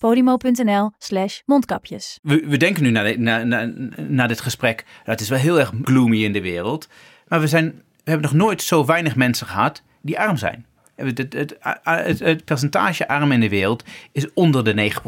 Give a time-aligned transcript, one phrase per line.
[0.00, 2.18] podimo.nl slash mondkapjes.
[2.22, 3.72] We, we denken nu na, dit- na, na,
[4.08, 6.88] na dit gesprek, nou, het is wel heel erg gloomy in de wereld.
[7.28, 7.66] Maar we, zijn,
[8.04, 10.66] we hebben nog nooit zo weinig mensen gehad die arm zijn.
[10.96, 15.02] Het, het, het, het, het percentage armen in de wereld is onder de 9%.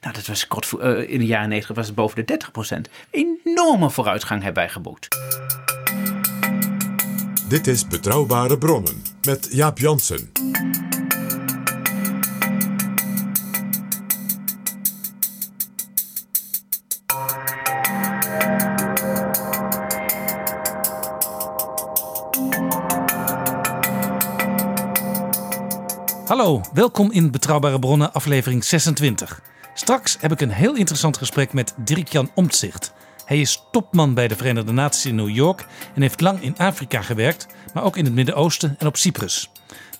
[0.00, 2.38] Nou, dat was kort voor- eh, in de jaren 90 was het boven de
[2.86, 2.90] 30%.
[3.10, 5.08] Enorme vooruitgang hebben wij geboekt.
[7.48, 10.30] Dit is Betrouwbare Bronnen met Jaap Jansen.
[26.32, 29.42] Hallo, welkom in Betrouwbare Bronnen, aflevering 26.
[29.74, 32.92] Straks heb ik een heel interessant gesprek met Dirk-Jan Omtzigt.
[33.24, 37.02] Hij is topman bij de Verenigde Naties in New York en heeft lang in Afrika
[37.02, 39.50] gewerkt, maar ook in het Midden-Oosten en op Cyprus.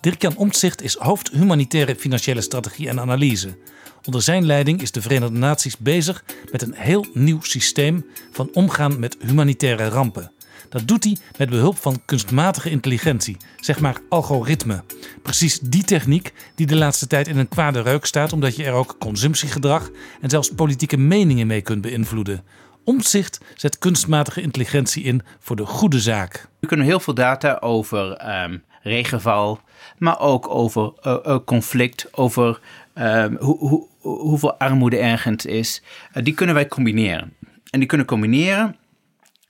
[0.00, 3.58] Dirk-Jan Omtzigt is hoofd humanitaire financiële strategie en analyse.
[4.04, 8.98] Onder zijn leiding is de Verenigde Naties bezig met een heel nieuw systeem van omgaan
[8.98, 10.31] met humanitaire rampen.
[10.72, 14.82] Dat doet hij met behulp van kunstmatige intelligentie, zeg maar algoritme.
[15.22, 18.72] Precies die techniek die de laatste tijd in een kwade reuk staat, omdat je er
[18.72, 22.44] ook consumptiegedrag en zelfs politieke meningen mee kunt beïnvloeden.
[22.84, 26.48] Omzicht zet kunstmatige intelligentie in voor de goede zaak.
[26.60, 29.60] We kunnen heel veel data over ehm, regenval,
[29.98, 32.60] maar ook over eh, eh, conflict, over
[32.94, 35.82] ehm, hoe, hoe, hoeveel armoede ergens is.
[36.12, 37.32] Eh, die kunnen wij combineren.
[37.70, 38.76] En die kunnen combineren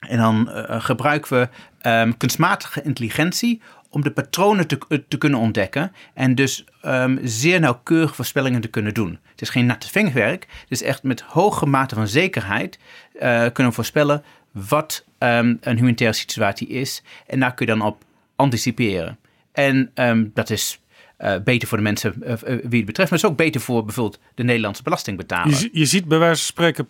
[0.07, 1.49] en dan eh, gebruiken we
[1.81, 7.59] ehm, kunstmatige intelligentie om de patronen te, eh, te kunnen ontdekken en dus ehm, zeer
[7.59, 9.19] nauwkeurig voorspellingen te kunnen doen.
[9.31, 12.79] Het is geen natte vingerwerk, het is echt met hoge mate van zekerheid
[13.19, 18.03] eh, kunnen voorspellen wat ehm, een humanitaire situatie is en daar kun je dan op
[18.35, 19.17] anticiperen.
[19.51, 19.91] En
[20.33, 20.79] dat is
[21.43, 24.43] beter voor de mensen wie het betreft, maar het is ook beter voor bijvoorbeeld de
[24.43, 25.59] Nederlandse belastingbetaler.
[25.59, 26.87] Je, je ziet bij wijze van spreken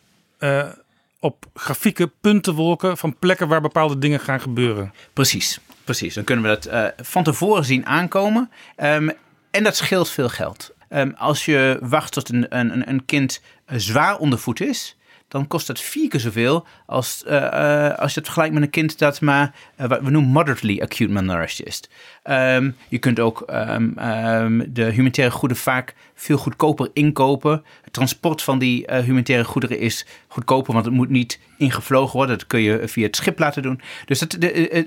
[1.23, 4.93] op grafieken puntenwolken van plekken waar bepaalde dingen gaan gebeuren.
[5.13, 6.13] Precies, precies.
[6.13, 8.51] Dan kunnen we dat eh, van tevoren zien aankomen.
[8.75, 9.09] Ehm,
[9.51, 10.73] en dat scheelt veel geld.
[10.89, 14.97] Ehm, als je wacht tot een, een, een kind eh, zwaar ondervoed is,
[15.33, 18.69] dan kost dat vier keer zoveel als, eh, eh, als je het vergelijkt met een
[18.69, 21.83] kind dat maar, eh, wat we noemen moderately acute malnourished is.
[22.23, 27.63] Ehm, je kunt ook ehm, ehm, de humanitaire goederen vaak veel goedkoper inkopen.
[27.81, 32.37] Het transport van die humanitaire goederen is goedkoper, want het moet niet ingevlogen worden.
[32.37, 33.81] Dat kun je via het schip laten doen.
[34.05, 34.37] Dus het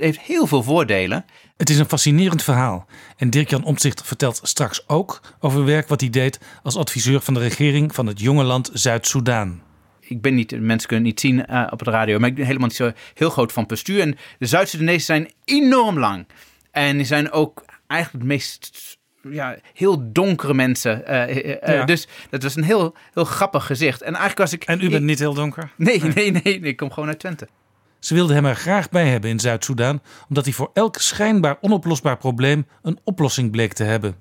[0.00, 1.24] heeft heel veel voordelen.
[1.56, 2.86] Het is een fascinerend verhaal.
[3.16, 7.40] En Dirk-Jan Omtzigt vertelt straks ook over werk wat hij deed als adviseur van de
[7.40, 9.66] regering van het jonge land Zuid-Soedan.
[10.09, 12.44] Ik ben niet, mensen kunnen het niet zien eh, op de radio, maar ik ben
[12.47, 14.00] helemaal niet zo heel groot van postuur.
[14.00, 16.27] En de Zuid-Sudanezen zijn enorm lang.
[16.71, 18.97] En die zijn ook eigenlijk de meest,
[19.31, 21.06] ja, heel donkere mensen.
[21.06, 21.84] eh, eh, Ja.
[21.84, 24.00] Dus dat was een heel, heel grappig gezicht.
[24.00, 24.65] En eigenlijk was ik...
[24.65, 25.71] En u bent niet heel donker?
[25.77, 27.49] Nee, nee, nee, nee, ik kom gewoon uit Twente.
[27.99, 32.17] Ze wilden hem er graag bij hebben in Zuid-Soedan, omdat hij voor elk schijnbaar onoplosbaar
[32.17, 34.17] probleem een oplossing bleek te hebben.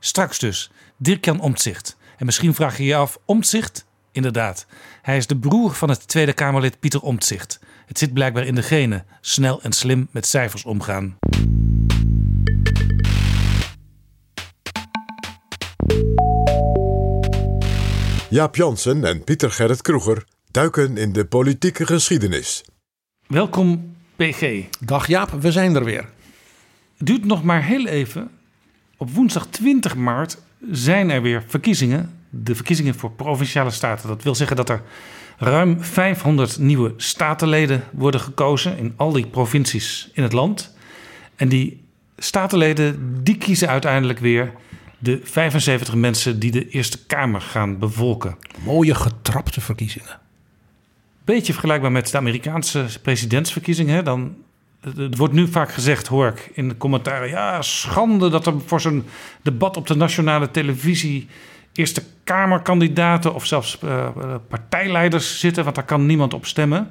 [0.00, 1.96] Straks dus, Dirk-Jan Omtzigt.
[2.16, 3.86] En misschien vraag je je af, Omtzigt?
[4.12, 4.66] Inderdaad,
[5.02, 7.60] hij is de broer van het Tweede Kamerlid Pieter Omtzigt.
[7.86, 11.18] Het zit blijkbaar in de genen, snel en slim met cijfers omgaan.
[18.28, 22.64] Jaap Jansen en Pieter Gerrit Kroeger duiken in de politieke geschiedenis.
[23.26, 24.64] Welkom, PG.
[24.80, 26.08] Dag Jaap, we zijn er weer.
[26.96, 28.30] Het duurt nog maar heel even.
[28.96, 30.38] Op woensdag 20 maart
[30.70, 32.21] zijn er weer verkiezingen.
[32.34, 34.08] De verkiezingen voor provinciale staten.
[34.08, 34.82] Dat wil zeggen dat er
[35.38, 40.76] ruim 500 nieuwe statenleden worden gekozen in al die provincies in het land.
[41.36, 41.84] En die
[42.16, 44.52] statenleden die kiezen uiteindelijk weer
[44.98, 48.36] de 75 mensen die de Eerste Kamer gaan bevolken.
[48.64, 50.18] Mooie getrapte verkiezingen.
[51.24, 54.04] Beetje vergelijkbaar met de Amerikaanse presidentsverkiezingen.
[54.04, 54.36] Dan,
[54.80, 57.28] het wordt nu vaak gezegd, hoor ik in de commentaren...
[57.28, 59.04] ja, schande dat er voor zo'n
[59.42, 61.28] debat op de nationale televisie...
[61.72, 64.08] Eerste Kamerkandidaten of zelfs uh,
[64.48, 65.64] partijleiders zitten...
[65.64, 66.90] want daar kan niemand op stemmen.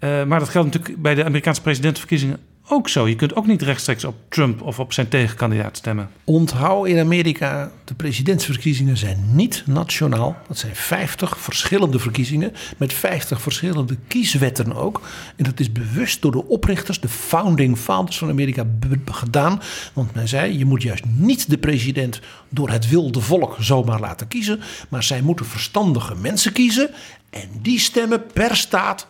[0.00, 2.38] Uh, maar dat geldt natuurlijk bij de Amerikaanse presidentsverkiezingen
[2.72, 3.08] ook zo.
[3.08, 6.10] Je kunt ook niet rechtstreeks op Trump of op zijn tegenkandidaat stemmen.
[6.24, 10.36] Onthoud in Amerika, de presidentsverkiezingen zijn niet nationaal.
[10.48, 15.00] Dat zijn 50 verschillende verkiezingen met 50 verschillende kieswetten ook.
[15.36, 18.66] En dat is bewust door de oprichters, de founding fathers van Amerika
[19.04, 19.60] gedaan.
[19.92, 24.28] Want men zei, je moet juist niet de president door het wilde volk zomaar laten
[24.28, 24.60] kiezen.
[24.88, 26.90] Maar zij moeten verstandige mensen kiezen.
[27.30, 29.06] En die stemmen per staat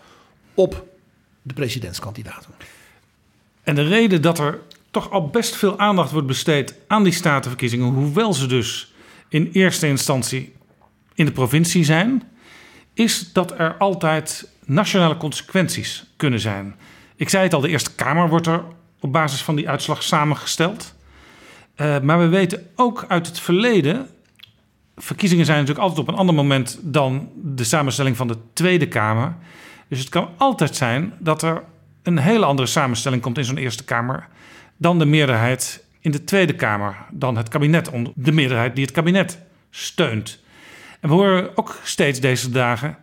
[0.54, 0.86] op
[1.42, 2.50] de presidentskandidaten.
[3.62, 4.60] En de reden dat er
[4.90, 8.94] toch al best veel aandacht wordt besteed aan die statenverkiezingen, hoewel ze dus
[9.28, 10.52] in eerste instantie
[11.14, 12.22] in de provincie zijn,
[12.94, 16.74] is dat er altijd nationale consequenties kunnen zijn.
[17.16, 18.64] Ik zei het al, de Eerste Kamer wordt er
[19.00, 20.94] op basis van die uitslag samengesteld.
[21.76, 24.08] Uh, maar we weten ook uit het verleden.
[24.96, 29.36] Verkiezingen zijn natuurlijk altijd op een ander moment dan de samenstelling van de Tweede Kamer.
[29.88, 31.64] Dus het kan altijd zijn dat er
[32.02, 34.28] een hele andere samenstelling komt in zo'n Eerste Kamer
[34.76, 39.38] dan de meerderheid in de Tweede Kamer, dan het kabinet, de meerderheid die het kabinet
[39.70, 40.40] steunt.
[41.00, 42.96] En we horen ook steeds deze dagen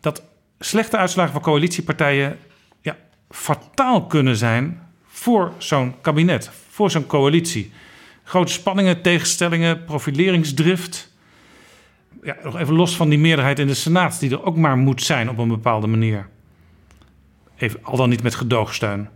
[0.00, 0.22] dat
[0.58, 2.38] slechte uitslagen van coalitiepartijen
[2.80, 2.96] ja,
[3.30, 7.72] fataal kunnen zijn voor zo'n kabinet, voor zo'n coalitie.
[8.24, 11.12] Grote spanningen, tegenstellingen, profileringsdrift.
[12.22, 15.02] Ja, nog even los van die meerderheid in de Senaat, die er ook maar moet
[15.02, 16.28] zijn op een bepaalde manier.
[17.58, 19.08] Even, al dan niet met gedoogsteun.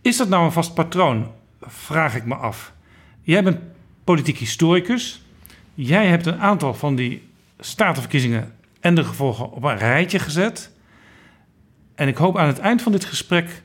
[0.00, 1.30] Is dat nou een vast patroon?
[1.60, 2.72] Vraag ik me af.
[3.22, 3.58] Jij bent
[4.04, 5.22] politiek historicus.
[5.74, 7.28] Jij hebt een aantal van die
[7.58, 10.70] statenverkiezingen en de gevolgen op een rijtje gezet.
[11.94, 13.62] En ik hoop aan het eind van dit gesprek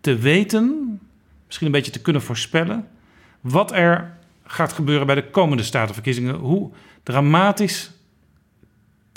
[0.00, 0.98] te weten,
[1.46, 2.88] misschien een beetje te kunnen voorspellen,
[3.40, 6.34] wat er gaat gebeuren bij de komende statenverkiezingen.
[6.34, 6.70] Hoe
[7.02, 7.90] dramatisch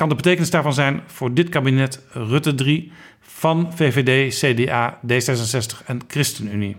[0.01, 5.99] kan de betekenis daarvan zijn voor dit kabinet Rutte 3 van VVD, CDA, D66 en
[6.07, 6.77] ChristenUnie?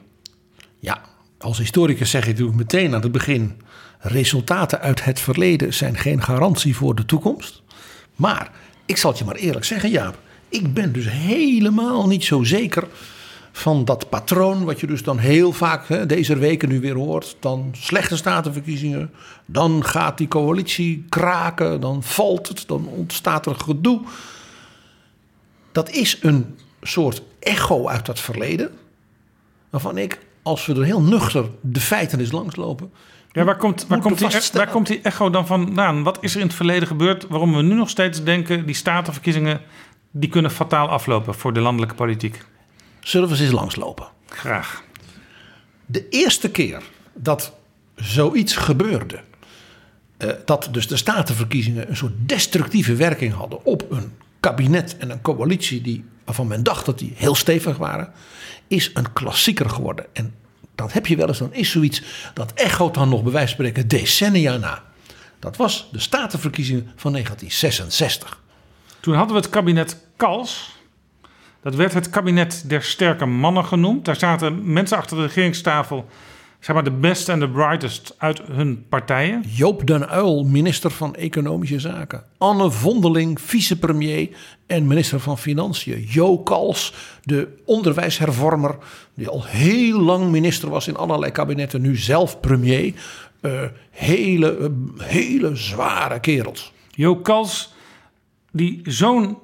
[0.78, 1.00] Ja,
[1.38, 3.60] als historicus zeg ik natuurlijk meteen aan het begin:
[3.98, 7.62] resultaten uit het verleden zijn geen garantie voor de toekomst.
[8.16, 8.50] Maar
[8.86, 10.18] ik zal het je maar eerlijk zeggen, Jaap.
[10.48, 12.88] Ik ben dus helemaal niet zo zeker
[13.52, 17.36] van dat patroon, wat je dus dan heel vaak hè, deze weken nu weer hoort.
[17.40, 19.10] Dan slechte statenverkiezingen,
[19.46, 24.00] dan gaat die coalitie kraken, dan valt het, dan ontstaat er gedoe.
[25.72, 28.70] Dat is een soort echo uit dat verleden,
[29.70, 32.92] waarvan ik, als we er heel nuchter de feiten eens langslopen.
[33.32, 36.02] Ja, waar komt, waar, komt die, waar komt die echo dan vandaan?
[36.02, 39.60] Wat is er in het verleden gebeurd waarom we nu nog steeds denken die statenverkiezingen
[40.10, 42.44] die kunnen fataal aflopen voor de landelijke politiek?
[43.02, 44.06] Zullen we eens langslopen?
[44.26, 44.82] Graag.
[45.86, 46.82] De eerste keer
[47.12, 47.52] dat
[47.94, 49.20] zoiets gebeurde,
[50.18, 55.22] uh, dat dus de statenverkiezingen een soort destructieve werking hadden op een kabinet en een
[55.22, 58.12] coalitie die, waarvan men dacht dat die heel stevig waren,
[58.68, 60.06] is een klassieker geworden.
[60.12, 60.34] En
[60.74, 62.02] dat heb je wel eens, dan is zoiets,
[62.34, 64.82] dat echoot dan nog bij wijze van spreken decennia na.
[65.38, 68.40] Dat was de statenverkiezingen van 1966.
[69.00, 70.70] Toen hadden we het kabinet Kals.
[71.62, 74.04] Dat werd het kabinet der sterke mannen genoemd.
[74.04, 76.06] Daar zaten mensen achter de regeringstafel,
[76.60, 79.42] zeg maar de best en de brightest uit hun partijen.
[79.46, 82.24] Joop den Uyl, minister van Economische Zaken.
[82.38, 84.28] Anne Vondeling, vicepremier
[84.66, 86.06] en minister van Financiën.
[86.08, 88.76] Jo Kals, de onderwijshervormer,
[89.14, 92.94] die al heel lang minister was in allerlei kabinetten, nu zelf premier.
[93.40, 94.68] Uh, hele, uh,
[95.06, 96.72] hele zware kerels.
[96.90, 97.74] Jo Kals,
[98.50, 99.38] die zo'n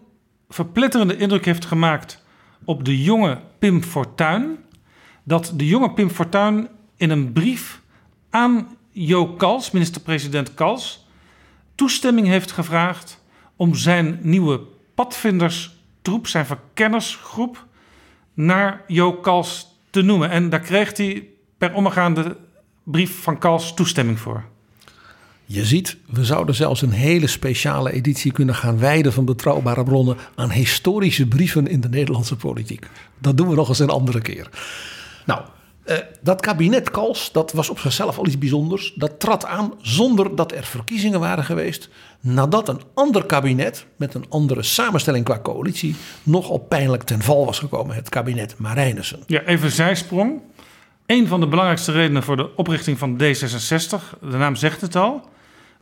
[0.48, 2.24] verpletterende indruk heeft gemaakt
[2.64, 4.58] op de jonge Pim Fortuyn.
[5.24, 7.80] Dat de jonge Pim Fortuyn in een brief
[8.30, 11.06] aan Jo Kals, minister-president Kals,
[11.74, 13.24] toestemming heeft gevraagd
[13.56, 14.60] om zijn nieuwe
[14.94, 17.66] padvinderstroep, zijn verkennersgroep,
[18.34, 20.30] naar Jo Kals te noemen.
[20.30, 21.28] En daar kreeg hij
[21.58, 22.36] per omgaande
[22.84, 24.44] brief van Kals toestemming voor.
[25.50, 30.16] Je ziet, we zouden zelfs een hele speciale editie kunnen gaan wijden van betrouwbare bronnen
[30.34, 32.86] aan historische brieven in de Nederlandse politiek.
[33.18, 34.48] Dat doen we nog eens een andere keer.
[35.26, 35.40] Nou,
[35.84, 38.92] eh, dat kabinet Kals, dat was op zichzelf al iets bijzonders.
[38.94, 41.88] Dat trad aan zonder dat er verkiezingen waren geweest.
[42.20, 47.58] Nadat een ander kabinet met een andere samenstelling qua coalitie nogal pijnlijk ten val was
[47.58, 47.94] gekomen.
[47.94, 49.22] Het kabinet Marijnissen.
[49.26, 50.40] Ja, even zijsprong.
[51.06, 55.28] Een van de belangrijkste redenen voor de oprichting van D66, de naam zegt het al,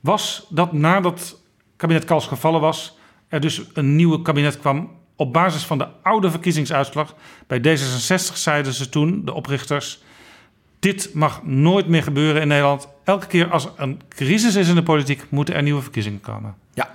[0.07, 1.41] was dat nadat
[1.77, 2.97] kabinet Kals gevallen was,
[3.29, 7.15] er dus een nieuwe kabinet kwam op basis van de oude verkiezingsuitslag.
[7.47, 10.03] Bij D66 zeiden ze toen, de oprichters,
[10.79, 12.89] dit mag nooit meer gebeuren in Nederland.
[13.05, 16.55] Elke keer als er een crisis is in de politiek, moeten er nieuwe verkiezingen komen.
[16.75, 16.95] Ja.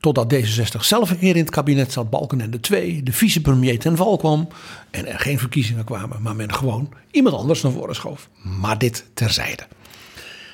[0.00, 4.16] Totdat D66 zelf een keer in het kabinet zat, Balkenende 2, de vicepremier ten val
[4.16, 4.48] kwam
[4.90, 8.28] en er geen verkiezingen kwamen, maar men gewoon iemand anders naar voren schoof.
[8.60, 9.66] Maar dit terzijde.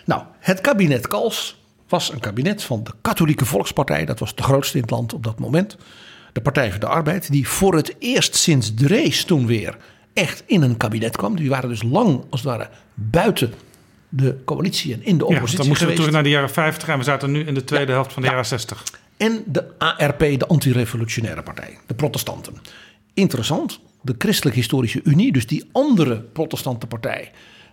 [0.07, 4.77] Nou, het kabinet Kals was een kabinet van de Katholieke Volkspartij, dat was de grootste
[4.77, 5.77] in het land op dat moment.
[6.33, 9.77] De Partij voor de Arbeid, die voor het eerst sinds Drees toen weer
[10.13, 11.37] echt in een kabinet kwam.
[11.37, 13.53] Die waren dus lang als het ware buiten
[14.09, 16.89] de coalitie en in de Ja, oppositie dan moeten we terug naar de jaren 50
[16.89, 18.35] en we zaten nu in de tweede helft van de Ja.
[18.35, 18.85] jaren 60.
[19.17, 22.55] En de ARP, de antirevolutionaire partij, de protestanten.
[23.15, 27.31] Interessant, de Christelijk Historische Unie, dus die andere protestante partij...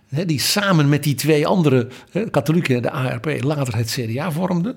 [0.08, 1.88] die samen met die twee andere
[2.30, 4.74] katholieken, de ARP, later het CDA vormde...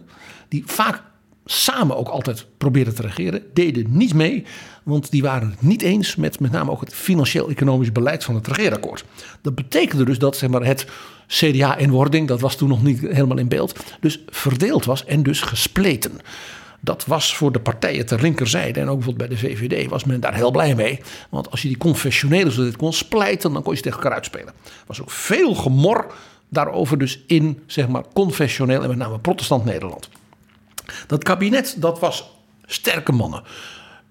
[0.48, 1.02] die vaak
[1.46, 4.46] samen ook altijd probeerden te regeren, deden niet mee...
[4.84, 8.48] want die waren het niet eens met met name ook het financieel-economisch beleid van het
[8.48, 9.06] regeerakkoord.
[9.42, 10.88] Dat betekende dus dat zeg maar, het
[11.28, 13.80] CDA in wording, dat was toen nog niet helemaal in beeld...
[14.00, 16.12] dus verdeeld was en dus gespleten.
[16.88, 20.20] Dat was voor de partijen ter linkerzijde en ook bijvoorbeeld bij de VVD was men
[20.20, 21.02] daar heel blij mee.
[21.30, 24.18] Want als je die confessionelen zo dit kon splijten, dan kon je ze tegen elkaar
[24.18, 24.48] uitspelen.
[24.48, 26.14] Er was ook veel gemor
[26.50, 30.10] daarover dus in zeg maar confessioneel en met name protestant Nederland.
[31.08, 32.32] Dat kabinet, dat was
[32.66, 33.44] sterke mannen.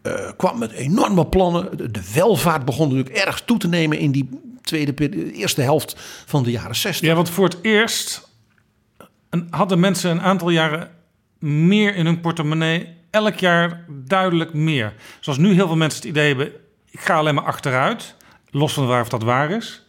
[0.03, 1.93] Eh, kwam met enorme plannen.
[1.93, 4.29] De, welvaart begon natuurlijk erg toe te nemen in die
[4.63, 5.95] tweede, eerste helft
[6.27, 7.09] van de jaren 60.
[7.09, 8.29] Ja, want voor het eerst
[9.51, 10.96] hadden mensen een aantal jaren
[11.47, 12.95] meer in hun portemonnee.
[13.11, 14.95] Elk jaar duidelijk meer.
[15.21, 16.53] Zoals nu heel veel mensen het idee hebben:
[16.91, 18.15] ik ga alleen maar achteruit.
[18.51, 19.87] Los van waar of dat waar is.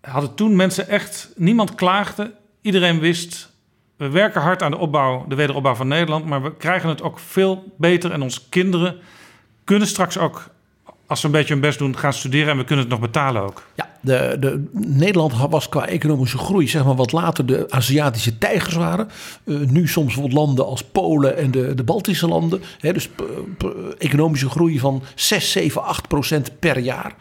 [0.00, 1.32] Hadden toen mensen echt.
[1.36, 2.34] Niemand klaagde.
[2.60, 3.50] Iedereen wist.
[3.96, 6.26] We werken hard aan de opbouw, de wederopbouw van Nederland.
[6.26, 8.12] Maar we krijgen het ook veel beter.
[8.12, 8.96] En onze kinderen
[9.64, 10.48] kunnen straks ook,
[11.12, 12.48] als ze een beetje hun best doen, gaan studeren.
[12.48, 13.62] En we kunnen het nog betalen ook.
[13.74, 18.74] Ja, de, de, Nederland was qua economische groei, zeg maar wat later de Aziatische tijgers
[18.74, 19.08] waren.
[19.44, 22.62] Eh, nu soms bijvoorbeeld landen als Polen en de, de Baltische landen.
[22.80, 23.24] Dus p-
[23.98, 27.14] economische groei van 6, 7, 8 procent per jaar.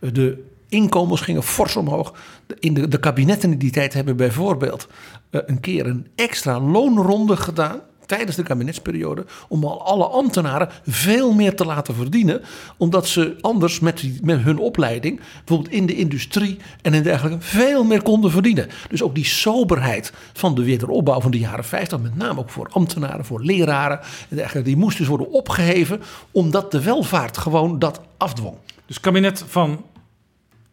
[0.00, 2.14] Eh, de inkomens gingen fors omhoog.
[2.58, 4.88] In de, de kabinetten in die tijd hebben bijvoorbeeld
[5.30, 11.32] eh, een keer een extra loonronde gedaan tijdens de kabinetsperiode om al alle ambtenaren veel
[11.32, 12.42] meer te laten verdienen.
[12.76, 17.84] Omdat ze anders met, met hun opleiding, bijvoorbeeld in de industrie en in dergelijke, veel
[17.84, 18.68] meer konden verdienen.
[18.88, 22.68] Dus ook die soberheid van de wederopbouw van de jaren 50, met name ook voor
[22.70, 26.00] ambtenaren, voor leraren en dergelijke, die moest dus worden opgeheven
[26.30, 28.56] omdat de welvaart gewoon dat afdwong.
[28.86, 29.84] Dus kabinet van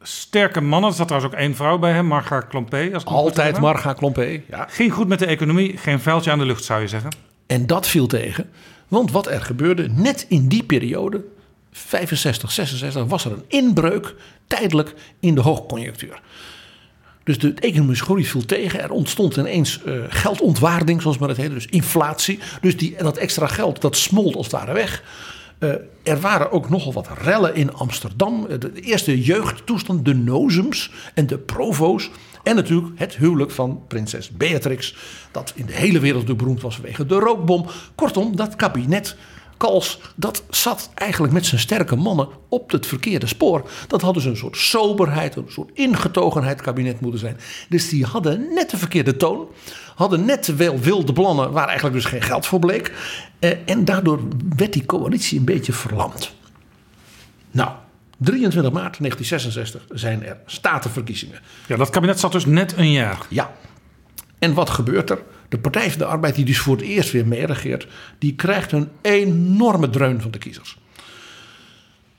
[0.08, 0.90] sterke mannen.
[0.90, 2.90] Er zat trouwens ook één vrouw bij hem, Marga Klompé.
[2.94, 3.60] Als Altijd.
[3.60, 4.42] Marga Klompé.
[4.50, 4.68] Ja.
[4.70, 7.10] Ging goed met de economie, geen vuiltje aan de lucht zou je zeggen.
[7.48, 8.50] En dat viel tegen.
[8.88, 11.24] Want wat er gebeurde, net in die periode,
[11.72, 14.16] 65, 66, was er een inbreuk
[14.48, 16.22] tijdelijk in de hoogconjunctuur.
[17.24, 18.82] Dus de economische groei viel tegen.
[18.82, 22.40] Er ontstond ineens eh, geldontwaarding, zoals men het heette, dus inflatie.
[22.62, 25.04] Dus die, dat extra geld, dat smolt als het ware weg.
[25.60, 25.70] Eh,
[26.04, 28.46] er waren ook nogal wat rellen in Amsterdam.
[28.46, 32.10] Eh, De eerste jeugdtoestand, de nozems en de provo's.
[32.44, 34.96] En natuurlijk het huwelijk van prinses Beatrix.
[35.32, 37.66] Dat in de hele wereld beroemd was vanwege de rookbom.
[37.96, 39.16] Kortom, dat kabinet
[39.58, 43.70] Kals, dat zat eigenlijk met zijn sterke mannen op het verkeerde spoor.
[43.88, 47.38] Dat had dus een soort soberheid, een soort ingetogenheid kabinet moeten zijn.
[47.70, 49.48] Dus die hadden net de verkeerde toon.
[49.96, 52.94] Hadden net veel wilde plannen waar eigenlijk dus geen geld voor bleek.
[53.40, 54.20] Eh, en daardoor
[54.56, 56.34] werd die coalitie een beetje verlamd.
[57.52, 57.70] Nou,
[58.18, 61.40] 23 maart 1966 zijn er statenverkiezingen.
[61.68, 63.18] Ja, dat kabinet zat dus net een jaar.
[63.30, 63.52] Ja.
[64.40, 65.24] En wat gebeurt er?
[65.50, 67.88] De Partij van de Arbeid, die dus voor het eerst weer meeregeert,
[68.20, 70.78] die krijgt een enorme dreun van de kiezers.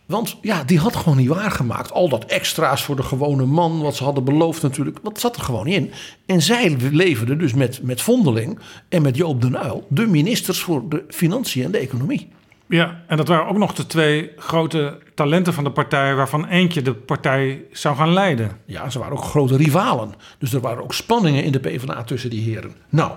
[0.07, 1.93] Want ja, die had gewoon niet waargemaakt.
[1.93, 5.43] Al dat extra's voor de gewone man, wat ze hadden beloofd natuurlijk, dat zat er
[5.43, 5.91] gewoon in.
[6.27, 8.59] En zij leverden dus met, met Vondeling
[8.89, 12.29] en met Joop den Uyl de ministers voor de financiën en de economie.
[12.69, 16.83] Ja, en dat waren ook nog de twee grote talenten van de partij, waarvan eentje
[16.83, 18.51] de partij zou gaan leiden.
[18.65, 20.15] Ja, ze waren ook grote rivalen.
[20.39, 22.73] Dus er waren ook spanningen in de PvdA tussen die heren.
[22.89, 23.13] Nou,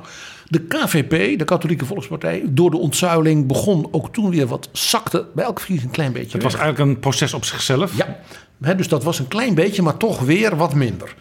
[0.48, 5.46] de KVP, de Katholieke Volkspartij, door de ontzuiling begon ook toen weer wat zakte bij
[5.46, 7.98] elke verkiezing een klein beetje Het was eigenlijk een proces op zichzelf.
[7.98, 8.20] Ja,
[8.62, 11.15] hè, dus dat was een klein beetje, maar toch weer wat minder.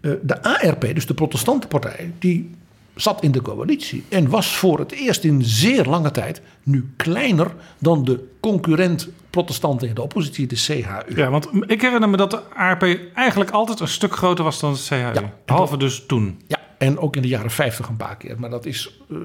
[0.00, 2.50] Eh, de ARP, dus de protestante partij, die
[2.94, 7.54] zat in de coalitie en was voor het eerst in zeer lange tijd nu kleiner
[7.78, 11.16] dan de concurrent protestanten in de oppositie, de CHU.
[11.16, 14.70] Ja, want ik herinner me dat de ARP eigenlijk altijd een stuk groter was dan
[14.70, 14.96] het CHU.
[14.96, 15.32] Ja.
[15.44, 16.40] Behalve dus toen.
[16.46, 18.40] Ja, En ook in de jaren 50 een paar keer.
[18.40, 18.98] Maar dat is.
[19.10, 19.16] eh,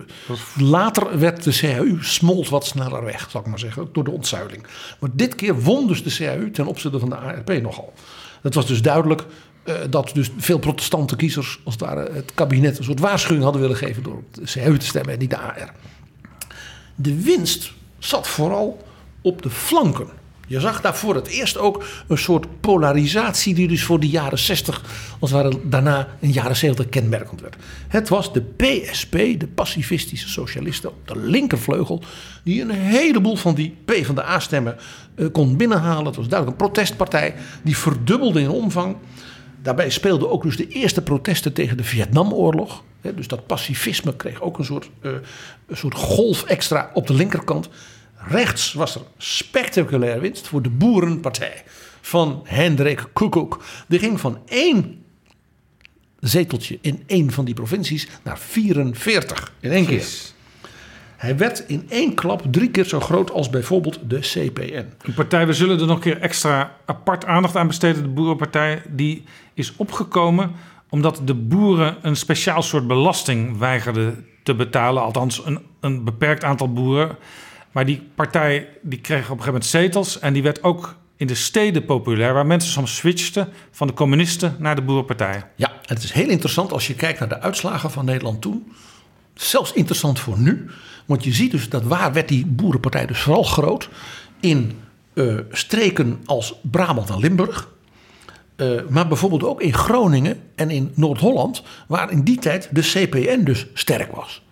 [0.57, 4.65] later werd de CAU smolt wat sneller weg, zal ik maar zeggen, door de ontzuiling.
[4.99, 7.93] Maar dit keer won dus de CAU ten opzichte van de ARP nogal.
[8.41, 9.25] Het was dus duidelijk
[9.89, 13.77] dat dus veel protestante kiezers, als het ware, het kabinet een soort waarschuwing hadden willen
[13.77, 15.73] geven door op de te stemmen en niet de AR.
[16.95, 18.85] De winst zat vooral
[19.21, 20.07] op de flanken.
[20.47, 24.39] Je zag daar voor het eerst ook een soort polarisatie die dus voor de jaren
[24.39, 24.81] 60,
[25.19, 27.55] als het ware daarna in jaren 70 kenmerkend werd.
[27.87, 32.01] Het was de PSP, de pacifistische socialisten op de linkervleugel,
[32.43, 34.77] die een heleboel van die P van de A-stemmen
[35.15, 36.05] eh, kon binnenhalen.
[36.05, 38.95] Het was duidelijk een protestpartij die verdubbelde in omvang.
[39.61, 42.83] Daarbij speelden ook dus de eerste protesten tegen de Vietnamoorlog.
[43.15, 45.11] Dus dat pacifisme kreeg ook een soort, eh,
[45.67, 47.69] een soort golf extra op de linkerkant.
[48.15, 51.63] Rechts was er spectaculair winst voor de Boerenpartij
[52.01, 53.63] van Hendrik Koekoek.
[53.87, 55.03] Die ging van één
[56.19, 60.07] zeteltje in één van die provincies naar 44 in één keer.
[61.17, 64.85] Hij werd in één klap drie keer zo groot als bijvoorbeeld de CPN.
[65.01, 68.03] Een partij, we zullen er nog een keer extra apart aandacht aan besteden.
[68.03, 70.51] De Boerenpartij, die is opgekomen
[70.89, 75.03] omdat de boeren een speciaal soort belasting weigerden te betalen.
[75.03, 77.17] Althans, een, een beperkt aantal boeren.
[77.71, 80.19] Maar die partij die kreeg op een gegeven moment zetels.
[80.19, 82.33] En die werd ook in de steden populair.
[82.33, 85.43] Waar mensen soms switchten van de communisten naar de Boerenpartij.
[85.55, 88.71] Ja, en het is heel interessant als je kijkt naar de uitslagen van Nederland toen.
[89.33, 90.69] Zelfs interessant voor nu.
[91.07, 93.89] Want je ziet dus dat waar werd die boerenpartij dus vooral groot.
[94.39, 94.79] In
[95.13, 97.69] eh, streken als Brabant en Limburg.
[98.55, 101.63] Eh, maar bijvoorbeeld ook in Groningen en in Noord-Holland.
[101.87, 104.43] Waar in die tijd de CPN dus sterk was.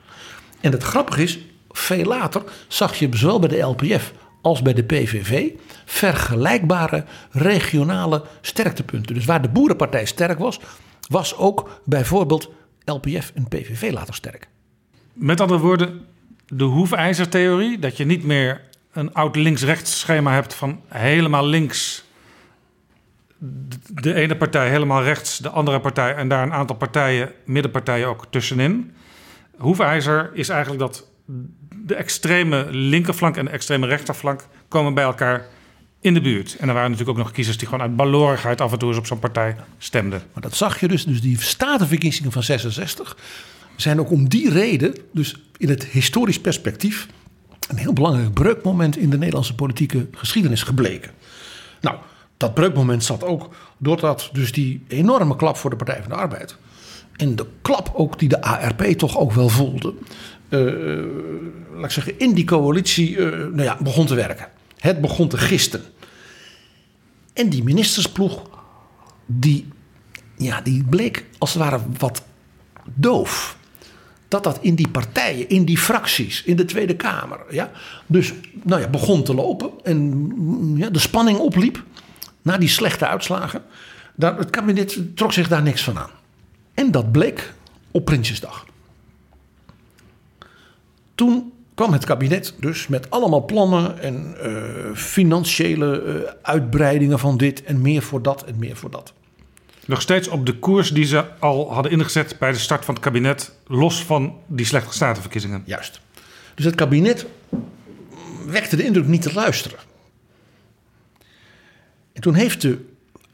[0.62, 4.84] En het grappige is, veel later zag je zowel bij de LPF als bij de
[4.84, 5.50] PVV
[5.86, 9.16] vergelijkbare regionale sterktepunten.
[9.16, 10.60] Dus waar de boerenpartij sterk was,
[11.08, 12.52] was ook bijvoorbeeld
[12.84, 14.48] LPF en PVV later sterk.
[15.14, 16.06] Met andere woorden,
[16.48, 17.80] de hoefijzertheorie.
[17.80, 18.62] Dat je niet meer
[18.92, 22.04] een oud links-rechts schema hebt van helemaal links.
[23.88, 28.26] De ene partij helemaal rechts, de andere partij en daar een aantal partijen, middenpartijen ook
[28.30, 28.93] tussenin.
[29.58, 31.10] Hoefijzer is eigenlijk dat
[31.86, 35.46] de extreme linkerflank en de extreme rechterflank komen bij elkaar
[36.02, 36.56] in de buurt.
[36.60, 38.98] En er waren natuurlijk ook nog kiezers die gewoon uit balorigheid af en toe eens
[38.98, 40.22] op zo'n partij stemden.
[40.34, 43.17] Maar dat zag je dus, dus die statenverkiezingen van 66
[43.76, 47.08] zijn ook om die reden, dus in het historisch perspectief,
[47.68, 51.12] een heel belangrijk breukmoment in de Nederlandse politieke geschiedenis gebleken.
[51.82, 51.98] Nou,
[52.38, 56.58] dat breukmoment zat ook doordat dus die enorme klap voor de Partij van de Arbeid
[57.16, 59.94] en de klap ook die de ARP toch ook wel voelde,
[60.50, 60.60] eh,
[61.76, 64.48] laat ik zeggen, in die coalitie eh, nou ja, begon te werken.
[64.78, 65.82] Het begon te gisten.
[67.34, 68.42] En die ministersploeg,
[69.26, 69.68] die,
[70.38, 72.24] ja, die bleek als het ware wat
[72.94, 73.58] doof.
[74.36, 77.71] Dat dat in die partijen, in die fracties, in de Tweede Kamer, ja,
[78.06, 81.84] dus nou ja, begon te lopen en mm, ja, de spanning opliep
[82.41, 83.63] na die slechte uitslagen.
[84.15, 86.10] Daar, het kabinet trok zich daar niks van aan.
[86.74, 87.54] En dat bleek
[87.91, 88.65] op Prinsjesdag.
[91.15, 97.63] Toen kwam het kabinet dus met allemaal plannen en eh, financiële eh, uitbreidingen van dit
[97.63, 99.13] en meer voor dat en meer voor dat.
[99.86, 103.04] Nog steeds op de koers die ze al hadden ingezet bij de start van het
[103.04, 105.63] kabinet, los van die slechte statenverkiezingen.
[105.65, 106.02] Juist.
[106.56, 107.26] Dus het kabinet
[108.45, 109.80] wekte de indruk niet te luisteren.
[112.13, 112.86] En toen heeft de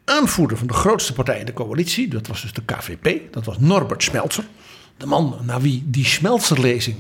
[0.06, 3.60] aanvoerder van de grootste partij in de coalitie, dat was dus de KVP, dat was
[3.60, 4.44] Norbert Smeltzer.
[4.98, 6.98] De man naar wie die Smeltzer-lezing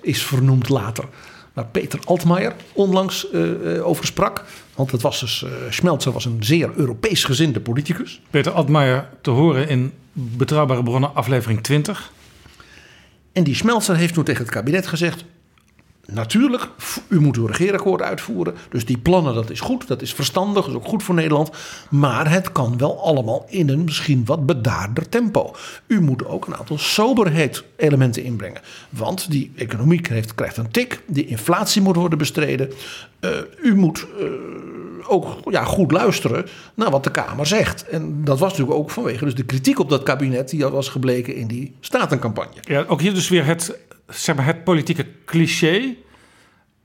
[0.00, 1.08] is vernoemd later.
[1.54, 4.44] Waar Peter Altmaier onlangs eh, over sprak.
[4.74, 8.20] Want het was dus, eh, Smeltzer was een zeer Europees gezinde politicus.
[8.30, 12.12] Peter Altmaier te horen in Betrouwbare Bronnen, aflevering 20.
[13.32, 15.24] En die Smeltzer heeft toen tegen het kabinet gezegd...
[16.06, 16.68] Natuurlijk,
[17.08, 18.54] u moet uw regeerakkoord uitvoeren.
[18.68, 21.50] Dus die plannen, dat is goed, dat is verstandig, dat is ook goed voor Nederland.
[21.90, 25.54] Maar het kan wel allemaal in een misschien wat bedaarder tempo.
[25.86, 28.60] U moet ook een aantal soberheid-elementen inbrengen.
[28.90, 32.72] Want die economie krijgt, krijgt een tik, die inflatie moet worden bestreden.
[33.20, 33.30] Uh,
[33.62, 34.26] u moet uh,
[35.06, 37.88] ook ja, goed luisteren naar wat de Kamer zegt.
[37.88, 40.48] En dat was natuurlijk ook vanwege dus de kritiek op dat kabinet...
[40.48, 42.60] die was gebleken in die statencampagne.
[42.60, 45.94] Ja, ook hier dus weer het zeg maar, het politieke cliché.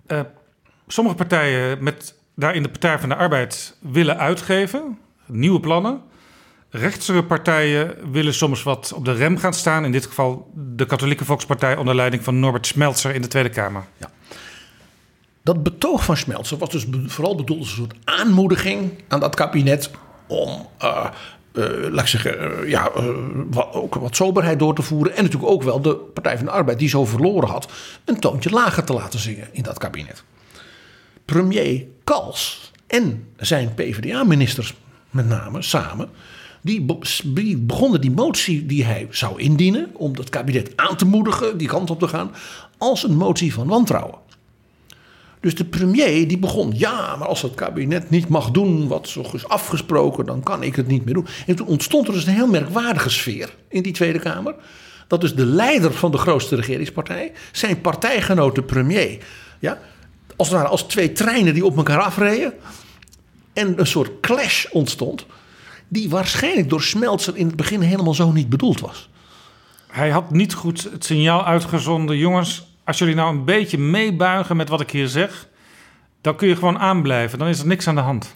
[0.07, 0.19] Uh,
[0.87, 6.01] sommige partijen met daarin de Partij van de Arbeid willen uitgeven, nieuwe plannen.
[6.69, 9.85] Rechtsere partijen willen soms wat op de rem gaan staan.
[9.85, 13.83] In dit geval de Katholieke Volkspartij onder leiding van Norbert Smeltzer in de Tweede Kamer.
[13.97, 14.09] Ja.
[15.43, 19.91] Dat betoog van Smeltzer was dus vooral bedoeld als een soort aanmoediging aan dat kabinet
[20.27, 21.05] om eh,
[21.91, 23.05] laat ik zeggen, eh, ja, eh,
[23.49, 25.15] wat, ook wat soberheid door te voeren.
[25.15, 27.71] En natuurlijk ook wel de Partij van de Arbeid, die zo verloren had,
[28.05, 30.23] een toontje lager te laten zingen in dat kabinet.
[31.25, 34.73] Premier Kals en zijn PvdA-ministers
[35.09, 36.09] met name samen,
[36.61, 41.67] die begonnen die motie die hij zou indienen om dat kabinet aan te moedigen die
[41.67, 42.31] kant op te gaan,
[42.77, 44.17] als een motie van wantrouwen.
[45.39, 49.25] Dus de premier die begon, ja, maar als het kabinet niet mag doen wat zo
[49.33, 51.27] is afgesproken, dan kan ik het niet meer doen.
[51.47, 54.55] En toen ontstond er dus een heel merkwaardige sfeer in die Tweede Kamer.
[55.07, 59.23] Dat dus de leider van de grootste regeringspartij, zijn partijgenoot de premier,
[59.59, 59.79] ja,
[60.35, 62.53] als het ware als twee treinen die op elkaar afreden.
[63.53, 65.25] En een soort clash ontstond,
[65.87, 69.09] die waarschijnlijk door Smeltzer in het begin helemaal zo niet bedoeld was.
[69.87, 72.17] Hij had niet goed het signaal uitgezonden.
[72.17, 75.47] Jongens, als jullie nou een beetje meebuigen met wat ik hier zeg,
[76.21, 77.39] dan kun je gewoon aanblijven.
[77.39, 78.33] Dan is er niks aan de hand.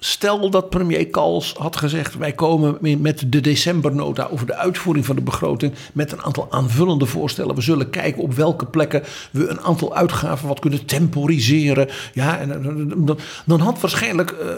[0.00, 5.16] Stel dat premier Kals had gezegd: wij komen met de decembernota over de uitvoering van
[5.16, 7.54] de begroting met een aantal aanvullende voorstellen.
[7.54, 11.88] We zullen kijken op welke plekken we een aantal uitgaven wat kunnen temporiseren.
[12.12, 14.48] Ja, en eh, dan, dan had waarschijnlijk uh,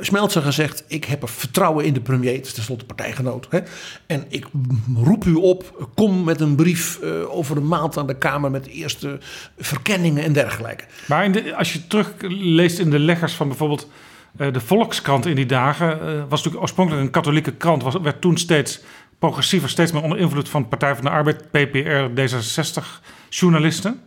[0.00, 3.46] Smeltzer gezegd: ik heb er vertrouwen in de premier, het is tenslotte partijgenoot.
[3.50, 3.58] Hè,
[4.06, 4.46] en ik
[4.94, 8.66] roep u op, kom met een brief uh, over een maand aan de Kamer met
[8.66, 9.18] eerste
[9.58, 10.84] verkenningen en dergelijke.
[11.06, 13.88] Maar in als je terugleest in de leggers van bijvoorbeeld.
[14.36, 17.82] Uh, de Volkskrant in die dagen uh, was natuurlijk oorspronkelijk een katholieke krant.
[17.82, 18.80] Was, werd toen steeds
[19.18, 22.84] progressiever, steeds meer onder invloed van Partij van de Arbeid, PPR, D66
[23.28, 24.00] journalisten.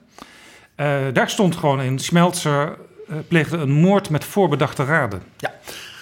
[0.77, 2.77] Uh, daar stond gewoon in: Smeltzer
[3.27, 5.21] pleegde een moord met voorbedachte raden.
[5.38, 5.53] Ja.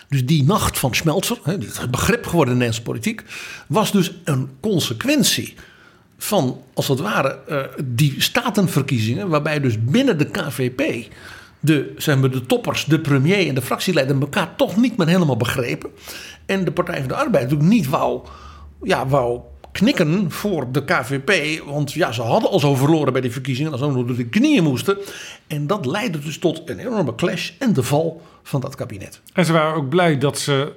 [0.07, 3.23] Dus die nacht van Smeltzer, het begrip geworden in de Nederlandse politiek,
[3.67, 5.55] was dus een consequentie
[6.17, 7.39] van, als het ware,
[7.83, 11.11] die statenverkiezingen, waarbij dus binnen de KVP
[11.59, 15.37] de, zeg maar, de toppers, de premier en de fractieleider elkaar toch niet meer helemaal
[15.37, 15.89] begrepen.
[16.45, 18.21] En de Partij van de Arbeid natuurlijk niet wou,
[18.83, 19.39] ja, wou
[19.71, 21.63] knikken voor de KVP.
[21.65, 23.71] Want ja, ze hadden al zo verloren bij die verkiezingen.
[23.71, 24.97] Dat ze door de knieën moesten.
[25.47, 29.21] En dat leidde dus tot een enorme clash en de val van dat kabinet.
[29.33, 30.73] En ze waren ook blij dat ze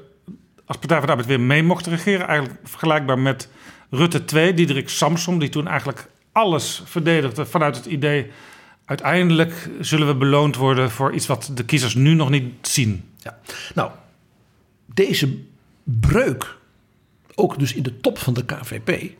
[0.64, 2.27] als Partij van de Arbeid weer mee mochten regeren.
[2.27, 3.49] Eigenlijk vergelijkbaar met
[3.90, 8.31] Rutte 2, Diederik Samsom, die toen eigenlijk alles verdedigde vanuit het idee
[8.85, 13.05] uiteindelijk zullen we beloond worden voor iets wat de kiezers nu nog niet zien.
[13.18, 13.38] Ja.
[13.75, 13.90] Nou,
[14.95, 15.38] deze
[15.85, 16.57] breuk,
[17.35, 19.12] ook dus in de top van de KVP.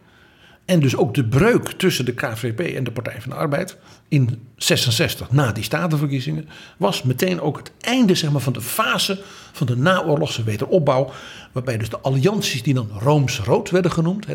[0.65, 3.77] En dus ook de breuk tussen de KVP en de Partij van de Arbeid
[4.09, 9.23] in 66 na die statenverkiezingen was meteen ook het einde zeg maar, van de fase
[9.53, 11.11] van de naoorlogse wederopbouw.
[11.53, 14.27] Waarbij dus de allianties die dan Rooms-Rood werden genoemd,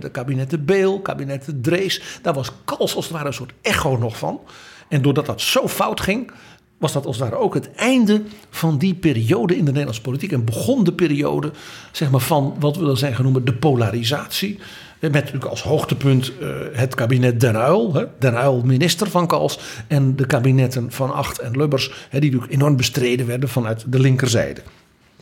[0.50, 4.18] de Beel, kabinet de Drees, daar was Kals als het ware een soort echo nog
[4.18, 4.40] van.
[4.90, 6.32] En doordat dat zo fout ging,
[6.78, 10.32] was dat als het ware ook het einde van die periode in de Nederlandse politiek.
[10.32, 11.52] En begon de periode
[11.92, 14.60] zeg maar, van wat we dan zijn genoemd de polarisatie.
[15.00, 17.94] Met natuurlijk als hoogtepunt uh, het kabinet Den Uyl.
[17.94, 19.60] Hè, Den Uyl minister van Kals.
[19.88, 21.92] En de kabinetten van Acht en Lubbers.
[22.10, 24.62] Hè, die natuurlijk enorm bestreden werden vanuit de linkerzijde.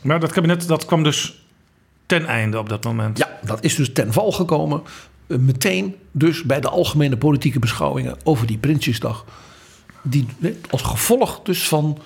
[0.02, 1.46] Maar dat kabinet dat kwam dus
[2.06, 3.18] ten einde op dat moment.
[3.18, 4.82] Ja, dat is dus ten val gekomen.
[5.26, 9.24] Uh, meteen dus bij de algemene politieke beschouwingen over die Prinsjesdag
[10.10, 10.26] die,
[10.70, 11.98] als gevolg dus van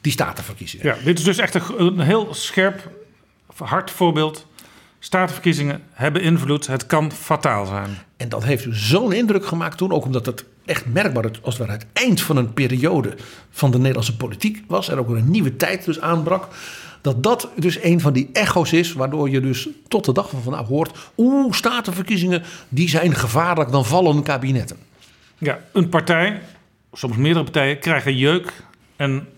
[0.00, 0.86] die statenverkiezingen.
[0.86, 2.90] Ja, dit is dus echt een, een heel scherp,
[3.56, 4.46] hard voorbeeld.
[4.98, 7.98] Statenverkiezingen hebben invloed, het kan fataal zijn.
[8.16, 11.66] En dat heeft zo'n indruk gemaakt toen, ook omdat het echt merkbaar het, als het
[11.66, 13.14] ware het eind van een periode
[13.50, 14.88] van de Nederlandse politiek was.
[14.88, 16.48] En ook een nieuwe tijd dus aanbrak.
[17.00, 20.42] Dat dat dus een van die echo's is, waardoor je dus tot de dag van
[20.42, 20.98] vandaag hoort.
[21.16, 24.76] Oeh, statenverkiezingen, die zijn gevaarlijk, dan vallen kabinetten.
[25.38, 26.40] Ja, een partij
[26.92, 28.52] soms meerdere partijen krijgen jeuk.
[28.96, 29.28] En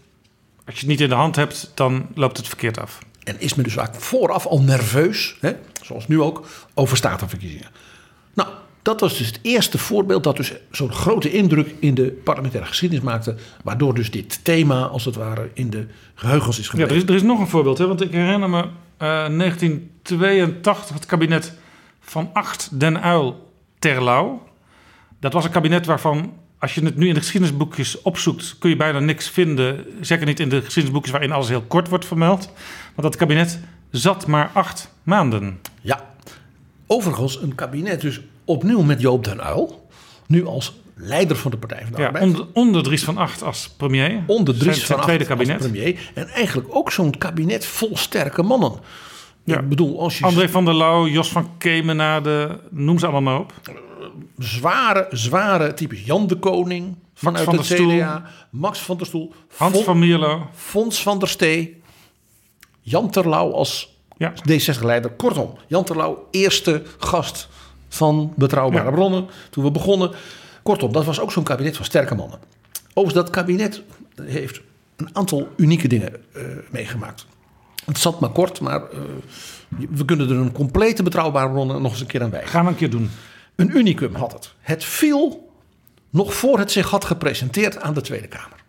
[0.64, 2.98] als je het niet in de hand hebt, dan loopt het verkeerd af.
[3.24, 7.68] En is men dus vaak vooraf al nerveus, hè, zoals nu ook, over statenverkiezingen.
[8.34, 8.48] Nou,
[8.82, 13.04] dat was dus het eerste voorbeeld dat dus zo'n grote indruk in de parlementaire geschiedenis
[13.04, 13.36] maakte.
[13.64, 16.94] Waardoor dus dit thema, als het ware, in de geheugens is gebleven.
[16.94, 20.94] Ja, er is, er is nog een voorbeeld, hè, want ik herinner me uh, 1982
[20.94, 21.52] het kabinet
[22.00, 24.42] van Acht Den Uil Terlouw.
[25.20, 26.32] Dat was een kabinet waarvan
[26.62, 29.85] als je het nu in de geschiedenisboekjes opzoekt, kun je bijna niks vinden.
[30.01, 32.51] Zeker niet in de geschiedenisboekjes waarin alles heel kort wordt vermeld.
[32.94, 35.61] Want dat kabinet zat maar acht maanden.
[35.81, 36.14] Ja,
[36.87, 39.88] overigens een kabinet dus opnieuw met Joop den Uyl.
[40.27, 42.25] Nu als leider van de Partij van de ja, Arbeid.
[42.25, 44.22] Onder, onder Dries van Acht als premier.
[44.27, 45.62] Onder Dries zijn, van zijn tweede Acht kabinet.
[45.62, 46.11] als premier.
[46.14, 48.72] En eigenlijk ook zo'n kabinet vol sterke mannen.
[49.44, 49.59] Ja.
[49.59, 53.40] Ik bedoel, als je André van der Lauw, Jos van Kemenade, noem ze allemaal maar
[53.40, 53.53] op.
[54.38, 56.05] zware, zware types.
[56.05, 57.96] Jan de Koning vanuit van het Stoel.
[57.96, 58.22] CDA.
[58.51, 59.33] Max van der Stoel.
[59.57, 60.46] Hans van Mierlo.
[60.55, 61.81] Fons van der Stee.
[62.81, 64.33] Jan Terlouw als Ja.
[64.33, 65.11] D60-leider.
[65.11, 67.48] Kortom, Jan Terlouw, eerste gast
[67.88, 68.90] van Betrouwbare Ja.
[68.90, 70.11] Bronnen toen we begonnen.
[70.62, 72.38] Kortom, dat was ook zo'n kabinet van sterke mannen.
[72.94, 73.83] Overigens, dat kabinet
[74.22, 74.61] heeft
[74.96, 77.27] een aantal unieke dingen eh, meegemaakt.
[77.85, 78.98] Het zat maar kort, maar eh,
[79.90, 82.51] we kunnen er een complete Betrouwbare Bronnen nog eens een keer aan wijzen.
[82.51, 83.11] Gaan we een keer doen.
[83.56, 84.54] Een unicum had het.
[84.60, 85.50] Het viel
[86.10, 88.60] nog voor het zich had gepresenteerd aan de Tweede Kamer.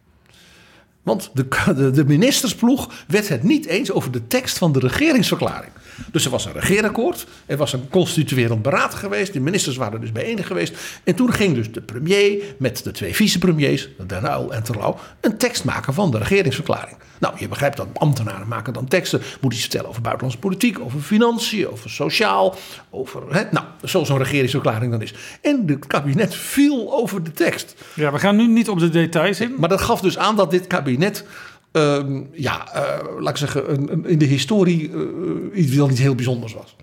[1.04, 5.72] Want de, de, ministersploeg werd het niet eens over de tekst van de regeringsverklaring.
[6.12, 10.12] Dus er was een regeerakkoord, er was een constituerend beraad geweest, de ministers waren dus
[10.12, 10.78] bijeen geweest.
[11.04, 15.38] En toen ging dus de premier met de twee vicepremiers, Den Uyl en Terlouw, een
[15.38, 16.98] tekst maken van de regeringsverklaring.
[17.20, 21.00] Nou, je begrijpt dat ambtenaren maken dan teksten, moeten iets vertellen over buitenlandse politiek, over
[21.00, 22.56] financiën, over sociaal,
[22.90, 25.14] over, hè, nou, zoals een regeringsverklaring dan is.
[25.42, 27.76] En het kabinet viel over de tekst.
[27.94, 29.56] Ja, we gaan nu niet op de details in.
[29.58, 31.26] Maar dat gaf dus aan dat dit kabinet,
[31.74, 36.54] ehm, ja, eh, laat ik zeggen, in de historie eh, iets wel niet heel bijzonders
[36.54, 36.76] was.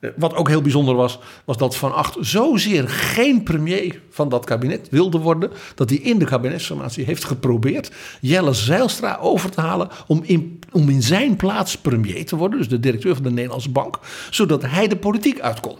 [0.00, 4.44] Eh, Wat ook heel bijzonder was, was dat Van Acht zozeer geen premier van dat
[4.44, 9.88] kabinet wilde worden, dat hij in de kabinetsformatie heeft geprobeerd Jelle Zijlstra over te halen
[10.06, 13.70] om in, om in zijn plaats premier te worden, dus de directeur van de Nederlandse
[13.70, 13.98] Bank,
[14.30, 15.76] zodat hij de politiek uit kon.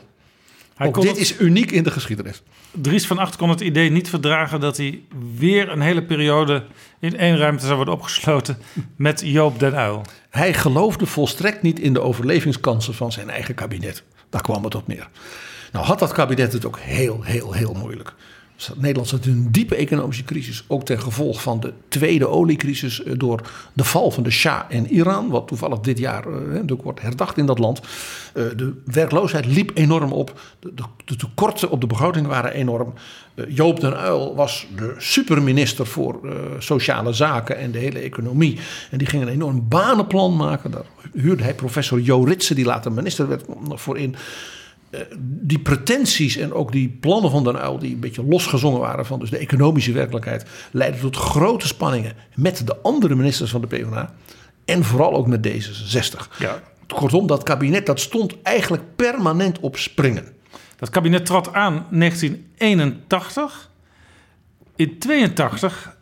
[0.76, 2.42] Hij Ook kon dit het- is uniek in de geschiedenis.
[2.72, 5.00] Dries van Acht kon het idee niet verdragen dat hij
[5.36, 6.64] weer een hele periode
[7.00, 8.58] in één ruimte zou worden opgesloten
[8.96, 10.02] met Joop den Uyl.
[10.30, 14.02] Hij geloofde volstrekt niet in de overlevingskansen van zijn eigen kabinet.
[14.30, 15.08] Daar kwam het op neer.
[15.72, 18.14] Nou had dat kabinet het ook heel, heel, heel moeilijk.
[18.76, 20.64] Nederland zat in een diepe economische crisis.
[20.66, 23.40] Ook ten gevolge van de tweede oliecrisis eh, door
[23.72, 25.28] de val van de Shah in Iran.
[25.28, 27.80] Wat toevallig dit jaar eh, ook wordt herdacht in dat land.
[28.34, 30.40] Eh, De werkloosheid liep enorm op.
[30.60, 32.94] De, tekorten op de begroting waren enorm.
[33.48, 36.20] Joop den Uyl was de superminister voor
[36.58, 38.58] sociale zaken en de hele economie.
[38.90, 40.70] En die ging een enorm banenplan maken.
[40.70, 44.16] Daar huurde hij professor Jo Ritsen, die later minister werd, voor in.
[44.90, 49.06] Eh, die pretenties en ook die plannen van Den Uyl, die een beetje losgezongen waren
[49.06, 53.66] van dus de economische werkelijkheid, leidden tot grote spanningen met de andere ministers van de
[53.66, 54.14] PvdA.
[54.64, 56.38] En vooral ook met D66.
[56.38, 56.62] Ja.
[56.86, 60.24] Kortom, dat kabinet dat stond eigenlijk permanent op springen.
[60.76, 63.70] Dat kabinet trad aan 1981.
[64.76, 65.96] In 82,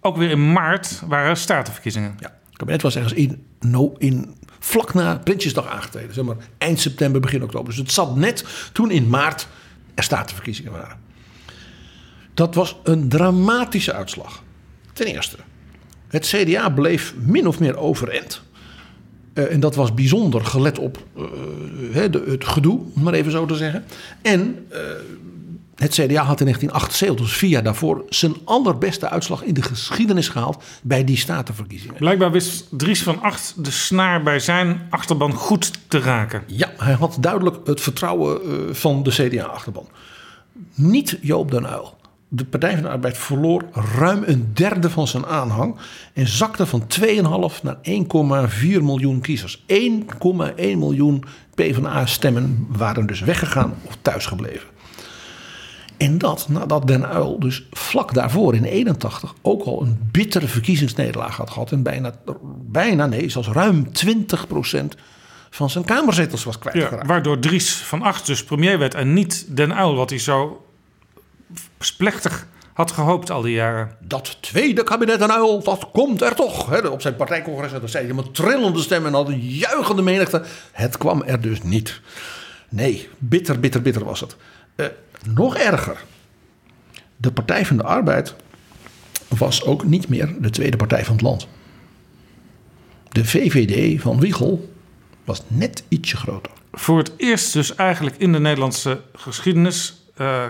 [0.00, 2.14] ook weer in maart, waren er statenverkiezingen.
[2.18, 6.14] Ja, het kabinet was ergens in, no, in vlak na Prinsjesdag aangetreden.
[6.14, 7.68] Zeg maar eind september, begin oktober.
[7.68, 9.48] Dus het zat net toen in maart
[9.94, 10.98] er statenverkiezingen waren.
[12.34, 14.42] Dat was een dramatische uitslag.
[14.92, 15.36] Ten eerste,
[16.08, 18.42] het CDA bleef min of meer overeind.
[19.32, 21.22] Eh, en dat was bijzonder gelet op eh,
[22.10, 23.84] de, het gedoe, om maar even zo te zeggen.
[24.22, 24.80] En eh,
[25.80, 30.28] het CDA had in 1978, dus vier jaar daarvoor, zijn allerbeste uitslag in de geschiedenis
[30.28, 31.96] gehaald bij die statenverkiezingen.
[31.96, 36.42] Blijkbaar wist Dries van Acht de snaar bij zijn achterban goed te raken.
[36.46, 39.88] Ja, hij had duidelijk het vertrouwen eh, van de CDA-achterban.
[40.74, 41.98] Niet Joop den Uyl.
[42.28, 43.64] De Partij van de Arbeid verloor
[43.98, 45.76] ruim een derde van zijn aanhang
[46.12, 49.64] en zakte van 2,5 naar 1,4 miljoen kiezers.
[49.66, 49.66] 1,1
[50.56, 54.68] miljoen PvdA-stemmen waren dus weggegaan of thuisgebleven.
[56.00, 61.36] En dat nadat Den Uyl dus vlak daarvoor in 81 ook al een bittere verkiezingsnederlaag
[61.36, 61.72] had gehad.
[61.72, 62.12] En bijna,
[62.66, 64.84] bijna nee, zelfs ruim 20%
[65.50, 67.06] van zijn kamerzetels was Ja, kwijtgeraakt.
[67.06, 70.66] waardoor Dries van Acht dus premier werd en niet Den Uyl, wat hij zo
[71.96, 73.96] plechtig had gehoopt al die jaren.
[74.00, 76.68] Dat tweede kabinet Den Uyl, dat komt er toch.
[76.68, 80.42] Hè, op zijn partijcongres dat zei hij met trillende stemmen en had een juichende menigte.
[80.72, 82.00] Het kwam er dus niet.
[82.68, 84.36] Nee, bitter, bitter, bitter was het.
[84.76, 84.86] Eh,
[85.28, 86.04] nog erger.
[87.16, 88.34] De Partij van de Arbeid
[89.28, 91.48] was ook niet meer de tweede partij van het land.
[93.08, 94.72] De VVD van Wiegel
[95.24, 96.52] was net ietsje groter.
[96.72, 100.44] Voor het eerst dus eigenlijk in de Nederlandse geschiedenis eh,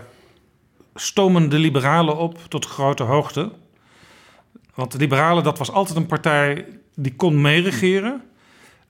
[0.94, 3.50] stomen de liberalen op tot grote hoogte.
[4.74, 8.22] Want de liberalen, dat was altijd een partij die kon meeregeren.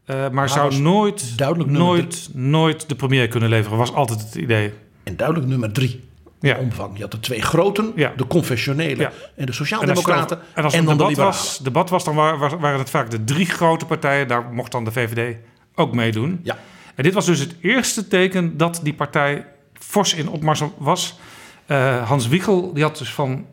[0.05, 3.79] eh, maar zou nooit, duidelijk nooit, nooit de premier kunnen leveren.
[3.79, 4.73] Was altijd het idee.
[5.03, 6.09] En duidelijk nummer drie.
[6.41, 6.59] Ja.
[6.59, 6.97] Omvang.
[6.97, 8.13] Je had de twee groten, Ja.
[8.17, 9.13] de confessionele Ja.
[9.37, 10.39] en de sociaaldemocraten.
[10.55, 12.91] en als en het dan de debat was, debat was, dan wa- wa- waren het
[12.91, 14.29] vaak de drie grote partijen.
[14.29, 15.37] Daar mocht dan de VVD
[15.75, 16.41] ook meedoen.
[16.43, 16.59] Ja.
[16.95, 21.19] En dit was dus het eerste teken dat die partij fors in opmars was.
[21.67, 23.47] Eh, Hans Wiegel die had dus van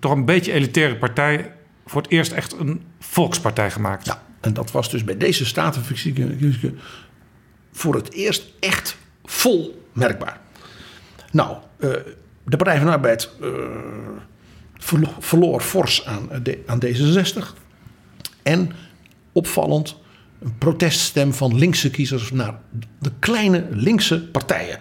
[0.00, 1.52] toch een beetje elitaire partij...
[1.86, 4.06] voor het eerst echt een volkspartij gemaakt.
[4.06, 6.78] Ja, en dat was dus bij deze statenverkiezingen
[7.72, 10.40] voor het eerst echt vol merkbaar.
[11.34, 11.90] Nou, eh,
[12.44, 13.48] de Partij van de Arbeid eh,
[14.78, 17.54] verlo- verloor fors aan, eh, aan D66.
[18.42, 18.72] En
[19.32, 19.96] opvallend,
[20.40, 22.58] een proteststem van linkse kiezers naar
[22.98, 24.78] de kleine linkse partijen.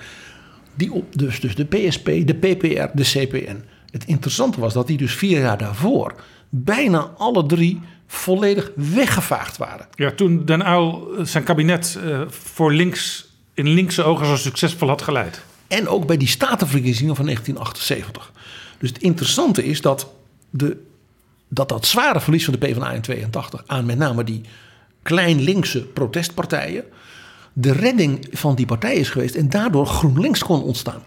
[0.75, 3.63] Die op, dus, dus de PSP, de PPR, de CPN.
[3.91, 6.15] Het interessante was dat die dus vier jaar daarvoor
[6.49, 9.87] bijna alle drie volledig weggevaagd waren.
[9.95, 15.43] Ja, toen Den Uyl zijn kabinet voor links, in linkse ogen zo succesvol had geleid.
[15.67, 18.31] En ook bij die statenverkiezingen van 1978.
[18.77, 20.07] Dus het interessante is dat
[20.49, 20.77] de,
[21.47, 24.41] dat, dat zware verlies van de PvdA in 82 aan met name die
[25.01, 26.83] klein linkse protestpartijen
[27.53, 31.03] de redding van die partij is geweest en daardoor GroenLinks kon ontstaan.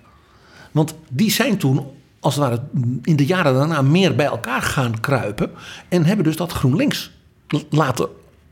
[0.71, 1.87] Want die zijn toen
[2.21, 2.63] als het ware
[3.03, 5.51] in de jaren daarna meer bij elkaar gaan kruipen
[5.89, 7.11] en hebben dus dat GroenLinks
[7.71, 8.09] laten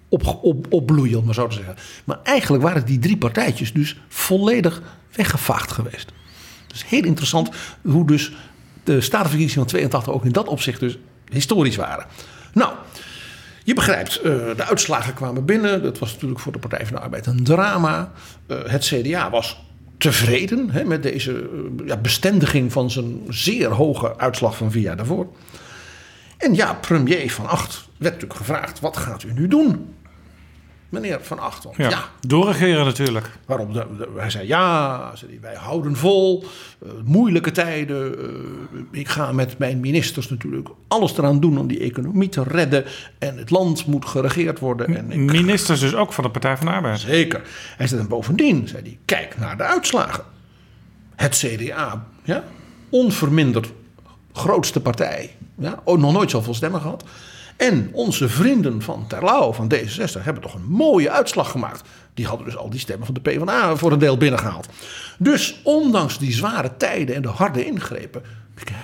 [0.09, 1.77] op, op, opbloeien, om maar zo te zeggen.
[2.05, 4.83] Maar eigenlijk waren die drie partijtjes dus volledig
[5.17, 6.13] weggevaagd geweest.
[6.67, 7.51] Dus heel interessant
[7.83, 8.33] hoe dus
[8.85, 10.99] de statenverkiezingen van 82 ook in dat opzicht dus
[11.29, 12.07] historisch waren.
[12.53, 12.73] Nou,
[13.65, 14.23] je begrijpt, eh,
[14.57, 15.83] de uitslagen kwamen binnen.
[15.83, 18.13] Dat was natuurlijk voor de Partij van de Arbeid een drama.
[18.47, 19.63] Eh, het CDA was
[19.99, 21.49] tevreden met deze
[21.87, 25.27] eh, bestendiging van zijn zeer hoge uitslag van vier jaar daarvoor.
[26.37, 29.95] En ja, premier Van Acht werd natuurlijk gevraagd: wat gaat u nu doen?
[30.95, 31.67] Meneer Van Acht.
[31.77, 33.31] Ja, ja, doorregeren natuurlijk.
[33.47, 36.45] Waarop de, hij zei, ja, wij houden vol,
[36.83, 38.19] uh, moeilijke tijden.
[38.19, 42.85] Uh, ik ga met mijn ministers natuurlijk alles eraan doen om die economie te redden.
[43.19, 44.97] En het land moet geregeerd worden.
[44.97, 47.01] En ik, ministers dus ook van de Partij van de Arbeid.
[47.01, 47.43] Zeker.
[47.77, 50.25] Hij zei, en bovendien, zei hij, kijk naar de uitslagen.
[51.15, 52.45] Het CDA, ja,
[52.89, 53.73] onverminderd
[54.33, 55.37] grootste partij.
[55.59, 57.05] Ja, ook nog nooit zoveel stemmen gehad.
[57.57, 61.89] En onze vrienden van Terlouw, van D66, hebben toch een mooie uitslag gemaakt.
[62.15, 64.69] Die hadden dus al die stemmen van de PvdA voor een deel binnengehaald.
[65.19, 68.23] Dus ondanks die zware tijden en de harde ingrepen,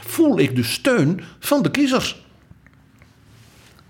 [0.06, 2.22] voel ik de steun van de kiezers.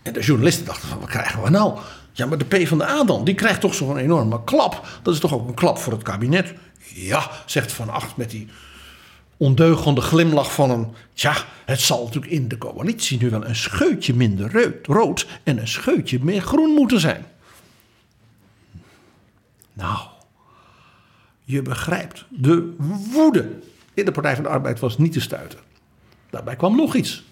[0.03, 1.79] En de journalisten dachten van, wat krijgen we nou?
[2.13, 4.87] Ja, maar de PvdA dan, die krijgt toch zo'n enorme klap.
[5.03, 6.55] Dat is toch ook een klap voor het kabinet?
[6.95, 8.49] Ja, zegt Van Acht met die
[9.41, 10.87] ondeugende glimlach van een.
[11.15, 15.69] Ja, het zal natuurlijk in de coalitie nu wel een scheutje minder rood en een
[15.69, 17.27] scheutje meer groen moeten zijn.
[19.73, 19.99] Nou,
[21.45, 22.75] je begrijpt, de
[23.13, 23.59] woede
[23.95, 25.59] in de Partij van de Arbeid was niet te stuiten.
[26.31, 27.25] Daarbij kwam nog iets.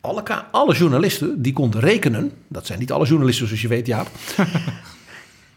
[0.00, 4.08] Alle, alle journalisten die konden rekenen, dat zijn niet alle journalisten zoals je weet, Jaap.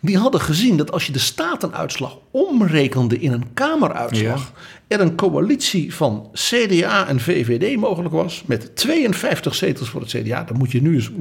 [0.06, 4.52] die hadden gezien dat als je de statenuitslag omrekende in een kameruitslag,
[4.88, 10.44] er een coalitie van CDA en VVD mogelijk was met 52 zetels voor het CDA,
[10.44, 11.12] dan moet je nu eens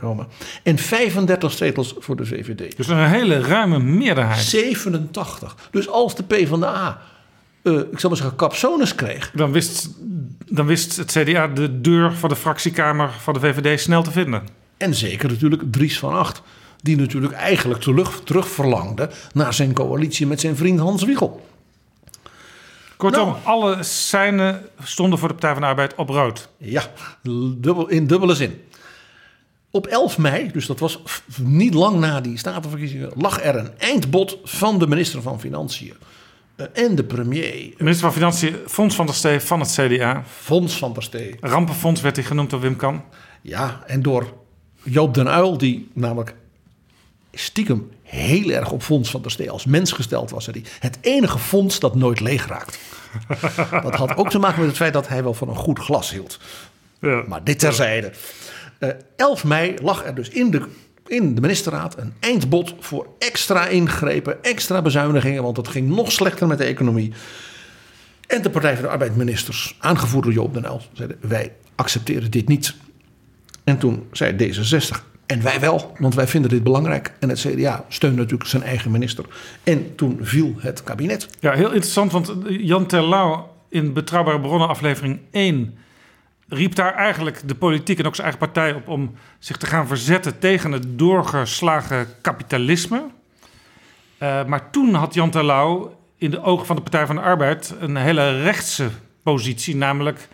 [0.00, 0.26] komen,
[0.62, 2.76] en 35 zetels voor de VVD.
[2.76, 4.40] Dus een hele ruime meerderheid.
[4.40, 5.56] 87.
[5.70, 7.00] Dus als de PvdA,
[7.62, 9.30] uh, ik zal maar zeggen, capsones kreeg.
[9.34, 9.88] Dan wist,
[10.46, 14.42] dan wist het CDA de deur van de fractiekamer van de VVD snel te vinden.
[14.76, 16.42] En zeker natuurlijk Dries van Acht
[16.82, 21.48] die natuurlijk eigenlijk terug, terug verlangde naar zijn coalitie met zijn vriend Hans Wiegel.
[22.96, 23.38] Kortom, nou.
[23.44, 26.48] alle seinen stonden voor de Partij van de Arbeid op rood.
[26.56, 26.82] Ja,
[27.56, 28.62] dubbel, in dubbele zin.
[29.70, 31.02] Op 11 mei, dus dat was
[31.36, 35.94] niet lang na die statenverkiezingen, lag er een eindbod van de minister van Financiën
[36.56, 37.52] eh, en de premier.
[37.52, 40.24] De minister van Financiën, Fons van der Stee van het CDA.
[40.26, 41.36] Fons van der Stee.
[41.40, 43.04] Rampenfonds werd hij genoemd door Wim Kan.
[43.42, 44.32] Ja, en door
[44.82, 46.34] Joop den Uyl, die namelijk
[47.32, 50.46] stiekem heel erg op Fons van der Stee als mens gesteld was.
[50.46, 52.78] Hij het enige fonds dat nooit leeg raakt.
[53.82, 56.10] dat had ook te maken met het feit dat hij wel van een goed glas
[56.10, 56.38] hield.
[57.00, 57.22] Ja.
[57.26, 58.12] Maar dit terzijde.
[58.78, 60.62] Uh, eh, 11 mei lag er dus in de,
[61.06, 66.46] in de ministerraad een eindbod voor extra ingrepen, extra bezuinigingen, want het ging nog slechter
[66.46, 67.12] met de economie.
[68.26, 72.48] En de Partij van de Arbeidministers, aangevoerd door Joop den Uyl, zeiden wij accepteren dit
[72.48, 72.74] niet.
[73.64, 77.12] En toen zei D66, en wij wel, want wij vinden dit belangrijk.
[77.18, 79.24] En het CDA steunt natuurlijk zijn eigen minister.
[79.62, 81.28] En toen viel het kabinet.
[81.40, 85.74] Ja, heel interessant, want Jan Terlouw in Betrouwbare Bronnen aflevering 1
[86.48, 89.86] riep daar eigenlijk de politiek en ook zijn eigen partij op om zich te gaan
[89.86, 93.04] verzetten tegen het doorgeslagen kapitalisme.
[94.22, 97.74] Uh, maar toen had Jan Terlouw in de ogen van de Partij van de Arbeid
[97.80, 98.88] een hele rechtse
[99.22, 100.28] positie, namelijk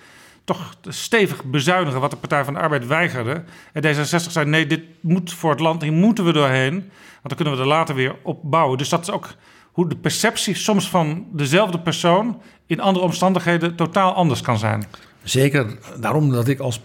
[0.47, 3.45] toch stevig bezuinigen wat de Partij van de Arbeid weigerde.
[3.73, 6.73] En D66 zei nee, dit moet voor het land, hier moeten we doorheen.
[6.73, 8.79] Want dan kunnen we er later weer op bouwen.
[8.79, 9.35] Dus dat is ook
[9.73, 14.85] hoe de perceptie soms van dezelfde persoon in andere omstandigheden totaal anders kan zijn.
[15.23, 16.81] Zeker, daarom dat ik als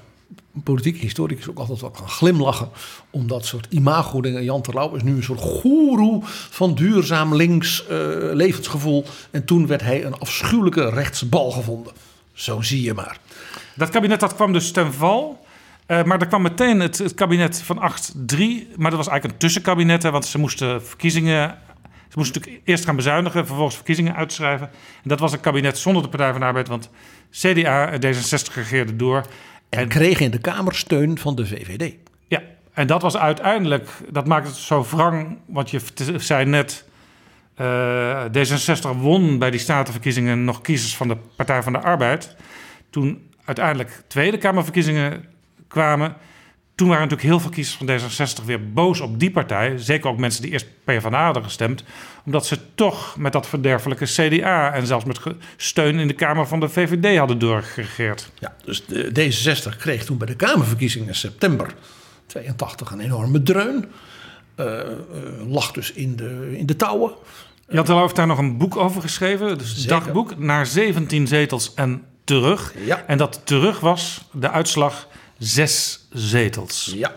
[0.64, 2.70] politiek historicus ook altijd wel kan glimlachen.
[3.10, 4.44] Om dat soort imago-dingen.
[4.44, 7.98] Jan Terlouw is nu een soort goeroe van duurzaam links uh,
[8.34, 9.06] levensgevoel.
[9.32, 11.94] En toen werd hij een afschuwelijke rechtsbal gevonden.
[12.34, 13.20] Zo zie je maar.
[13.76, 15.46] Dat kabinet dat kwam dus ten val.
[15.86, 17.80] Eh, maar er kwam meteen het, het kabinet van 8-3.
[18.76, 20.04] Maar dat was eigenlijk een tussenkabinet.
[20.04, 21.58] Hè, want ze moesten verkiezingen...
[22.08, 24.70] Ze moesten natuurlijk eerst gaan bezuinigen, vervolgens verkiezingen uitschrijven.
[25.04, 26.68] En dat was een kabinet zonder de Partij van de Arbeid.
[26.68, 26.90] Want
[27.32, 29.26] CDA en D66 regeerden door.
[29.70, 31.94] En kregen in de Kamer steun van de VVD.
[32.28, 32.42] Ja,
[32.74, 33.90] en dat was uiteindelijk...
[34.10, 35.82] Dat maakt het zo wrang, want je
[36.18, 36.86] zei net...
[37.56, 42.36] eh, D66 won bij die statenverkiezingen nog kiezers van de Partij van de Arbeid.
[42.90, 45.26] Toen uiteindelijk Tweede Kamerverkiezingen
[45.68, 46.16] kwamen...
[46.76, 47.88] Toen waren natuurlijk heel veel kiezers van
[48.42, 49.78] D66 weer boos op die partij.
[49.78, 51.84] Zeker ook mensen die eerst PvdA hadden gestemd.
[52.26, 54.74] Omdat ze toch met dat verderfelijke CDA...
[54.74, 55.20] en zelfs met
[55.58, 58.32] steun in de Kamer van de VVD hadden doorgeregeerd.
[58.40, 61.74] Ja, dus de D66 kreeg toen bij de Kamerverkiezingen in september
[62.26, 63.86] 82 een enorme dreun.
[64.56, 64.80] Eh,
[65.48, 67.12] lag dus in de, in de touwen.
[67.70, 69.58] Jan Terlouw heeft daar nog een boek over geschreven.
[69.58, 69.90] Dus Zeker.
[69.90, 72.74] dagboek naar 17 zetels en terug.
[72.86, 73.04] Ja.
[73.08, 75.08] En dat terug was de uitslag
[75.38, 76.92] zes zetels.
[76.96, 77.16] Ja.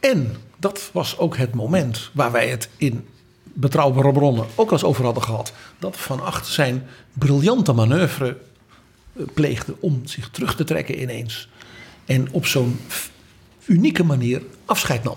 [0.00, 3.06] En dat was ook het moment waar wij het in
[3.42, 5.52] betrouwbare bronnen ook al eens over hadden gehad.
[5.78, 8.36] Dat Van Acht zijn briljante manoeuvre
[9.12, 11.48] eh, pleegde om zich terug te trekken ineens.
[12.04, 12.80] En op zo'n
[13.66, 15.16] unieke manier afscheid nam.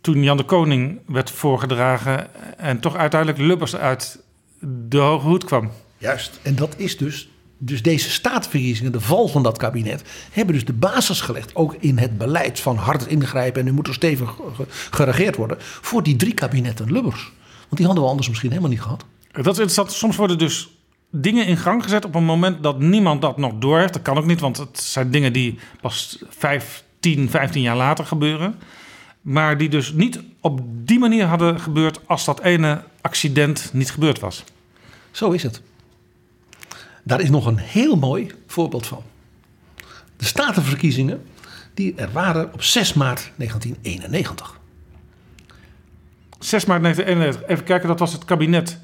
[0.00, 2.28] Toen Jan de Koning werd voorgedragen
[2.58, 4.18] en toch uiteindelijk Lubbers uit
[4.60, 5.70] de hoge hoed kwam.
[5.98, 6.40] Juist.
[6.42, 7.28] En dat is dus.
[7.60, 11.98] Dus deze staatsverkiezingen, de val van dat kabinet, hebben dus de basis gelegd, ook in
[11.98, 16.16] het beleid van hard ingrijpen en nu moet er stevig ge- geregeerd worden, voor die
[16.16, 17.32] drie kabinetten Lubbers.
[17.60, 19.04] Want die hadden we anders misschien helemaal niet gehad.
[19.32, 19.92] Dat is interessant.
[19.92, 20.68] Soms worden dus
[21.10, 23.92] dingen in gang gezet op een moment dat niemand dat nog doorheeft.
[23.92, 28.06] Dat kan ook niet, want het zijn dingen die pas 5, 10, 15 jaar later
[28.06, 28.54] gebeuren.
[29.20, 34.20] Maar die dus niet op die manier hadden gebeurd als dat ene accident niet gebeurd
[34.20, 34.44] was.
[35.10, 35.62] Zo is het.
[37.08, 39.02] Daar is nog een heel mooi voorbeeld van.
[40.16, 41.26] De statenverkiezingen
[41.74, 44.60] die er waren op 6 maart 1991.
[46.38, 48.78] 6 maart 1991, even kijken, dat was het kabinet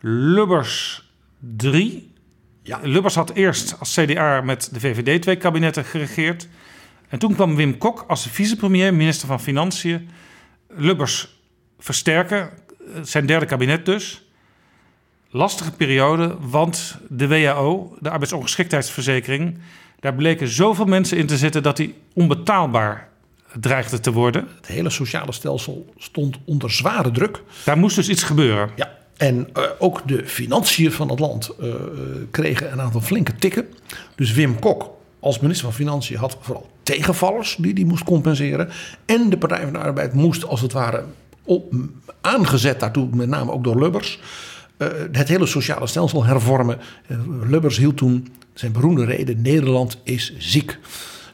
[0.00, 1.04] Lubbers
[1.38, 2.12] 3.
[2.62, 2.80] Ja.
[2.82, 6.48] Lubbers had eerst als CDA met de VVD twee kabinetten geregeerd.
[7.08, 10.08] En toen kwam Wim Kok als vicepremier, minister van Financiën.
[10.68, 11.42] Lubbers
[11.78, 12.50] versterken,
[13.02, 14.23] zijn derde kabinet dus.
[15.36, 19.58] Lastige periode, want de WHO, de arbeidsongeschiktheidsverzekering...
[20.00, 23.08] daar bleken zoveel mensen in te zitten dat die onbetaalbaar
[23.60, 24.48] dreigde te worden.
[24.56, 27.42] Het hele sociale stelsel stond onder zware druk.
[27.64, 28.70] Daar moest dus iets gebeuren.
[28.76, 28.98] Ja.
[29.16, 31.76] En eh, ook de financiën van het land eh, eh,
[32.30, 33.66] kregen een aantal flinke tikken.
[34.14, 38.70] Dus Wim Kok als minister van Financiën had vooral tegenvallers die die moest compenseren.
[39.04, 41.04] En de Partij van de Arbeid moest als het ware
[41.44, 41.74] op,
[42.20, 44.18] aangezet daartoe, met name ook door Lubbers,
[44.76, 46.78] eh, het hele sociale stelsel hervormen.
[47.06, 47.16] Eh,
[47.48, 50.78] Lubbers hield toen zijn beroemde reden: Nederland is ziek.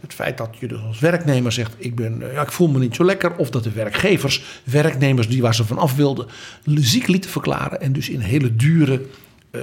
[0.01, 2.79] Het feit dat je dus als werknemer zegt: ik, ben, eh, ja, ik voel me
[2.79, 3.37] niet zo lekker.
[3.37, 6.27] Of dat de werkgevers, werknemers die waar ze vanaf wilden,
[6.65, 7.81] ziek lieten verklaren.
[7.81, 9.03] En dus in hele dure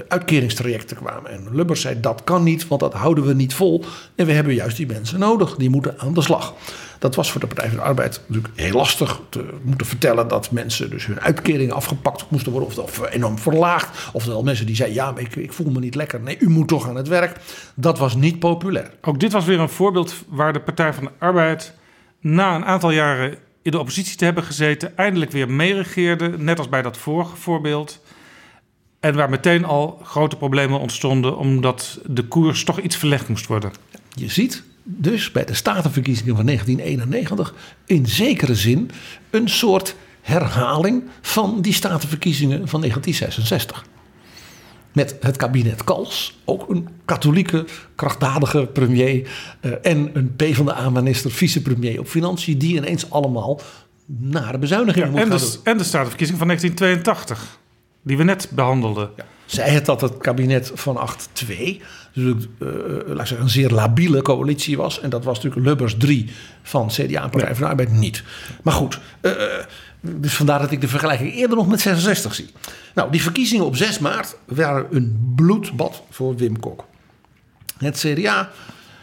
[0.08, 1.32] uitkeringstrajecten kwamen.
[1.32, 3.84] En Lubbers zei: dat kan niet, want dat houden we niet vol.
[4.16, 6.54] En we hebben juist die mensen nodig, die moeten aan de slag.
[7.00, 10.52] Dat was voor de Partij van de Arbeid natuurlijk heel lastig te moeten vertellen dat
[10.52, 14.10] mensen dus hun uitkeringen afgepakt moesten worden of, of enorm verlaagd.
[14.14, 16.20] Oftewel mensen die zeiden: ja, maar ik, ik voel me niet lekker.
[16.20, 17.38] Nee, u moet toch aan het werk.
[17.76, 18.92] Dat was niet populair.
[19.02, 21.74] Ook dit was weer een voorbeeld waar de Partij van de Arbeid
[22.22, 26.70] na een aantal jaren in de oppositie te hebben gezeten, eindelijk weer meeregeerde, net als
[26.70, 28.02] bij dat vorige voorbeeld.
[29.00, 33.72] En waar meteen al grote problemen ontstonden, omdat de koers toch iets verlegd moest worden.
[34.14, 37.54] Je ziet dus bij de statenverkiezingen van 1991
[37.86, 38.92] in zekere zin
[39.30, 43.86] een soort herhaling van die statenverkiezingen van 1966.
[44.92, 49.30] Met het kabinet Kals, ook een katholieke, krachtdadige premier
[49.60, 53.62] eh, en een PvdA-minister, vicepremier op financiën, die ineens allemaal
[54.06, 55.66] nare bezuinigingen Ja, moeten en, gaan de, doen.
[55.66, 57.60] en de statenverkiezing van 1982,
[58.08, 59.10] die we net behandelden.
[59.46, 61.82] Zij het dat het kabinet van 8-2
[62.14, 62.68] dus, eh,
[63.06, 65.00] laat ik zeggen, een zeer labiele coalitie was.
[65.00, 66.30] En dat was natuurlijk Lubbers 3
[66.64, 68.24] van CDA en Partij van de Arbeid niet.
[68.64, 69.32] Maar goed, eh,
[70.00, 72.50] dus vandaar dat ik de vergelijking eerder nog met 66 zie.
[72.96, 76.86] Nou, die verkiezingen op 6 maart waren een bloedbad voor Wim Kok.
[77.78, 78.52] Het CDA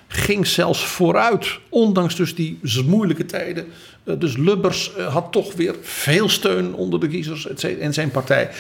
[0.09, 3.67] ging zelfs vooruit, ondanks dus die moeilijke tijden.
[4.05, 8.51] Eh, Dus Lubbers eh, had toch weer veel steun onder de kiezers en zijn partij.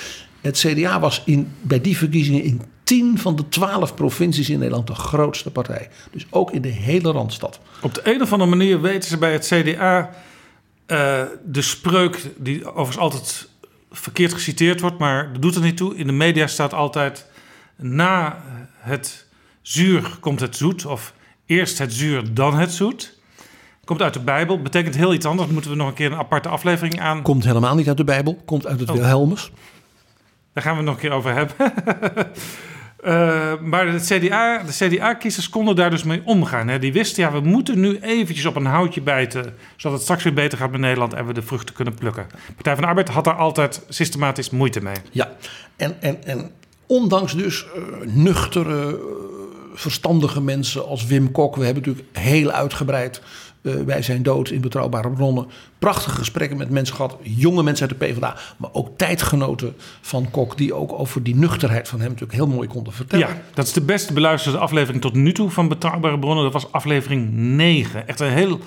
[0.45, 4.86] Het CDA was in, bij die verkiezingen in 10 van de 12 provincies in Nederland
[4.86, 5.88] de grootste partij.
[6.11, 7.61] Dus ook in de hele Randstad.
[7.82, 10.11] Op de een of andere manier weten ze bij het CDA
[10.86, 13.49] eh, de spreuk, die overigens altijd
[13.90, 15.97] verkeerd geciteerd wordt, maar dat doet er niet toe.
[15.97, 17.26] In de media staat altijd:
[17.76, 18.42] na
[18.78, 19.26] het
[19.62, 21.14] zuur komt het zoet, of
[21.47, 23.18] Eerst het zuur, dan het zoet.
[23.84, 24.62] Komt uit de Bijbel.
[24.62, 25.51] Betekent heel iets anders.
[25.51, 27.22] Moeten we nog een keer een aparte aflevering aan.
[27.22, 28.97] Komt helemaal niet uit de Bijbel, komt uit het Oh.
[28.97, 29.51] Wilhelmus.
[30.55, 31.72] Daar gaan we het nog een keer over hebben.
[33.05, 36.68] Eh, maar de CDA, de CDA-kiezers konden daar dus mee omgaan.
[36.68, 36.78] Hè.
[36.78, 39.55] Die wisten, ja, we moeten nu eventjes op een houtje bijten...
[39.76, 41.12] zodat het straks weer beter gaat met Nederland...
[41.12, 42.26] en we de vruchten kunnen plukken.
[42.55, 44.96] Partij van de Arbeid had daar altijd systematisch moeite mee.
[45.11, 45.32] Ja,
[45.76, 46.50] en, en, en
[46.86, 48.94] ondanks dus eh, nuchtere, eh,
[49.74, 51.57] verstandige mensen als Wim Kok...
[51.57, 53.22] we hebben natuurlijk heel uitgebreid
[53.64, 55.46] eh, bij zijn dood in Betrouwbare Bronnen...
[55.78, 58.36] prachtige gesprekken met mensen gehad, jonge mensen uit de PvdA...
[58.56, 60.56] maar ook tijdgenoten van Kok...
[60.56, 63.28] die ook over die nuchterheid van hem natuurlijk heel mooi konden vertellen.
[63.28, 66.44] Ja, dat is de best beluisterde aflevering tot nu toe van Betrouwbare Bronnen.
[66.44, 68.08] Dat was aflevering 9.
[68.08, 68.60] Echt een heel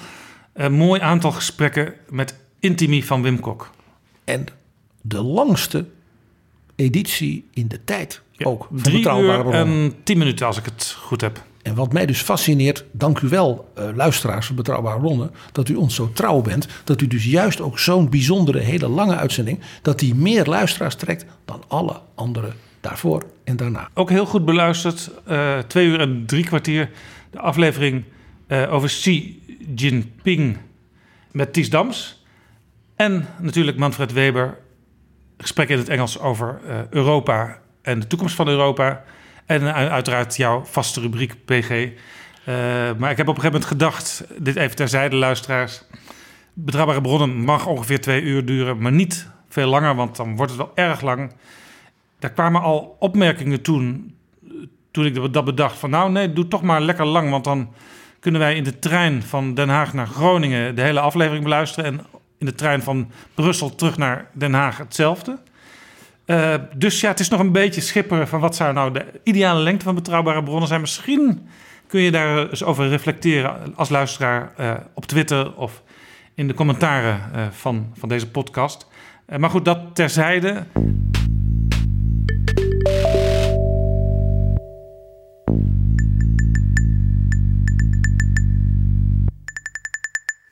[0.54, 3.70] eh, mooi aantal gesprekken met Intimi van Wim Kok.
[4.24, 4.46] En
[5.02, 5.86] de langste
[6.76, 9.84] editie in de tijd ook van Drie Betrouwbare uur Bronnen.
[9.84, 11.44] en tien minuten als ik het goed heb.
[11.68, 15.76] En wat mij dus fascineert, dank u wel, eh, luisteraars van Betrouwbare Bronnen, dat u
[15.76, 16.68] ons zo trouw bent.
[16.84, 21.26] Dat u dus juist ook zo'n bijzondere, hele lange uitzending, dat die meer luisteraars trekt
[21.46, 22.52] dan alle andere
[22.82, 23.90] daarvoor en daarna.
[23.94, 25.12] Ook heel goed beluisterd.
[25.26, 26.90] eh, twee uur en drie kwartier.
[27.32, 28.04] De aflevering
[28.48, 29.42] eh, over Xi
[29.76, 30.58] Jinping
[31.32, 32.26] met Ties Dams.
[32.96, 34.58] En natuurlijk Manfred Weber.
[35.38, 36.60] Gesprek in het Engels over
[36.90, 39.04] Europa en de toekomst van Europa.
[39.48, 41.70] En u- uiteraard jouw vaste rubriek PG.
[41.70, 42.56] Eh,
[42.98, 45.84] maar ik heb op een gegeven moment gedacht, dit even terzijde luisteraars.
[46.54, 50.62] Betrouwbare bronnen mag ongeveer twee uur duren, maar niet veel langer, want dan wordt het
[50.62, 51.32] wel erg lang.
[52.20, 54.16] Daar kwamen al opmerkingen toen,
[54.92, 55.78] toen ik dat bedacht.
[55.78, 57.74] Van nou nee, doe toch maar lekker lang, want dan
[58.20, 61.86] kunnen wij in de trein van Den Haag naar Groningen de hele aflevering beluisteren.
[61.92, 62.06] En
[62.38, 65.40] in de trein van Brussel terug naar Den Haag hetzelfde.
[66.28, 69.60] Eh, dus ja, het is nog een beetje schipperen van wat zou nou de ideale
[69.60, 70.82] lengte van betrouwbare bronnen zijn.
[70.82, 71.48] Misschien
[71.88, 75.84] kun je daar eens over reflecteren als luisteraar eh, op Twitter of
[76.36, 78.88] in de commentaren eh, van, van deze podcast.
[79.38, 80.64] Maar goed, dat terzijde.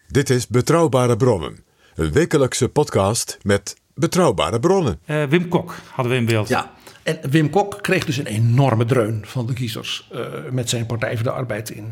[0.08, 1.64] Dit is Betrouwbare Bronnen,
[1.96, 5.00] een wekelijkse podcast met betrouwbare bronnen.
[5.06, 6.48] Eh, Wim Kok hadden we in beeld.
[6.48, 6.72] Ja,
[7.04, 10.22] en Wim Kok kreeg dus een enorme dreun van de kiezers eh,
[10.52, 11.86] met zijn Partij voor de Arbeid in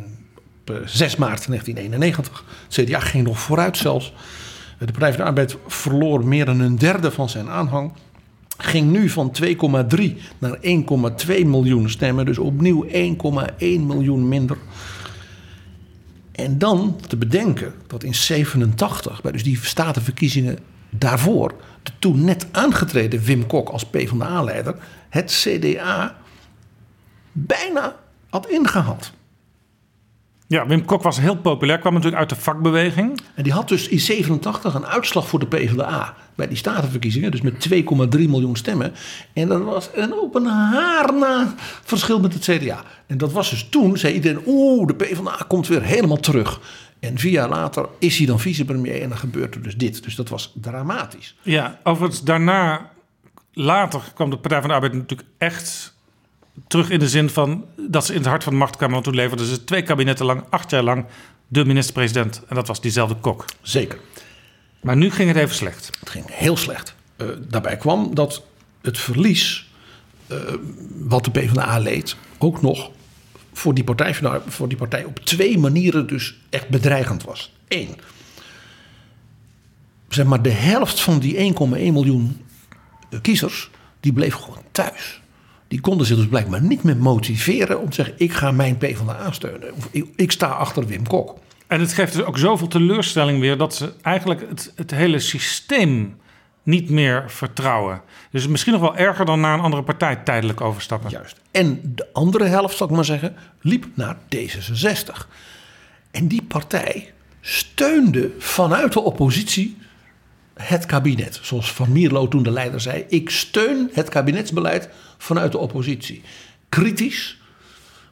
[0.61, 2.43] op, eh, 6 maart 1991.
[2.69, 4.13] Het CDA ging nog vooruit zelfs.
[4.79, 7.91] De Partij voor de Arbeid verloor meer dan een derde van zijn aanhang.
[8.57, 12.25] Ging nu van 2,3 naar 1,2 miljoen stemmen.
[12.25, 14.57] Dus opnieuw 1,1 miljoen minder.
[16.31, 20.57] En dan te bedenken dat in 87, bij dus die statenverkiezingen
[20.97, 24.75] daarvoor, de toen net aangetreden Wim Kok als PvdA-leider,
[25.09, 26.15] het CDA
[27.31, 27.95] bijna
[28.29, 29.11] had ingehaald.
[30.47, 33.19] Ja, Wim Kok was heel populair, kwam natuurlijk uit de vakbeweging.
[33.35, 37.41] En die had dus in 87 een uitslag voor de PvdA bij die statenverkiezingen, dus
[37.41, 38.93] met 2,3 miljoen stemmen.
[39.33, 42.83] En dat was een op een haar na verschil met het CDA.
[43.07, 46.59] En dat was dus toen, zei iedereen, oeh, de PvdA komt weer helemaal terug.
[47.03, 50.03] En vier jaar later is hij dan vicepremier en dan gebeurt er dus dit.
[50.03, 51.35] Dus dat was dramatisch.
[51.41, 52.91] Ja, overigens daarna,
[53.53, 55.95] later kwam de Partij van de Arbeid natuurlijk echt
[56.67, 58.93] terug in de zin van dat ze in het hart van de macht kwamen.
[58.93, 61.05] Want toen leverden ze twee kabinetten lang, acht jaar lang,
[61.47, 62.41] de minister-president.
[62.47, 63.45] En dat was diezelfde Kok.
[63.61, 63.99] Zeker.
[64.81, 65.89] Maar nu ging het even slecht.
[65.99, 66.95] Het ging heel slecht.
[67.15, 68.43] Eh, daarbij kwam dat
[68.81, 69.69] het verlies
[70.27, 70.37] eh,
[70.99, 72.91] wat de PvdA leed ook nog
[73.53, 74.15] voor die, partij,
[74.47, 77.53] voor die partij op twee manieren dus echt bedreigend was.
[77.67, 77.95] Eén,
[80.09, 82.41] zeg maar de helft van die 1,1 miljoen
[83.09, 85.21] eh, kiezers, die bleef gewoon thuis.
[85.67, 89.31] Die konden zich dus blijkbaar niet meer motiveren om te zeggen: ik ga mijn PvdA
[89.31, 89.73] steunen.
[89.75, 91.37] Of ik, ik sta achter Wim Kok.
[91.67, 96.15] En het geeft dus ook zoveel teleurstelling weer dat ze eigenlijk het, het hele systeem
[96.63, 98.01] niet meer vertrouwen.
[98.31, 101.09] Dus misschien nog wel erger dan naar een andere partij tijdelijk overstappen.
[101.09, 101.39] Juist.
[101.51, 105.27] En de andere helft, zal ik maar zeggen, liep naar D66.
[106.11, 109.77] En die partij steunde vanuit de oppositie
[110.53, 111.39] het kabinet.
[111.41, 116.21] Zoals Van Mierlo toen de leider zei: Ik steun het kabinetsbeleid vanuit de oppositie.
[116.69, 117.37] Kritisch,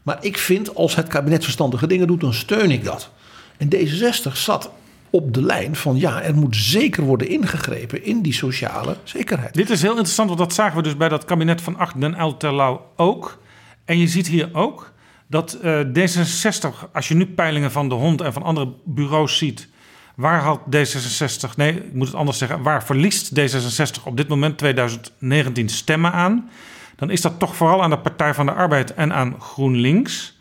[0.03, 3.09] maar ik vind als het kabinet verstandige dingen doet, dan steun ik dat.
[3.57, 4.71] En D66 zat
[5.11, 9.53] op de lijn van ja, er moet zeker worden ingegrepen in die sociale zekerheid.
[9.53, 12.15] Dit is heel interessant, want dat zagen we dus bij dat kabinet van Acht den
[12.15, 13.39] El Terlouw ook.
[13.85, 14.93] En je ziet hier ook
[15.27, 19.69] dat eh, D66, als je nu peilingen van de Hond en van andere bureaus ziet,
[20.15, 24.57] waar had D66, nee, ik moet het anders zeggen, waar verliest D66 op dit moment
[24.57, 26.49] 2019 stemmen aan?
[26.95, 30.39] Dan is dat toch vooral aan de Partij van de Arbeid en aan GroenLinks.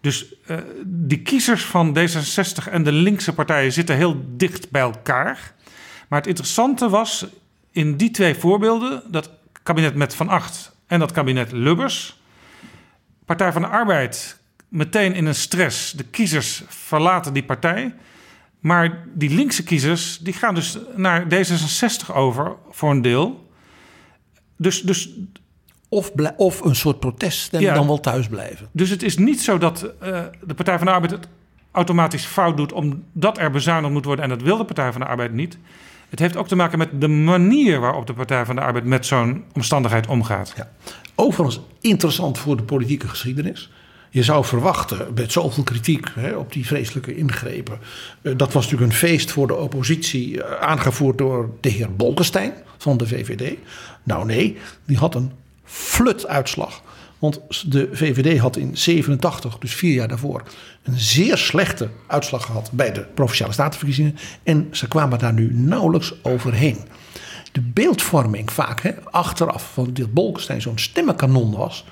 [0.00, 5.54] Dus uh, die kiezers van D66 en de linkse partijen zitten heel dicht bij elkaar.
[6.08, 7.26] Maar het interessante was
[7.70, 9.30] in die twee voorbeelden, dat
[9.62, 12.20] kabinet met Van Acht en dat kabinet Lubbers.
[13.24, 15.92] Partij van de Arbeid meteen in een stress.
[15.92, 17.94] De kiezers verlaten die partij.
[18.60, 23.50] Maar die linkse kiezers die gaan dus naar D66 over voor een deel.
[24.56, 25.10] Dus, dus
[25.88, 28.68] of, of een soort protest en dan wel thuis blijven.
[28.72, 31.28] Dus het is niet zo dat uh, de Partij van de Arbeid het
[31.70, 35.06] automatisch fout doet omdat er bezuinigd moet worden en dat wil de Partij van de
[35.06, 35.58] Arbeid niet.
[36.08, 39.06] Het heeft ook te maken met de manier waarop de Partij van de Arbeid met
[39.06, 40.52] zo'n omstandigheid omgaat.
[40.56, 40.68] Ja.
[41.14, 43.70] Overigens interessant voor de politieke geschiedenis.
[44.10, 47.78] Je zou verwachten, met zoveel kritiek hè, op die vreselijke ingrepen.
[48.22, 52.52] Uh, dat was natuurlijk een feest voor de oppositie, uh, aangevoerd door de heer Bolkestein
[52.78, 53.56] van de VVD.
[54.02, 55.32] Nou nee, die had een
[55.68, 56.82] flutuitslag.
[57.18, 57.40] Want
[57.72, 60.42] de VVD had in 87, dus vier jaar daarvoor,
[60.82, 64.16] een zeer slechte uitslag gehad bij de provinciale statenverkiezingen.
[64.42, 66.78] En ze kwamen daar nu nauwelijks overheen.
[67.52, 71.84] De beeldvorming vaak hè, achteraf van dit Bolkestein zo'n stemmenkanon was.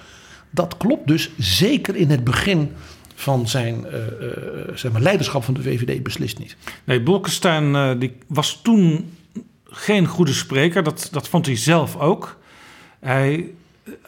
[0.51, 2.73] Dat klopt dus zeker in het begin
[3.15, 4.31] van zijn uh, uh,
[4.75, 6.57] zeg maar, leiderschap van de VVD beslist niet.
[6.85, 9.13] Nee, Bolkestein uh, die was toen
[9.65, 10.83] geen goede spreker.
[10.83, 12.39] Dat, dat vond hij zelf ook.
[13.01, 13.51] Hij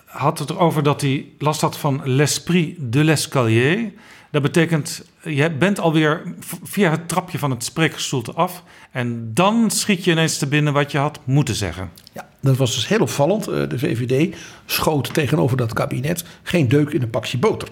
[0.09, 3.93] had het erover dat hij last had van l'esprit de l'escalier.
[4.31, 6.23] Dat betekent, je bent alweer
[6.63, 8.63] via het trapje van het spreekgestoelte af.
[8.91, 11.91] En dan schiet je ineens te binnen wat je had moeten zeggen.
[12.13, 13.49] Ja, dat was dus heel opvallend.
[13.49, 14.37] Eh, de VVD
[14.67, 17.69] schoot tegenover dat kabinet geen deuk in een pakje boter.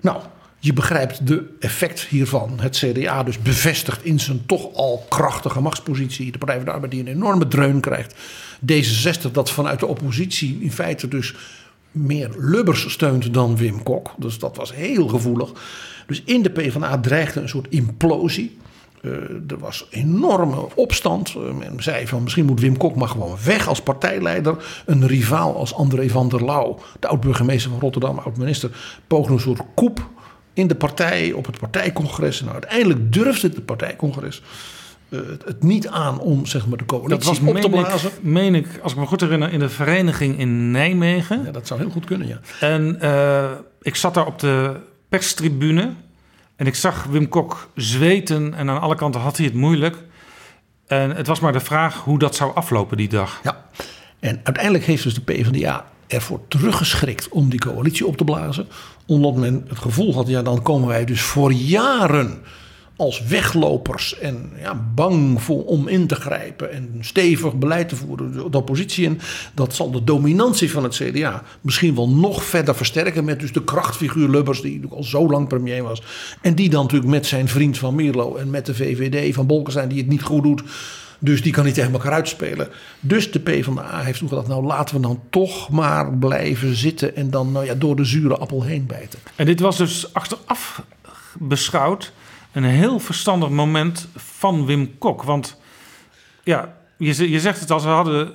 [0.00, 0.20] Nou,
[0.58, 2.60] je begrijpt de effect hiervan.
[2.60, 6.32] Het CDA dus bevestigt in zijn toch al krachtige machtspositie.
[6.32, 8.14] De Partij van de Arbeid die een enorme dreun krijgt.
[8.60, 11.34] D66 dat vanuit de oppositie in feite dus
[11.90, 14.14] meer Lubbers steunt dan Wim Kok.
[14.18, 15.50] Dus dat was heel gevoelig.
[16.06, 18.58] Dus in de PvdA dreigde een soort implosie.
[19.02, 19.12] Uh,
[19.48, 21.34] er was enorme opstand.
[21.36, 24.82] Uh, men zei van misschien moet Wim Kok maar gewoon weg als partijleider.
[24.86, 28.70] Een rivaal als André van der Lauw, de oud-burgemeester van Rotterdam, oud-minister,
[29.06, 30.08] poogde een soort koep
[30.52, 32.40] in de partij, op het partijcongres.
[32.40, 34.42] Nou, uiteindelijk durfde het partijcongres
[35.44, 38.10] het niet aan om zeg maar, de coalitie dat was, op te blazen.
[38.10, 41.44] Ik, meen ik, als ik me goed herinner, in de vereniging in Nijmegen.
[41.44, 42.40] Ja, dat zou heel goed kunnen, ja.
[42.60, 43.50] En uh,
[43.82, 44.76] ik zat daar op de
[45.08, 45.92] perstribune
[46.56, 49.96] en ik zag Wim Kok zweten en aan alle kanten had hij het moeilijk.
[50.86, 53.40] En het was maar de vraag hoe dat zou aflopen die dag.
[53.42, 53.64] Ja,
[54.20, 58.68] en uiteindelijk heeft dus de PvdA ervoor teruggeschrikt om die coalitie op te blazen.
[59.06, 62.42] Omdat men het gevoel had, ja dan komen wij dus voor jaren
[63.00, 68.32] als weglopers en ja, bang voor om in te grijpen en stevig beleid te voeren,
[68.32, 69.20] de, oppositie in.
[69.54, 73.64] Dat zal de dominantie van het CDA misschien wel nog verder versterken met dus de
[73.64, 76.02] krachtfiguur Lubbers, die al zo lang premier was.
[76.40, 79.88] En die dan natuurlijk met zijn vriend van Mierlo en met de VVD van Bolkestein,
[79.88, 80.62] die het niet goed doet.
[81.18, 82.68] Dus die kan niet tegen elkaar uitspelen.
[83.00, 87.30] Dus de PvdA heeft toen gedacht, nou laten we dan toch maar blijven zitten en
[87.30, 89.18] dan nou ja, door de zure appel heen bijten.
[89.36, 90.82] En dit was dus achteraf
[91.38, 92.12] beschouwd
[92.52, 95.22] een heel verstandig moment van Wim Kok.
[95.22, 95.60] Want
[96.44, 98.32] ja, je, je zegt het al, ze hadden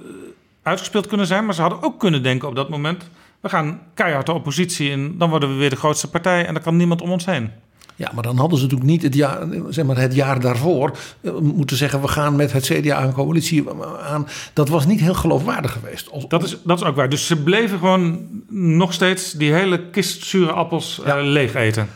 [0.61, 3.09] uitgespeeld kunnen zijn, maar ze hadden ook kunnen denken op dat moment:
[3.39, 6.63] we gaan keihard de oppositie in, dan worden we weer de grootste partij en dan
[6.63, 7.51] kan niemand om ons heen.
[7.97, 11.33] Ja, maar dan hadden ze natuurlijk niet het jaar, zeg maar het jaar daarvoor eh,
[11.37, 13.65] moeten zeggen: we gaan met het CDA een coalitie
[14.01, 14.27] aan.
[14.53, 16.09] Dat was niet heel geloofwaardig geweest.
[16.27, 17.09] Dat, is, dat is ook waar.
[17.09, 21.21] Dus ze bleven gewoon nog steeds die hele kist zure appels ja.
[21.21, 21.89] leeg eten.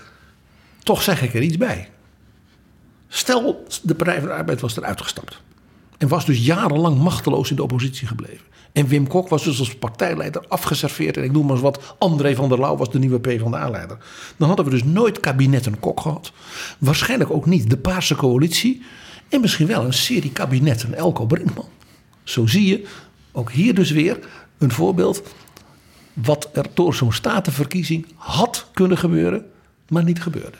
[0.84, 1.90] Toch zeg ik er iets bij.
[3.12, 5.42] Stel, de Partij van de Arbeid was eruit gestapt.
[5.98, 8.46] En was dus jarenlang machteloos in de oppositie gebleven.
[8.72, 11.18] En Wim Kok was dus als partijleider afgeserveerd.
[11.18, 13.98] En ik noem maar eens wat, André van der Lauw was de nieuwe PvdA-leider.
[14.38, 16.32] Dan hadden we dus nooit kabinetten Kok gehad.
[16.78, 18.82] Waarschijnlijk ook niet de Paarse coalitie.
[19.30, 21.70] En misschien wel een serie kabinetten Elko Brinkman.
[22.24, 22.88] Zo zie je,
[23.32, 24.20] ook hier dus weer
[24.58, 25.22] een voorbeeld...
[26.14, 29.46] wat er door zo'n statenverkiezing had kunnen gebeuren,
[29.88, 30.58] maar niet gebeurde.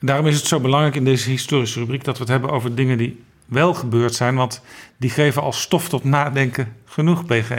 [0.00, 2.98] Daarom is het zo belangrijk in deze historische rubriek dat we het hebben over dingen
[2.98, 4.62] die wel gebeurd zijn, want
[4.96, 7.52] die geven als stof tot nadenken genoeg, PG.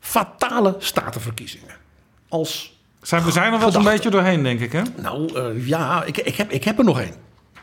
[0.00, 1.74] Fatale statenverkiezingen.
[2.28, 4.82] Als zijn, we zijn er wel een beetje doorheen, denk ik, hè?
[4.96, 7.14] Nou uh, ja, ik, ik, heb, ik heb er nog één.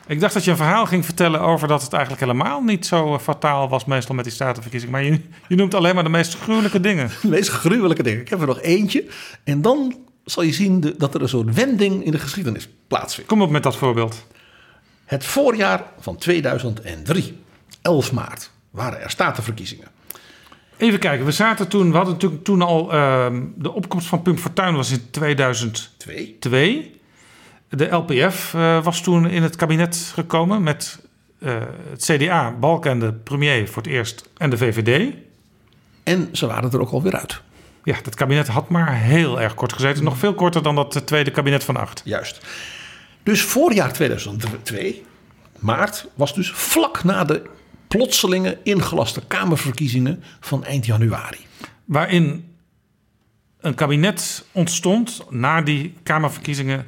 [0.07, 3.13] Ik dacht dat je een verhaal ging vertellen over dat het eigenlijk helemaal niet zo
[3.13, 4.93] uh, fataal was, meestal met die statenverkiezingen.
[4.93, 7.09] Maar je, je noemt alleen maar de meest gruwelijke dingen.
[7.21, 8.21] De meest gruwelijke dingen.
[8.21, 9.05] Ik heb er nog eentje.
[9.43, 9.95] En dan
[10.31, 13.29] zal je zien dat er een soort wending in de geschiedenis plaatsvindt.
[13.29, 14.25] Kom op met dat voorbeeld.
[15.05, 17.37] Het voorjaar van 2003,
[17.81, 19.87] 11 maart, waren er statenverkiezingen.
[20.77, 24.37] Even kijken, we zaten toen, we hadden natuurlijk toen al uh, de opkomst van Pum
[24.37, 26.95] Fortuyn was in 2002.
[27.69, 30.99] De LPF uh, was toen in het kabinet gekomen met
[31.39, 31.55] uh,
[31.89, 35.13] het CDA, Balken en de premier voor het eerst en de VVD.
[36.03, 37.41] En ze waren er ook alweer uit.
[37.87, 40.03] Ja, dat kabinet had maar heel erg kort gezeten.
[40.03, 42.01] Nog veel korter dan dat tweede kabinet van acht.
[42.03, 42.45] Juist.
[43.23, 45.03] Dus voorjaar 2002,
[45.59, 47.49] maart, was dus vlak na de
[47.87, 51.37] plotselinge ingelaste Kamerverkiezingen van eind januari.
[51.85, 52.55] Waarin
[53.59, 56.87] een kabinet ontstond na die Kamerverkiezingen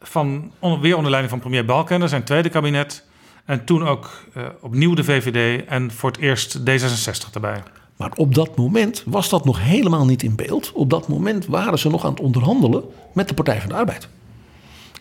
[0.00, 3.04] van weer onder leiding van premier Balkenende, zijn tweede kabinet.
[3.44, 7.62] En toen ook uh, opnieuw de VVD en voor het eerst D66 erbij.
[7.98, 10.72] Maar op dat moment was dat nog helemaal niet in beeld.
[10.72, 14.08] Op dat moment waren ze nog aan het onderhandelen met de Partij van de Arbeid.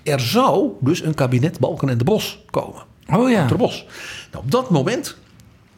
[0.04, 2.84] Er zou dus een kabinet Balken en de Bos komen.
[3.14, 3.48] Oh ja.
[3.48, 3.86] De Bos.
[4.32, 5.16] Nou, op dat moment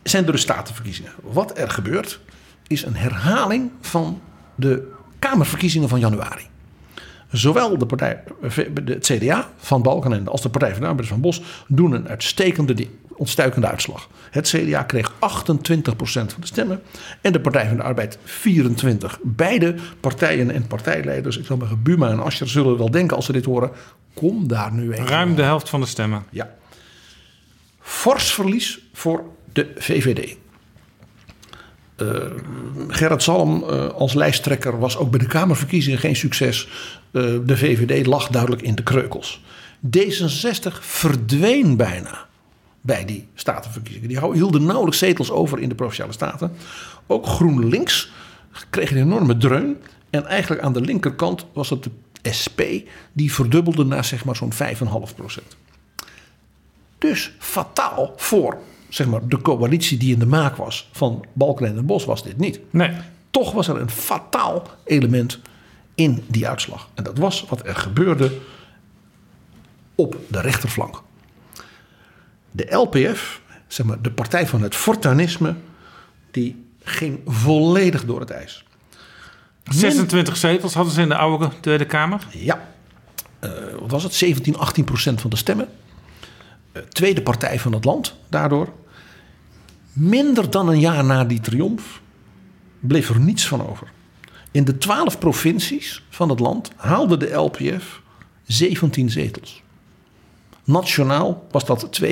[0.03, 1.11] zijn er de statenverkiezingen.
[1.21, 2.19] Wat er gebeurt
[2.67, 4.21] is een herhaling van
[4.55, 6.43] de Kamerverkiezingen van januari.
[7.31, 8.23] Zowel de partij,
[8.85, 12.87] het CDA van Balkenende als de Partij van de Arbeid van Bos doen een uitstekende,
[13.19, 14.09] ontstuikende uitslag.
[14.31, 15.15] Het CDA kreeg 28%
[16.03, 16.81] van de stemmen
[17.21, 18.21] en de Partij van de Arbeid 24%.
[19.21, 23.31] Beide partijen en partijleiders, ik zal zeggen Buma en Ascher, zullen wel denken als ze
[23.31, 23.71] dit horen:
[24.13, 25.07] kom daar nu even.
[25.07, 26.23] Ruim de helft van de stemmen.
[26.29, 26.55] Ja.
[27.79, 30.37] Fors verlies voor de VVD.
[31.97, 32.09] Uh,
[32.87, 36.67] Gerrit Salm uh, als lijsttrekker was ook bij de Kamerverkiezingen geen succes.
[37.11, 39.43] Uh, de VVD lag duidelijk in de kreukels.
[39.97, 42.27] D66 verdween bijna
[42.81, 44.09] bij die statenverkiezingen.
[44.09, 46.51] Die hielden nauwelijks zetels over in de provinciale staten.
[47.07, 48.11] Ook GroenLinks
[48.69, 49.77] kreeg een enorme dreun.
[50.09, 51.91] En eigenlijk aan de linkerkant was het de
[52.41, 52.61] SP
[53.13, 55.57] die verdubbelde naar zeg maar zo'n 5,5 procent.
[56.97, 58.57] Dus fataal voor
[58.89, 62.37] zeg maar, de coalitie die in de maak was van Balken en Bos was dit
[62.37, 62.59] niet.
[62.69, 62.91] Nee.
[63.31, 65.39] Toch was er een fataal element
[65.95, 66.89] in die uitslag.
[66.93, 68.31] En dat was wat er gebeurde
[69.95, 71.01] op de rechterflank.
[72.51, 75.55] De LPF, zeg maar, de partij van het fortuinisme,
[76.31, 78.63] die ging volledig door het ijs.
[79.63, 82.27] 26 zetels hadden ze in de oude Tweede Kamer.
[82.31, 82.67] Ja.
[83.43, 84.13] Uh, wat was het?
[84.13, 85.67] 17, 18 procent van de stemmen.
[86.73, 88.73] Uh, tweede partij van het land daardoor.
[89.93, 92.01] Minder dan een jaar na die triomf
[92.79, 93.87] bleef er niets van over.
[94.51, 98.01] In de twaalf provincies van het land haalde de LPF
[98.45, 99.61] 17 zetels.
[100.69, 102.09] Nationaal was dat 2,8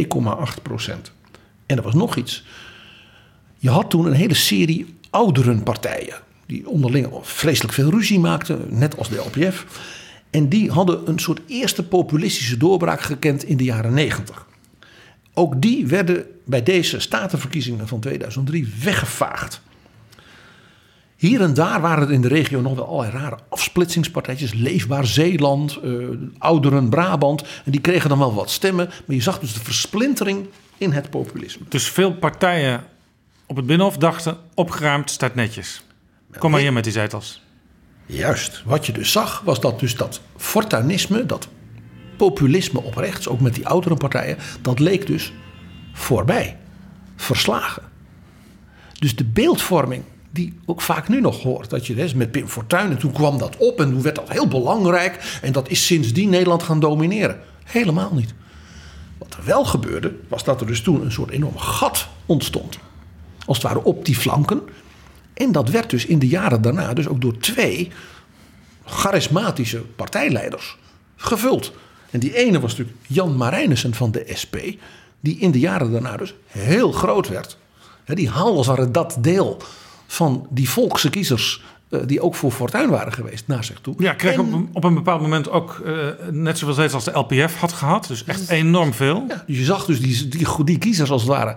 [0.62, 1.12] procent.
[1.66, 2.43] En er was nog iets.
[3.58, 6.16] Je had toen een hele serie ouderenpartijen.
[6.45, 9.66] Die onderling vreselijk veel ruzie maakten, net als de LPF.
[10.30, 14.45] En die hadden een soort eerste populistische doorbraak gekend in de jaren 90.
[15.34, 19.62] Ook die werden bij deze statenverkiezingen van 2003 weggevaagd.
[21.18, 24.53] Hier en daar waren er in de regio nog wel allerlei rare afsplitsingspartijtjes.
[24.53, 26.07] Leefbaar Zeeland, uh,
[26.38, 27.41] Ouderen Brabant.
[27.41, 28.89] En die kregen dan wel wat stemmen.
[29.05, 30.47] Maar je zag dus de versplintering
[30.78, 31.65] in het populisme.
[31.70, 32.84] Dus veel partijen
[33.45, 34.38] op het Binnenhof dachten...
[34.53, 35.84] opgeruimd staat netjes.
[36.38, 37.41] Kom maar hier met die zetels.
[38.05, 38.63] Juist.
[38.65, 41.26] Wat je dus zag was dat dus dat fortuinisme...
[41.26, 41.47] dat
[42.18, 44.38] populisme op rechts, ook met die oudere partijen...
[44.61, 45.34] dat leek dus
[45.93, 46.57] voorbij.
[47.15, 47.84] Verslagen.
[48.99, 50.03] Dus de beeldvorming
[50.38, 51.69] die ook vaak nu nog hoort.
[51.69, 54.29] Dat je dus met Pim Fortuyn, en toen kwam dat op en toen werd dat
[54.29, 55.39] heel belangrijk.
[55.41, 57.39] En dat is sindsdien Nederland gaan domineren.
[57.63, 58.33] Helemaal niet.
[59.17, 62.79] Wat er wel gebeurde, was dat er dus toen een soort enorm gat ontstond.
[63.45, 64.61] Als het ware op die flanken.
[65.33, 67.91] En dat werd dus in de jaren daarna dus ook door twee
[68.85, 70.77] charismatische partijleiders
[71.15, 71.71] gevuld.
[72.09, 74.55] En die ene was natuurlijk Jan Marijnissen van de SP,
[75.19, 77.57] die in de jaren daarna dus heel groot werd.
[78.05, 79.61] Die haalde als het dat deel
[80.08, 81.62] van die volkse kiezers.
[81.89, 83.95] Uh, die ook voor Fortuin waren geweest naar zich toe.
[83.97, 87.36] Ja, kreeg en, op, op, een bepaald moment ook uh, net zoveel zetels als de
[87.36, 88.08] LPF had gehad.
[88.08, 89.26] Dus echt enorm veel.
[89.28, 91.55] Ja, je zag dus die, die, die kiezers als het ware.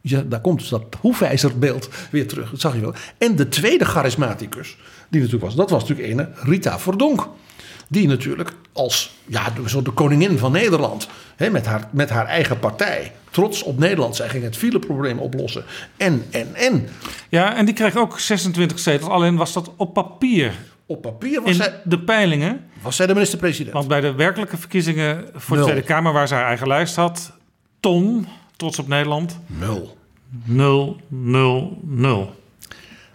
[0.00, 2.50] Ja, daar komt dus dat hoefijzerbeeld weer terug.
[2.50, 2.94] Dat zag je wel.
[3.18, 4.76] En de tweede charismaticus,
[5.08, 7.28] die natuurlijk was, dat was natuurlijk ene Rita Verdonk.
[7.92, 12.58] Die natuurlijk als ja, zo de koningin van Nederland, hè, met, haar, met haar eigen
[12.58, 15.64] partij, trots op Nederland, zij ging het fileprobleem oplossen.
[15.96, 16.88] En, en, en.
[17.28, 20.54] Ja, en die kreeg ook 26 zetels, alleen was dat op papier.
[20.86, 22.64] Op papier was In zij, de peilingen.
[22.82, 23.74] was zij de minister-president.
[23.74, 25.70] Want bij de werkelijke verkiezingen voor de Nul.
[25.70, 27.32] Tweede Kamer, waar ze haar eigen lijst had,
[27.80, 28.26] Ton,
[28.56, 29.96] trots op Nederland, Nul.
[30.44, 32.34] 0, 0, 0.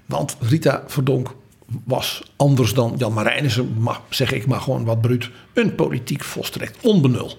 [0.06, 1.36] Want Rita Verdonk
[1.84, 3.78] was anders dan Jan Marijnissen,
[4.10, 7.38] zeg ik maar gewoon wat bruut, een politiek volstrekt onbenul.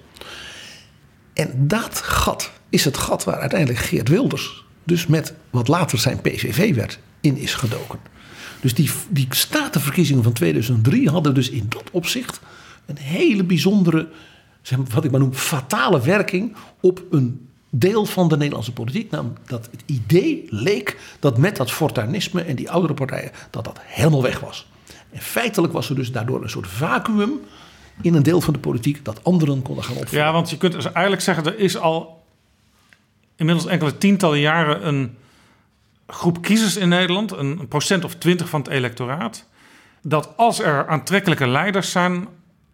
[1.32, 6.20] En dat gat is het gat waar uiteindelijk Geert Wilders, dus met wat later zijn
[6.20, 7.98] PVV werd, in is gedoken.
[8.60, 12.40] Dus die, die statenverkiezingen van 2003 hadden dus in dat opzicht
[12.86, 14.08] een hele bijzondere
[14.94, 19.10] wat ik maar noem fatale werking op een deel van de Nederlandse politiek.
[19.10, 23.78] Namelijk dat het idee leek dat met dat fortuinisme en die oudere partijen dat dat
[23.82, 24.66] helemaal weg was.
[25.10, 27.40] En feitelijk was er dus daardoor een soort vacuüm
[28.02, 30.24] in een deel van de politiek dat anderen konden gaan opvullen.
[30.24, 32.24] Ja, want je kunt dus eigenlijk zeggen, er is al
[33.36, 35.16] inmiddels enkele tientallen jaren een
[36.06, 39.46] groep kiezers in Nederland, een procent of twintig van het electoraat,
[40.02, 42.28] dat als er aantrekkelijke leiders zijn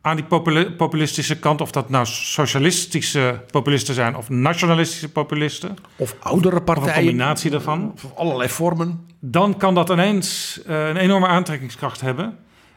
[0.04, 6.16] aan die populi- populistische kant, of dat nou socialistische populisten zijn of nationalistische populisten, Of
[6.20, 6.94] oudere of een partijen.
[6.94, 9.06] combinatie daarvan, Of allerlei vormen.
[9.20, 12.36] dan kan dat ineens eh, een enorme aantrekkingskracht hebben.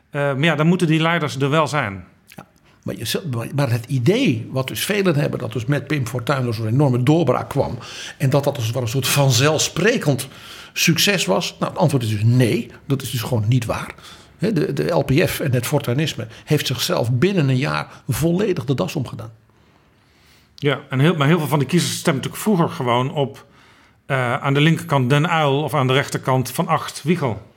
[0.09, 2.03] Eh, maar ja, dan moeten die leiders er wel zijn.
[2.83, 3.21] Maar, je,
[3.55, 7.03] maar- het idee, wat dus velen hebben, dat dus met Pim Fortuyn er zo'n enorme
[7.03, 7.77] doorbraak kwam.
[8.17, 10.27] En dat dat als ware een soort vanzelfsprekend
[10.73, 11.55] succes was.
[11.59, 12.71] Nou, het antwoord is dus nee.
[12.87, 13.93] Dat is dus gewoon niet waar.
[14.39, 19.31] De, de LPF en het Fortuinisme heeft zichzelf binnen een jaar volledig de das omgedaan.
[20.55, 23.45] Ja, en heel, maar heel veel van die kiezers stemmen natuurlijk vroeger gewoon op
[24.05, 27.51] eh, aan de linkerkant Den Uil of aan de rechterkant Van Acht Wiegel.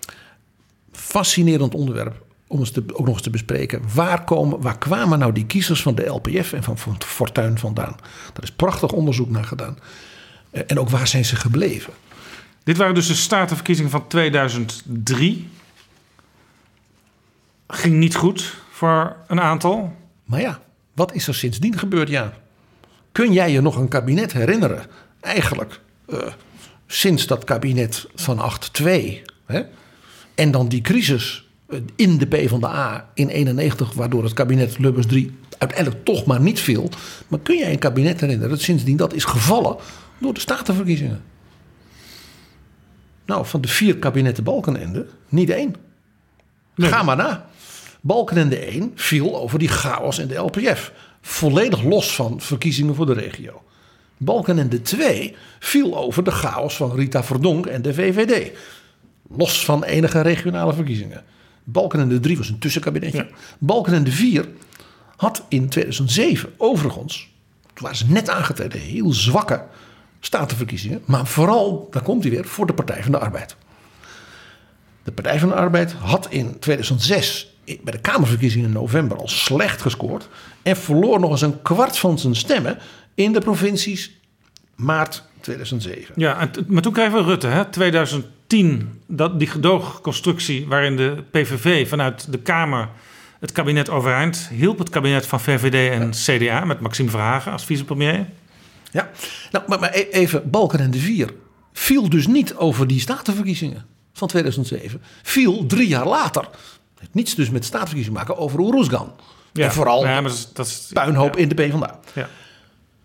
[0.93, 3.83] Fascinerend onderwerp om eens te, ook nog eens te bespreken.
[3.95, 7.97] Waar, komen, waar kwamen nou die kiezers van de LPF en van, van Fortuyn vandaan?
[8.33, 9.79] Daar is prachtig onderzoek naar gedaan.
[10.51, 11.93] Eh, En ook waar zijn ze gebleven?
[12.65, 15.49] Dit waren dus de statenverkiezingen van 2003.
[17.69, 19.97] Ging niet goed voor een aantal.
[20.25, 20.61] Maar ja,
[20.95, 22.09] wat is er sindsdien gebeurd?
[22.09, 22.33] Ja.
[23.13, 24.87] Kun jij je nog een kabinet herinneren?
[25.21, 26.19] Eigenlijk eh,
[26.87, 28.53] sinds dat kabinet van
[28.83, 28.85] 8-2.
[29.47, 29.63] Hè?
[30.35, 35.37] En dan die crisis eh, in de PvdA in 91, waardoor het kabinet Lubbers 3
[35.59, 36.91] uiteindelijk toch maar niet viel.
[37.29, 39.77] Maar kun jij een kabinet herinneren dat sindsdien dat is gevallen
[40.19, 41.23] door de statenverkiezingen?
[43.25, 45.75] Nou, van de vier kabinetten Balkenende, niet één.
[46.75, 46.91] Nee.
[46.91, 47.49] Ga maar na.
[48.09, 50.93] Balkenende 1 viel over die chaos in de LPF.
[51.21, 53.63] Volledig los van verkiezingen voor de regio.
[54.17, 58.57] Balkenende 2 viel over de chaos van Rita Verdonk en de VVD.
[59.37, 61.25] Los van enige regionale verkiezingen.
[61.65, 63.29] Balkenende 3 was een tussenkabinetje.
[63.59, 64.49] Balkenende 4
[65.17, 67.31] had in 2007 overigens,
[67.63, 69.65] toen waren ze net aangetreden, heel zwakke
[70.21, 71.03] statenverkiezingen.
[71.05, 73.57] Maar vooral, daar komt hij weer, voor de Partij van de Arbeid.
[75.03, 79.83] De Partij van de Arbeid had in 2006 bij de Kamerverkiezingen in november al slecht
[79.83, 80.29] gescoord.
[80.63, 82.79] En verloor nog eens een kwart van zijn stemmen
[83.15, 84.19] in de provincies
[84.75, 86.15] maart 2007.
[86.17, 87.65] Ja, en maar toen kregen we Rutte, hè?
[87.65, 92.89] 2010, dat, die gedoogconstructie waarin de PVV vanuit de Kamer
[93.41, 94.79] het kabinet overeind hielp.
[94.79, 98.27] Het kabinet van VVD en CDA met Maxime Verhagen als vicepremier.
[98.91, 99.11] Ja,
[99.51, 101.35] nou, maar, maar e- even, Balkenende 4
[101.73, 105.03] viel dus niet over die statenverkiezingen van 2007.
[105.23, 106.49] Viel drie jaar later,
[106.99, 109.13] heeft niets dus met statenverkiezingen maken, over Oeroesgan.
[109.53, 111.41] En vooral ja, maar dat is, dat is- puinhoop ja.
[111.41, 112.01] in de PvdA.
[112.15, 112.29] Ja.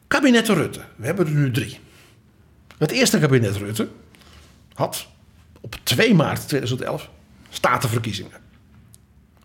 [0.08, 1.80] Kabinetten Rutte, we hebben er nu drie.
[2.78, 3.88] Het eerste kabinet Rutte
[4.74, 5.08] had
[5.62, 7.10] op 2 maart 2011
[7.50, 8.32] statenverkiezingen.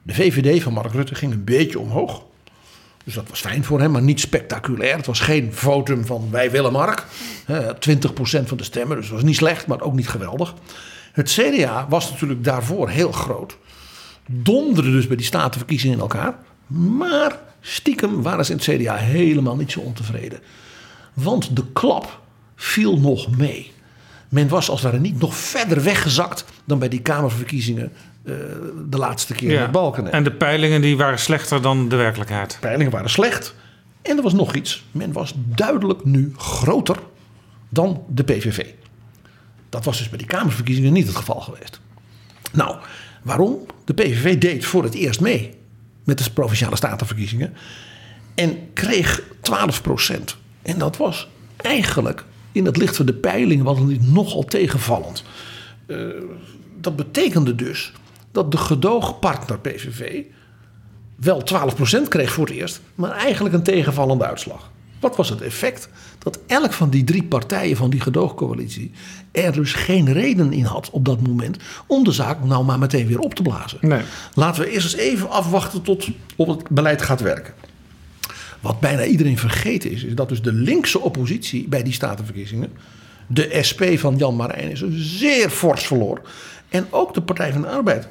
[0.02, 2.22] De VVD van Mark Rutte ging een beetje omhoog.
[3.04, 4.96] Dus dat was fijn voor hem, maar niet spectaculair.
[4.96, 7.06] Het was geen votum van wij willen Mark.
[7.44, 10.54] Hè, 20% van de stemmen, dus het was niet slecht, maar ook niet geweldig.
[11.12, 13.56] Het CDA was natuurlijk daarvoor heel groot.
[14.30, 16.34] Donderde dus bij die statenverkiezingen in elkaar.
[16.66, 20.40] Maar stiekem waren ze in het CDA helemaal niet zo ontevreden.
[21.14, 22.20] Want de klap
[22.56, 23.72] viel nog mee.
[24.28, 27.92] Men was als het ware niet nog verder weggezakt dan bij die Kamerverkiezingen
[28.24, 28.34] eh,
[28.88, 29.60] de laatste keer Ja.
[29.60, 30.16] met Balkenende.
[30.16, 32.56] En de peilingen die waren slechter dan de werkelijkheid.
[32.60, 33.54] peilingen waren slecht.
[34.02, 34.84] En er was nog iets.
[34.90, 36.96] Men was duidelijk nu groter
[37.68, 38.66] dan de PVV.
[39.68, 41.80] Dat was dus bij die Kamerverkiezingen niet het geval geweest.
[42.52, 42.76] Nou,
[43.22, 43.66] waarom?
[43.88, 45.54] De PVV deed voor het eerst mee
[46.04, 47.54] met de provinciale statenverkiezingen.
[48.34, 50.36] En kreeg 12 procent.
[50.62, 55.24] En dat was eigenlijk in het licht van de peilingen was het nogal tegenvallend.
[55.86, 55.96] Eh,
[56.80, 57.92] dat betekende dus
[58.32, 60.24] dat de gedoogpartner PVV
[61.16, 64.70] wel 12% kreeg voor het eerst, maar eigenlijk een tegenvallende uitslag.
[65.00, 65.88] Wat was het effect?
[66.18, 68.92] Dat elk van die drie partijen van die gedoogcoalitie
[69.32, 73.06] er dus geen reden in had op dat moment om de zaak nou maar meteen
[73.06, 73.78] weer op te blazen.
[73.80, 74.02] Nee.
[74.34, 77.54] Laten we eerst eens even afwachten tot op het beleid gaat werken.
[78.60, 82.72] Wat bijna iedereen vergeten is, is dat dus de linkse oppositie bij die statenverkiezingen,
[83.26, 86.20] de SP van Jan Marijnissen, zeer fors verloor.
[86.68, 88.08] En ook de Partij van de Arbeid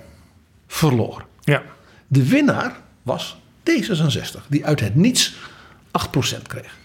[0.67, 1.25] verloor.
[1.43, 1.63] Ja.
[2.07, 3.38] De winnaar was
[3.71, 5.35] D66, die uit het niets
[6.37, 6.77] 8% kreeg.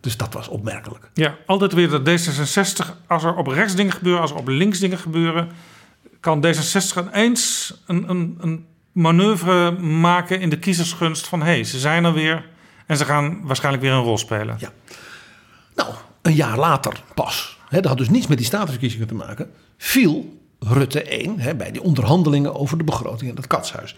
[0.00, 1.10] Dus dat was opmerkelijk.
[1.14, 4.78] ja, altijd weer dat D66, als er op rechts dingen gebeuren, als er op links
[4.78, 5.48] dingen gebeuren,
[6.20, 11.78] kan D66 ineens een, een, een manoeuvre maken in de kiezersgunst van hé, hey, ze
[11.78, 12.44] zijn er weer
[12.86, 14.56] En ze gaan waarschijnlijk weer een rol spelen.
[14.58, 14.72] Ja.
[15.74, 19.50] Nou, een jaar later pas, hè, dat had dus niets met die statenverkiezingen te maken,
[19.76, 23.96] viel Rutte 1 hè, bij die onderhandelingen over de begroting in het katshuis.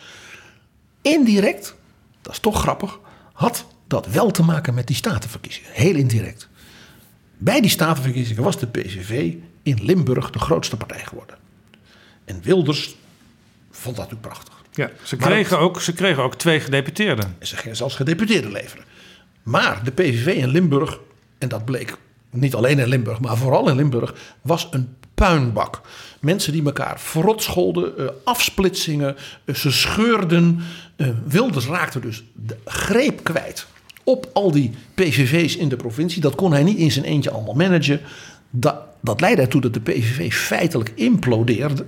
[1.03, 1.75] Indirect,
[2.23, 2.99] dat is toch grappig,
[3.33, 5.71] had dat wel te maken met die statenverkiezingen.
[5.73, 6.49] Heel indirect.
[7.39, 11.37] Bij die statenverkiezingen was de PVV in Limburg de grootste partij geworden.
[12.25, 12.97] En Wilders
[13.71, 14.55] vond dat natuurlijk prachtig.
[14.73, 17.37] Ja, ze, kregen ook, ze kregen ook twee gedeputeerden.
[17.39, 18.85] En ze gingen zelfs gedeputeerden leveren.
[19.43, 20.99] Maar de PVV in Limburg,
[21.39, 21.97] en dat bleek
[22.31, 25.81] niet alleen in Limburg, maar vooral in Limburg, was een puinbak.
[26.21, 30.61] Mensen die elkaar verrot scholden, eh, afsplitsingen, eh, ze scheurden.
[30.97, 33.67] Eh, Wilders raakte dus de greep kwijt
[34.11, 36.21] op al die PVV's in de provincie.
[36.21, 38.01] Dat kon hij niet in zijn eentje allemaal managen.
[38.51, 41.85] Dat, dat leidde ertoe dat de PVV feitelijk implodeerde.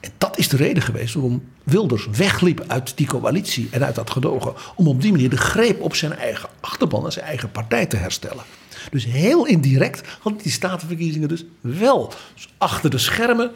[0.00, 4.10] En dat is de reden geweest waarom Wilders wegliep uit die coalitie en uit dat
[4.10, 4.54] gedogen.
[4.76, 7.96] Om op die manier de greep op zijn eigen achterban en zijn eigen partij te
[7.96, 8.44] herstellen.
[8.90, 12.12] Dus heel indirect hadden die statenverkiezingen dus wel
[12.58, 13.50] achter de schermen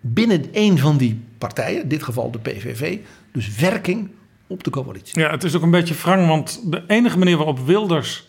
[0.00, 2.98] binnen een van die partijen, in dit geval de PVV,
[3.32, 4.10] dus werking
[4.46, 5.20] op de coalitie.
[5.20, 8.28] Ja, het is ook een beetje wrang, want de enige manier waarop Wilders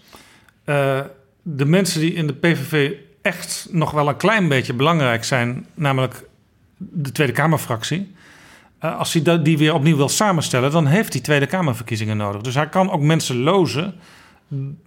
[0.63, 0.99] eh,
[1.41, 2.91] de mensen die in de PVV
[3.21, 6.27] echt nog wel een klein beetje belangrijk zijn, namelijk
[6.77, 8.15] de Tweede Kamerfractie,
[8.79, 12.41] eh, als hij die weer opnieuw wil samenstellen, dan heeft hij Tweede Kamerverkiezingen nodig.
[12.41, 13.93] Dus hij kan ook mensen lozen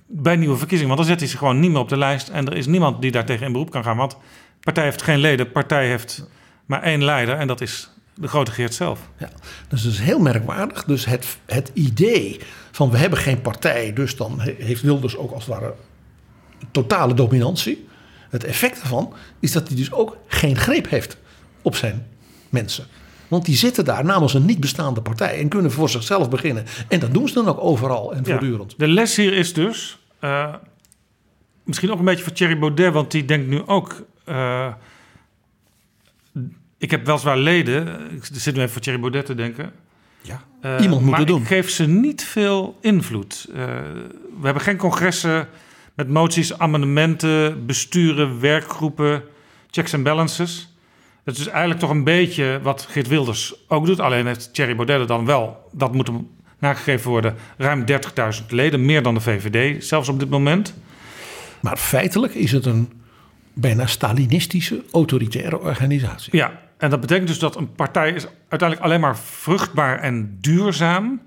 [0.07, 2.47] bij nieuwe verkiezingen, want dan zet hij ze gewoon niet meer op de lijst en
[2.47, 4.17] er is niemand die daartegen in beroep kan gaan, want
[4.61, 6.29] partij heeft geen leden, de partij heeft
[6.67, 9.01] maar één leider en dat is de grote Geert zelf.
[9.19, 9.29] Ja,
[9.69, 10.85] dus dat is heel merkwaardig.
[10.85, 12.41] Dus het, het idee
[12.71, 15.75] van we hebben geen partij, dus dan he- heeft Wilders ook als het ware
[16.71, 17.89] totale dominantie.
[18.31, 21.17] Het effect daarvan is dat hij dus ook geen greep heeft
[21.63, 22.07] op zijn
[22.49, 22.87] mensen.
[23.29, 26.65] Want die zitten daar namens een niet bestaande partij en kunnen voor zichzelf beginnen.
[26.89, 28.31] En dat doen ze dan ook overal en Ja.
[28.31, 28.75] voortdurend.
[28.77, 30.55] De les hier is dus, eh,
[31.65, 34.05] misschien ook een beetje voor Thierry Baudet, want die denkt nu ook.
[34.25, 34.73] eh,
[36.81, 39.73] ik heb weliswaar leden, ik zit nu even voor Thierry Baudet te denken.
[40.21, 40.43] Ja.
[40.61, 41.41] Eh, Iemand moet het doen.
[41.41, 43.47] Ik geef ze niet veel invloed.
[43.55, 43.65] Eh,
[44.41, 45.49] we hebben geen congressen
[45.95, 49.23] met moties, amendementen, besturen, werkgroepen,
[49.71, 50.75] checks en balances.
[51.25, 54.01] Dat is eigenlijk toch een beetje wat Geert Wilders ook doet.
[54.01, 56.29] Alleen heeft Thierry Baudet dan wel, dat moet hem
[56.59, 57.85] nagegeven worden, ruim
[58.41, 60.75] 30.000 leden, meer dan de VVD, zelfs op dit moment.
[61.61, 62.93] Maar feitelijk is het een
[63.53, 66.37] bijna Stalinistische, autoritaire organisatie.
[66.37, 71.21] Ja, en dat betekent dus dat een partij is uiteindelijk alleen maar vruchtbaar en duurzaam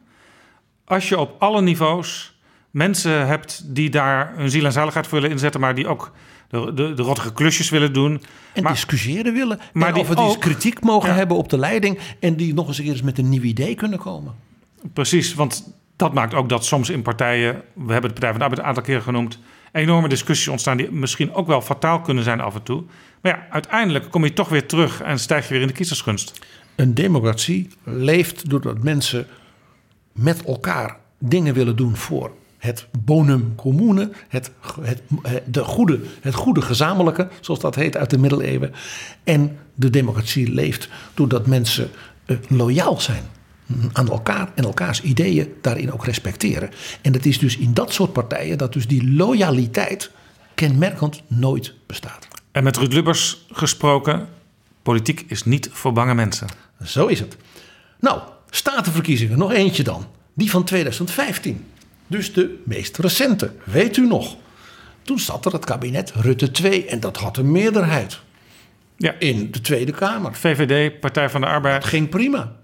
[0.85, 2.37] als je op alle niveaus
[2.71, 6.11] mensen hebt die daar hun ziel en zaligheid voor willen inzetten, maar die ook
[6.49, 8.21] de, de, de rottige klusjes willen doen.
[8.53, 9.59] En maar, discussiëren willen.
[9.73, 11.15] maar die of het eens ook- kritiek mogen Ja.
[11.15, 11.99] hebben op de leiding.
[12.19, 14.33] En die nog eens eens met een nieuw idee kunnen komen.
[14.93, 18.43] Precies, want dat maakt ook dat soms in partijen, we hebben de Partij van de
[18.43, 19.39] Arbeid een aantal keren genoemd,
[19.71, 22.83] enorme discussies ontstaan die misschien ook wel fataal kunnen zijn af en toe.
[23.23, 26.39] Maar ja, uiteindelijk kom je toch weer terug en stijg je weer in de kiezersgunst.
[26.75, 29.27] Een democratie leeft doordat mensen
[30.11, 34.51] met elkaar dingen willen doen voor het bonum commune, het,
[34.81, 35.01] het,
[35.45, 38.73] de goede, het goede gezamenlijke, zoals dat heet uit de middeleeuwen.
[39.23, 41.89] En de democratie leeft doordat mensen
[42.25, 43.23] eh, loyaal zijn
[43.93, 46.69] aan elkaar en elkaars ideeën daarin ook respecteren.
[47.01, 50.11] En het is dus in dat soort partijen dat dus die loyaliteit
[50.55, 52.32] kenmerkend nooit bestaat.
[52.53, 54.27] En met Ruud Lubbers gesproken,
[54.81, 56.47] politiek is niet voor bange mensen.
[56.83, 57.37] Zo is het.
[57.99, 60.07] Nou, statenverkiezingen, nog eentje dan.
[60.33, 61.65] Die van 2015.
[62.07, 63.51] Dus de meest recente.
[63.63, 64.35] Weet u nog?
[65.01, 68.19] Toen zat er het kabinet Rutte 2 en dat had een meerderheid
[68.97, 70.35] Ja, in de Tweede Kamer.
[70.35, 71.83] VVD, Partij van de Arbeid.
[71.85, 72.55] ging prima.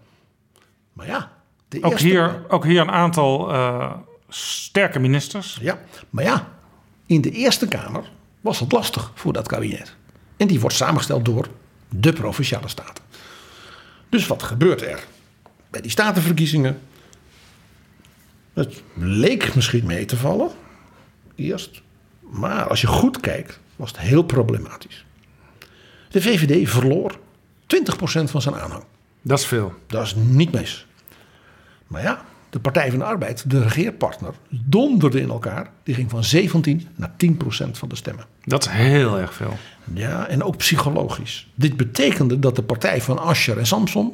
[0.93, 1.31] Maar ja,
[1.67, 2.07] de Ook eerste...
[2.07, 3.91] hier, ook hier een aantal eh,
[4.29, 5.57] sterke ministers.
[5.61, 5.79] Ja,
[6.09, 6.47] maar ja,
[7.05, 8.03] in de Eerste Kamer
[8.41, 9.95] was het lastig voor dat kabinet.
[10.37, 11.47] En die wordt samengesteld door
[11.89, 13.03] de Provinciale Staten.
[14.09, 15.03] Dus wat gebeurt er?
[15.69, 16.79] Bij die statenverkiezingen.
[18.53, 20.49] Het leek misschien mee te vallen.
[21.35, 21.81] Eerst.
[22.19, 25.05] Maar als je goed kijkt, was het heel problematisch.
[26.09, 27.19] De VVD verloor
[27.61, 28.83] 20% van zijn aanhang.
[29.21, 29.73] Dat is veel.
[29.87, 30.87] Dat is niet mis.
[31.87, 35.69] Maar ja, de Partij van de Arbeid, de regeerpartner, donderde in elkaar.
[35.83, 38.25] Die ging van 17 naar 10 procent van de stemmen.
[38.43, 39.57] Dat is heel erg veel.
[39.93, 41.47] Ja, en ook psychologisch.
[41.55, 44.13] Dit betekende dat de partij van Ascher en Samson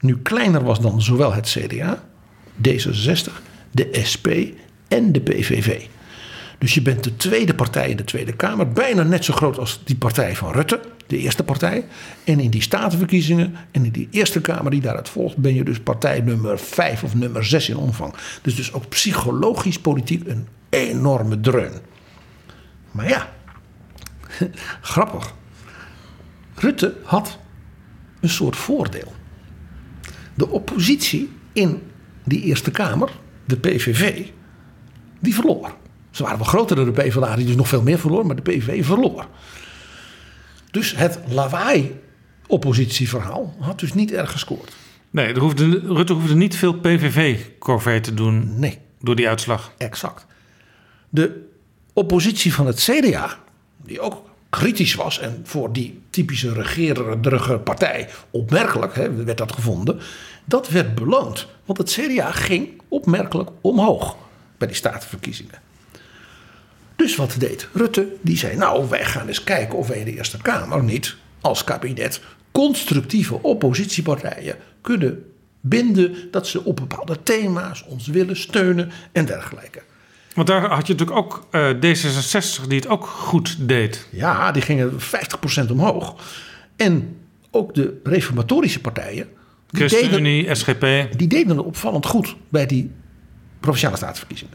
[0.00, 2.02] nu kleiner was dan zowel het CDA,
[2.68, 3.32] D66,
[3.70, 4.26] de SP
[4.88, 5.86] en de PVV.
[6.58, 9.80] Dus je bent de tweede partij in de Tweede Kamer, bijna net zo groot als
[9.84, 11.84] die partij van Rutte, de eerste partij.
[12.24, 15.80] En in die statenverkiezingen en in die Eerste Kamer die daaruit volgt, ben je dus
[15.80, 18.14] partij nummer 5 of nummer 6 in omvang.
[18.42, 21.72] Dus dus ook psychologisch politiek een enorme dreun.
[22.90, 23.28] Maar ja,
[24.80, 25.34] grappig.
[26.54, 27.38] Rutte had
[28.20, 29.12] een soort voordeel.
[30.34, 31.82] De oppositie in
[32.24, 33.10] die Eerste Kamer,
[33.44, 34.26] de PVV,
[35.18, 35.74] die verloor.
[36.18, 38.42] Ze waren wel groter dan de PvdA, die dus nog veel meer verloor, maar de
[38.42, 39.26] PVV verloor.
[40.70, 44.76] Dus het lawaai-oppositieverhaal had dus niet erg gescoord.
[45.10, 49.72] Nee, er hoefde, Rutte hoefde niet veel PVV-corvée te doen Nee, door die uitslag.
[49.76, 50.26] exact.
[51.08, 51.46] De
[51.92, 53.38] oppositie van het CDA,
[53.76, 60.00] die ook kritisch was en voor die typische regerende partij opmerkelijk hè, werd dat gevonden,
[60.44, 61.46] dat werd beloond.
[61.64, 64.16] Want het CDA ging opmerkelijk omhoog
[64.56, 65.66] bij die statenverkiezingen.
[66.98, 68.08] Dus wat deed Rutte?
[68.20, 71.64] Die zei: Nou, wij gaan eens kijken of wij in de Eerste Kamer niet als
[71.64, 72.20] kabinet
[72.52, 75.24] constructieve oppositiepartijen kunnen
[75.60, 79.82] binden dat ze op bepaalde thema's ons willen steunen en dergelijke.
[80.34, 84.08] Want daar had je natuurlijk ook eh, D66 die het ook goed deed.
[84.10, 84.92] Ja, die gingen
[85.66, 86.14] 50% omhoog.
[86.76, 87.16] En
[87.50, 89.26] ook de reformatorische partijen.
[89.70, 91.18] Die deden, ChristenUnie, SGP.
[91.18, 92.90] die deden het opvallend goed bij die
[93.60, 94.54] provinciale staatsverkiezingen.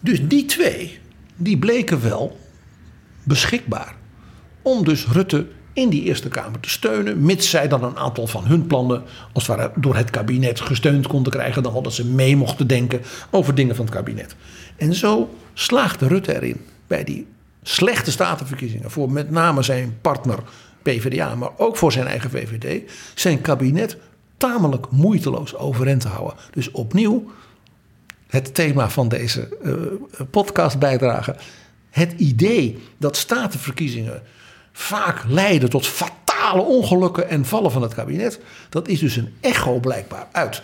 [0.00, 0.98] Dus die twee,
[1.42, 2.38] die bleken wel
[3.22, 3.94] beschikbaar
[4.62, 7.22] om dus Rutte in die Eerste Kamer te steunen.
[7.24, 11.06] Mits zij dan een aantal van hun plannen, als het ware door het kabinet gesteund
[11.06, 11.62] konden krijgen.
[11.62, 14.36] Dan wel dat ze mee mochten denken over dingen van het kabinet.
[14.76, 17.26] En zo slaagde Rutte erin bij die
[17.62, 18.90] slechte statenverkiezingen.
[18.90, 20.38] Voor met name zijn partner
[20.82, 22.90] PvdA, maar ook voor zijn eigen VVD.
[23.14, 23.96] Zijn kabinet
[24.36, 26.36] tamelijk moeiteloos overeind te houden.
[26.50, 27.30] Dus opnieuw
[28.30, 31.36] het thema van deze uh, podcastbijdrage.
[31.90, 34.22] Het idee dat statenverkiezingen
[34.72, 38.40] vaak leiden tot fatale ongelukken en vallen van het kabinet.
[38.68, 40.62] Dat is dus een echo blijkbaar uit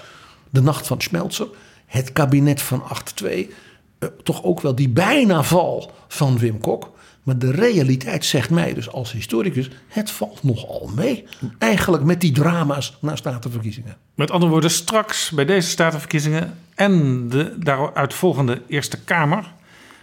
[0.51, 1.49] de nacht van Schmelzer.
[1.87, 2.83] Het kabinet van
[3.25, 3.27] 8-2.
[3.27, 6.95] Uh, toch ook wel die bijna val van Wim Kok.
[7.23, 11.25] Maar de realiteit zegt mij dus als historicus, het valt nogal mee.
[11.59, 13.97] Eigenlijk met die drama's na statenverkiezingen.
[14.15, 19.53] Met andere woorden, straks bij deze statenverkiezingen en de daaruit volgende Eerste Kamer...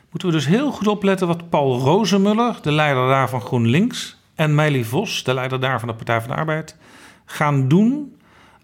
[0.09, 4.17] moeten we dus heel goed opletten wat Paul Rozemuller, de leider daar van GroenLinks...
[4.35, 6.75] en Meili Vos, de leider daar van de Partij van de Arbeid...
[7.25, 8.15] gaan doen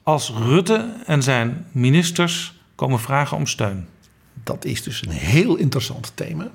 [0.03, 3.87] als Rutte en zijn ministers komen vragen om steun.
[4.43, 6.47] Dat is dus een heel interessant thema.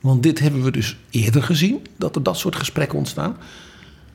[0.00, 3.36] Want dit hebben we dus eerder gezien, dat er dat soort gesprekken ontstaan.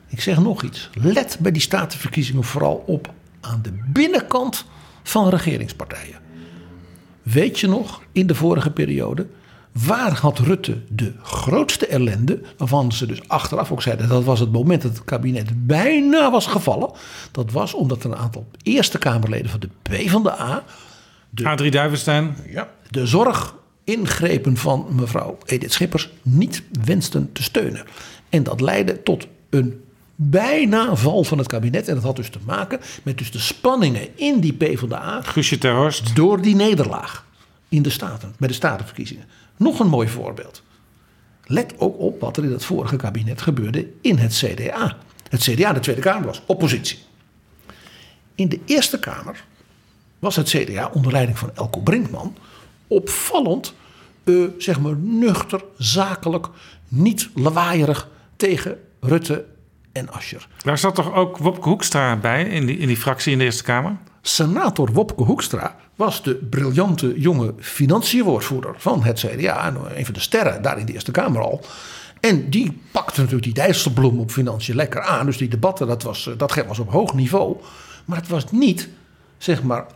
[0.08, 0.90] Ik zeg nog iets.
[0.92, 4.64] Let bij die statenverkiezingen vooral op aan de binnenkant
[5.02, 6.25] van regeringspartijen.
[7.32, 9.26] Weet je nog, in de vorige periode,
[9.72, 14.52] waar had Rutte de grootste ellende, waarvan ze dus achteraf ook zeiden dat was het
[14.52, 16.90] moment dat het kabinet bijna was gevallen.
[17.32, 20.64] Dat was omdat een aantal Eerste Kamerleden van de PvdA...
[21.30, 22.36] De, Adrie Duivenstein.
[22.48, 23.54] Ja, de zorg
[23.84, 27.84] ingrepen van mevrouw Edith Schippers niet wensten te steunen.
[28.28, 29.84] En dat leidde tot een
[30.16, 31.88] bijna val van het kabinet.
[31.88, 35.22] En dat had dus te maken met dus de spanningen in die PvdA...
[35.22, 36.16] Guusje ter Horst.
[36.16, 37.26] Door die nederlaag
[37.68, 39.24] in de Staten, bij de Statenverkiezingen.
[39.56, 40.62] Nog een mooi voorbeeld.
[41.44, 44.96] Let ook op wat er in het vorige kabinet gebeurde in het CDA.
[45.28, 46.98] Het CDA, de Tweede Kamer, was oppositie.
[48.34, 49.44] In de Eerste Kamer
[50.18, 52.36] was het CDA onder leiding van Elko Brinkman
[52.86, 53.74] opvallend,
[54.24, 56.46] uh, zeg maar nuchter, zakelijk,
[56.88, 59.44] niet lawaaierig tegen Rutte
[59.96, 60.46] en Ascher.
[60.62, 63.62] Daar zat toch ook Wopke Hoekstra bij in die, in die fractie in de Eerste
[63.62, 63.96] Kamer?
[64.22, 69.66] Senator Wopke Hoekstra was de briljante jonge financiënwoordvoerder van het CDA.
[69.66, 71.64] En een van de sterren daar in de Eerste Kamer al.
[72.20, 75.26] En die pakte natuurlijk die Dijsselbloem op financiën lekker aan.
[75.26, 77.56] Dus die debatten, dat was, dat was op hoog niveau.
[78.04, 78.88] Maar het was niet,
[79.38, 79.86] zeg maar,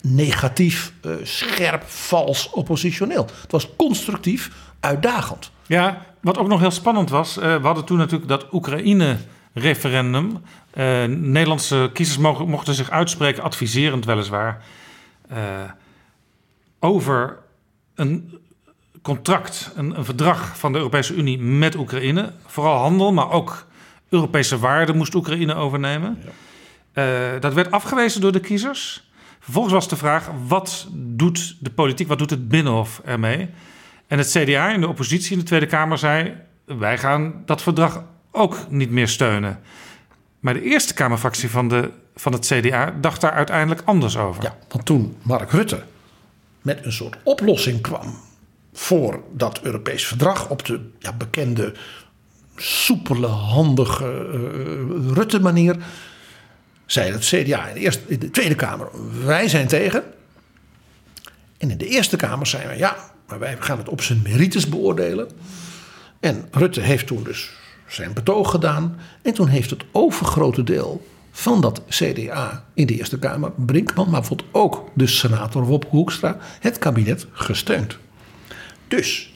[0.00, 3.26] negatief, uh, scherp, vals, oppositioneel.
[3.42, 4.50] Het was constructief,
[4.80, 5.50] uitdagend.
[5.66, 10.30] Ja, wat ook nog heel spannend was, uh, we hadden toen natuurlijk dat Oekraïne-referendum.
[10.74, 14.64] Uh, Nederlandse kiezers mogen, mochten zich uitspreken, adviserend weliswaar,
[16.78, 17.38] over
[17.94, 18.38] een
[19.02, 22.32] contract, een, een, verdrag van de Europese Unie met Oekraïne.
[22.46, 23.66] Vooral handel, maar ook
[24.08, 26.22] Europese waarden moest Oekraïne overnemen.
[26.92, 27.38] Ja.
[27.38, 29.10] dat werd afgewezen door de kiezers.
[29.40, 33.48] Vervolgens was de vraag: wat doet de politiek, wat doet het Binnenhof ermee?
[34.12, 36.34] En het CDA in de oppositie in de Tweede Kamer zei:
[36.64, 39.60] wij gaan dat verdrag ook niet meer steunen.
[40.40, 44.42] Maar de Eerste Kamerfractie van, de, van het CDA dacht daar uiteindelijk anders over.
[44.42, 45.82] Ja, want toen Mark Rutte
[46.62, 48.18] met een soort oplossing kwam
[48.72, 51.74] voor dat Europees verdrag op de ja, bekende
[52.56, 55.76] soepele, handige uh, Rutte-manier
[56.86, 58.88] zei het CDA in de, eerste, in de Tweede Kamer:
[59.24, 60.04] wij zijn tegen.
[61.58, 64.68] En in de Eerste Kamer zeiden we ja, maar wij gaan het op zijn merites
[64.68, 65.28] beoordelen.
[66.20, 67.50] En Rutte heeft toen dus
[67.86, 68.96] zijn betoog gedaan.
[69.22, 74.20] En toen heeft het overgrote deel van dat CDA in de Eerste Kamer, Brinkman, maar
[74.20, 77.98] bijvoorbeeld ook de senator Wop Hoekstra, het kabinet gesteund.
[78.88, 79.32] Dus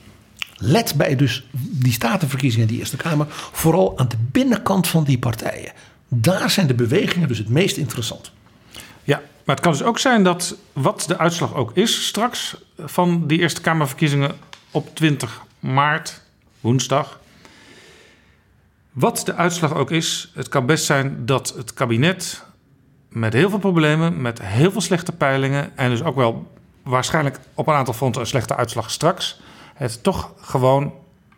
[0.56, 5.18] let bij dus die statenverkiezingen in de Eerste Kamer vooral aan de binnenkant van die
[5.18, 5.73] partijen.
[6.09, 8.32] Daar zijn de bewegingen dus het meest interessant.
[9.05, 13.27] Ja, maar het kan dus ook zijn dat wat de uitslag ook is straks van
[13.27, 14.36] die Eerste Kamerverkiezingen
[14.70, 16.23] op 20 maart,
[16.60, 17.20] woensdag.
[18.93, 22.44] Wat de uitslag ook is, het kan best zijn dat het kabinet
[23.09, 26.52] met heel veel problemen, met heel veel slechte peilingen en dus ook wel
[26.82, 29.40] waarschijnlijk op een aantal fronten een slechte uitslag straks,
[29.74, 30.93] het toch gewoon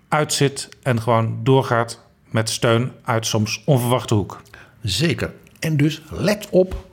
[0.08, 4.40] uitzit en gewoon doorgaat met steun uit soms onverwachte hoek.
[4.82, 5.32] Zeker.
[5.58, 6.86] En dus let op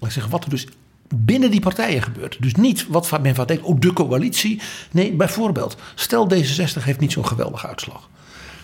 [0.00, 0.66] laat zeggen, wat er dus
[1.14, 2.36] binnen die partijen gebeurt.
[2.40, 4.60] Dus niet wat men van denkt, oh de coalitie.
[4.90, 8.08] Nee, bijvoorbeeld, stel D66 heeft niet zo'n geweldige uitslag.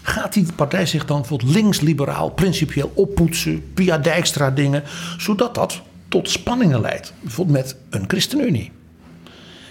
[0.03, 4.83] Gaat die partij zich dan bijvoorbeeld links-liberaal principieel oppoetsen via Dijkstra dingen,
[5.19, 8.73] zodat dat tot spanningen leidt, bijvoorbeeld met een ChristenUnie?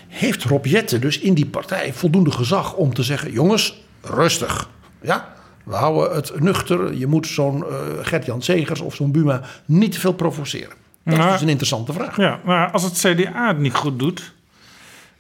[0.08, 4.70] Heeft Rob Jette dus in die partij voldoende gezag om te zeggen: jongens, rustig.
[5.02, 5.34] Ja,
[5.64, 6.94] we houden het nuchter.
[6.94, 10.85] Je moet zo'n uh, Gert-Jan Segers of zo'n Buma niet te veel provoceren.
[11.06, 12.18] Dat is dus een interessante vraag.
[12.18, 14.34] Ja, maar als het CDA het niet goed doet.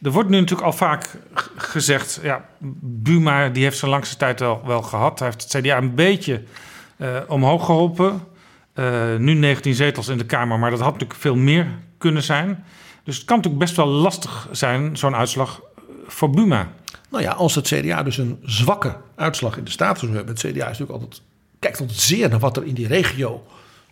[0.01, 1.17] Er wordt nu natuurlijk al vaak
[1.55, 2.19] gezegd.
[2.23, 2.45] Ja,
[2.81, 5.19] Buma die heeft zijn langste tijd wel, wel gehad.
[5.19, 6.43] Hij heeft het CDA een beetje
[6.97, 8.21] uh, omhoog geholpen.
[8.75, 11.67] Uh, nu 19 zetels in de Kamer, maar dat had natuurlijk veel meer
[11.97, 12.65] kunnen zijn.
[13.03, 15.61] Dus het kan natuurlijk best wel lastig zijn, zo'n uitslag
[16.07, 16.69] voor Buma.
[17.09, 20.27] Nou ja, als het CDA dus een zwakke uitslag in de zou hebben.
[20.27, 21.21] Het CDA is natuurlijk altijd,
[21.59, 23.43] kijkt altijd zeer naar wat er in die regio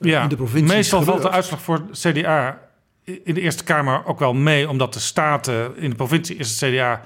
[0.06, 0.76] ja, in de provincie.
[0.76, 2.60] Meestal valt de uitslag voor CDA
[3.04, 6.72] in de Eerste Kamer ook wel mee, omdat de staten in de provincie is het
[6.72, 7.02] CDA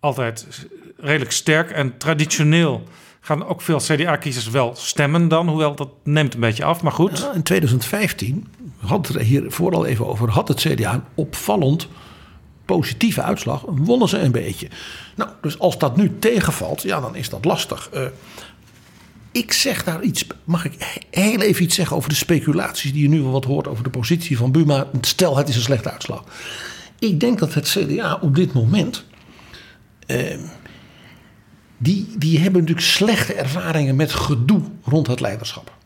[0.00, 2.82] altijd redelijk sterk en traditioneel
[3.20, 7.18] gaan ook veel CDA-kiezers wel stemmen dan, hoewel dat neemt een beetje af, maar goed.
[7.18, 8.46] Ja, in 2015
[8.78, 11.88] had het er hier vooral even over, had het CDA een opvallend
[12.64, 14.68] positieve uitslag, wonnen ze een beetje.
[15.16, 17.90] Nou, dus als dat nu tegenvalt, ja, dan is dat lastig.
[17.94, 18.02] Uh,
[19.32, 23.08] ik zeg daar iets, mag ik heel even iets zeggen over de speculaties die je
[23.08, 24.86] nu wel wat hoort over de positie van Buma.
[25.00, 26.24] Stel, het is een slechte uitslag.
[26.98, 29.04] Ik denk dat het CDA op dit moment.
[30.06, 30.18] Uh,
[31.78, 35.76] die, die hebben natuurlijk slechte ervaringen met gedoe rond het leiderschap.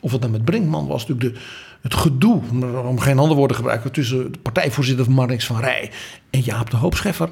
[0.00, 1.40] Of het dan met Brinkman was, natuurlijk de,
[1.80, 2.40] het gedoe,
[2.84, 5.90] om geen andere woorden te gebruiken, tussen de partijvoorzitter Marnix van Rij
[6.30, 7.30] en Jaap de Hoop Scheffer.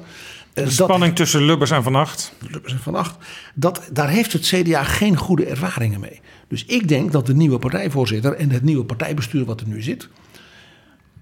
[0.53, 2.33] De spanning tussen Lubbers en Van Acht.
[2.49, 3.17] Lubbers en Van Acht.
[3.53, 6.21] Dat, daar heeft het CDA geen goede ervaringen mee.
[6.47, 10.07] Dus ik denk dat de nieuwe partijvoorzitter en het nieuwe partijbestuur wat er nu zit...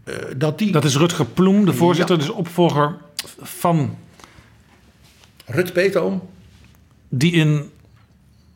[0.06, 0.72] Uh, dat, die...
[0.72, 2.22] dat is Rutger Ploem, de voorzitter, ja.
[2.22, 2.96] dus opvolger
[3.42, 3.98] van...
[5.46, 6.30] Rut Peetoom.
[7.10, 7.70] Die in...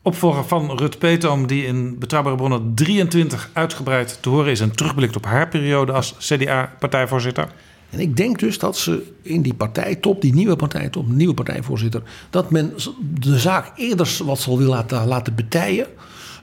[0.02, 4.60] Opvolger van Rut Peetoom, die in Betrouwbare Bronnen 23 uitgebreid te horen is...
[4.60, 7.48] en terugblikt op haar periode als CDA-partijvoorzitter.
[7.94, 12.50] En ik denk dus dat ze in die partijtop, die nieuwe partijtop, nieuwe partijvoorzitter, dat
[12.50, 12.72] men
[13.20, 15.86] de zaak eerder wat zal willen laten, laten betijen.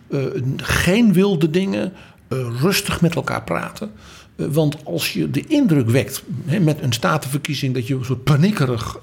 [0.10, 0.26] Uh,
[0.58, 1.94] geen wilde dingen,
[2.30, 3.92] uh, rustig met elkaar praten.
[4.36, 6.24] Uh, want als je de indruk wekt
[6.62, 9.00] met een statenverkiezing dat je een soort paniekerig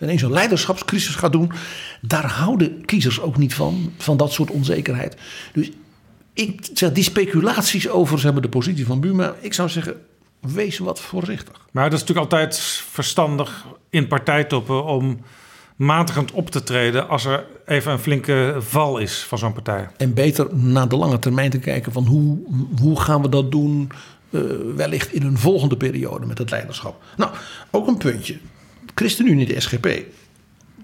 [0.00, 1.52] ineens een leiderschapscrisis gaat doen,
[2.00, 5.16] daar houden kiezers ook niet van, van dat soort onzekerheid.
[5.52, 5.70] Dus
[6.32, 9.96] ik zeg, die speculaties over ze hebben de positie van Buma, ik zou zeggen,
[10.46, 11.66] wees wat voorzichtig.
[11.72, 12.58] Maar dat is natuurlijk altijd
[12.90, 15.20] verstandig in partijtoppen om
[15.76, 19.88] matigend op te treden als er even een flinke val is van zo'n partij.
[19.96, 22.38] En beter naar de lange termijn te kijken van hoe,
[22.80, 23.90] hoe gaan we dat doen
[24.30, 24.42] uh,
[24.76, 27.02] wellicht in een volgende periode met het leiderschap.
[27.16, 27.30] Nou,
[27.70, 28.38] ook een puntje.
[28.94, 29.88] ChristenUnie, de SGP,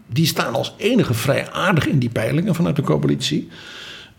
[0.06, 3.48] die staan als enige vrij aardig in die peilingen vanuit de coalitie.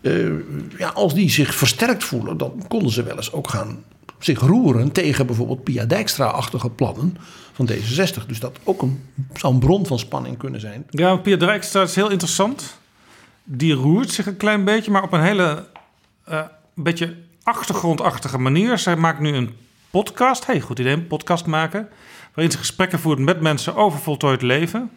[0.00, 0.32] Uh,
[0.78, 3.84] ja, als die zich versterkt voelen, dan konden ze wel eens ook gaan
[4.24, 7.16] zich roeren tegen bijvoorbeeld Pia Dijkstra-achtige plannen
[7.52, 8.26] van D66.
[8.26, 10.86] Dus dat ook een, zou een bron van spanning kunnen zijn.
[10.90, 12.78] Ja, Pia Dijkstra is heel interessant.
[13.44, 15.66] Die roert zich een klein beetje, maar op een hele
[16.28, 16.40] uh,
[16.74, 18.78] beetje achtergrondachtige manier.
[18.78, 19.56] Zij maakt nu een
[19.90, 20.46] podcast.
[20.46, 21.88] Hey, goed idee, een podcast maken.
[22.34, 24.90] Waarin ze gesprekken voert met mensen over voltooid leven.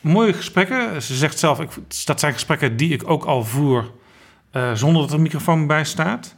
[0.00, 1.02] Mooie gesprekken.
[1.02, 1.70] Ze zegt zelf, ik,
[2.04, 3.90] dat zijn gesprekken die ik ook al voer
[4.52, 6.34] uh, zonder dat er een microfoon bij staat.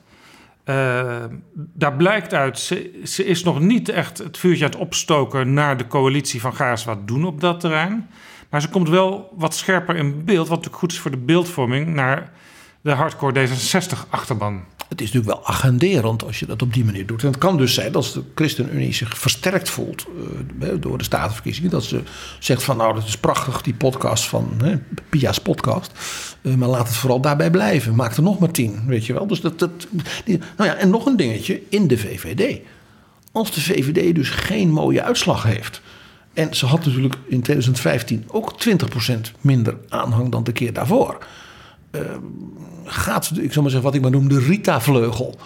[0.64, 1.24] Uh,
[1.54, 5.76] daar blijkt uit, ze, ze, is nog niet echt het vuurtje aan het opstoken naar
[5.76, 8.10] de coalitie van ga eens wat doen op dat terrein.
[8.50, 11.86] Maar ze komt wel wat scherper in beeld, wat natuurlijk goed is voor de beeldvorming,
[11.86, 12.32] naar
[12.80, 14.64] de hardcore D66-achterban.
[14.92, 17.22] Het is natuurlijk wel agenderend als je dat op die manier doet.
[17.22, 20.06] En het kan dus zijn dat de ChristenUnie zich versterkt voelt
[20.60, 21.70] uh, door de statenverkiezingen.
[21.70, 22.02] Dat ze
[22.38, 24.60] zegt van nou dat is prachtig die podcast van
[25.08, 25.92] Pia's podcast.
[26.42, 27.94] Uh, maar laat het vooral daarbij blijven.
[27.94, 29.26] Maak er nog maar tien, weet je wel.
[29.26, 29.70] Dus dat, dat,
[30.26, 32.60] nou ja, en nog een dingetje in de VVD.
[33.32, 35.80] Als de VVD dus geen mooie uitslag heeft.
[36.32, 41.18] En ze had natuurlijk in 2015 ook 20% minder aanhang dan de keer daarvoor.
[41.92, 42.00] Uh,
[42.84, 45.38] gaat, ik zal maar zeggen wat ik maar noem, de Rita-vleugel.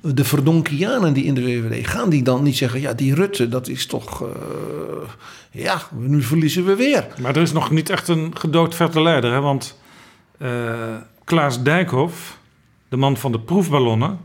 [0.00, 2.80] De verdonkianen die in de VVD, gaan die dan niet zeggen...
[2.80, 4.22] ja, die Rutte, dat is toch...
[4.22, 4.28] Uh,
[5.50, 7.06] ja, nu verliezen we weer.
[7.20, 9.40] Maar er is nog niet echt een gedood vette leider, hè?
[9.40, 9.78] Want
[10.38, 10.50] uh,
[11.24, 12.38] Klaas Dijkhoff,
[12.88, 14.18] de man van de proefballonnen...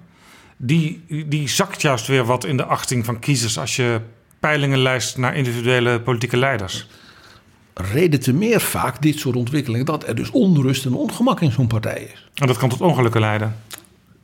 [0.62, 3.60] Die, die zakt juist weer wat in de achting van kiezers...
[3.60, 4.00] als je
[4.40, 6.88] peilingen lijst naar individuele politieke leiders
[7.80, 11.68] reden te meer vaak dit soort ontwikkelingen dat er dus onrust en ongemak in zo'n
[11.68, 12.30] partij is.
[12.34, 13.56] En dat kan tot ongelukken leiden.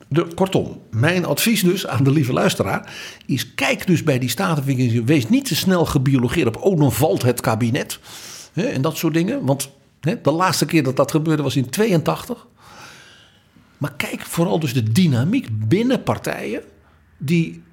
[0.08, 2.94] De, kortom, mijn advies dus aan de lieve luisteraar
[3.26, 5.06] is: kijk dus bij die statenverkiezingen.
[5.06, 6.64] Wees niet te snel gebiologeerd op.
[6.64, 8.00] Oh, dan valt het kabinet.
[8.54, 9.46] Hè, en dat soort dingen.
[9.46, 9.70] Want
[10.00, 12.48] hè, de laatste keer dat dat gebeurde was in 82.
[13.78, 16.62] Maar kijk vooral dus de dynamiek binnen partijen.
[17.18, 17.64] die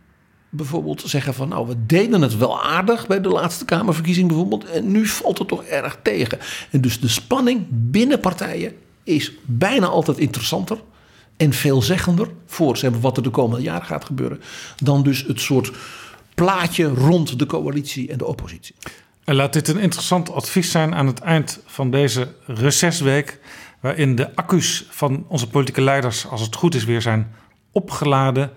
[0.54, 4.64] bijvoorbeeld zeggen van nou, we deden het wel aardig bij de laatste Kamerverkiezing bijvoorbeeld.
[4.64, 6.38] En nu valt het toch erg tegen.
[6.70, 8.72] En dus de spanning binnen partijen
[9.04, 10.78] is bijna altijd interessanter
[11.36, 14.40] en veelzeggender voor ze hebben wat er de komende jaren gaat gebeuren.
[14.76, 15.72] Dan dus het soort
[16.34, 18.74] plaatje rond de coalitie en de oppositie.
[19.24, 23.40] En laat dit een interessant advies zijn aan het eind van deze recesweek.
[23.80, 27.34] Waarin de accu's van onze politieke leiders, als het goed is, weer zijn
[27.70, 28.50] opgeladen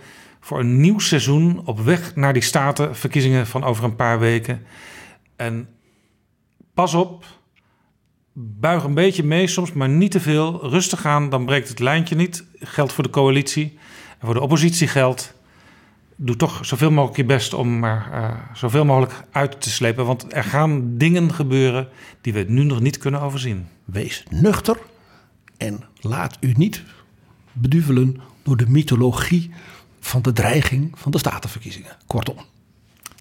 [0.46, 4.66] voor een nieuw seizoen op weg naar die statenverkiezingen van over een paar weken.
[5.36, 5.68] En
[6.74, 7.26] pas op,
[8.34, 10.70] buig een beetje mee soms, maar niet te veel.
[10.70, 12.46] Rustig aan, dan breekt het lijntje niet.
[12.60, 13.78] Geldt voor de coalitie
[14.20, 15.34] en voor de oppositie geldt.
[16.16, 20.06] Doe toch zoveel mogelijk je best om er uh, zoveel mogelijk uit te slepen.
[20.06, 21.88] Want er gaan dingen gebeuren
[22.22, 23.68] die we nu nog niet kunnen overzien.
[23.86, 24.78] Wees nuchter
[25.58, 26.84] en laat u niet
[27.52, 29.52] beduvelen door de mythologie
[30.06, 31.98] van de dreiging van de statenverkiezingen.
[32.08, 32.38] Kortom.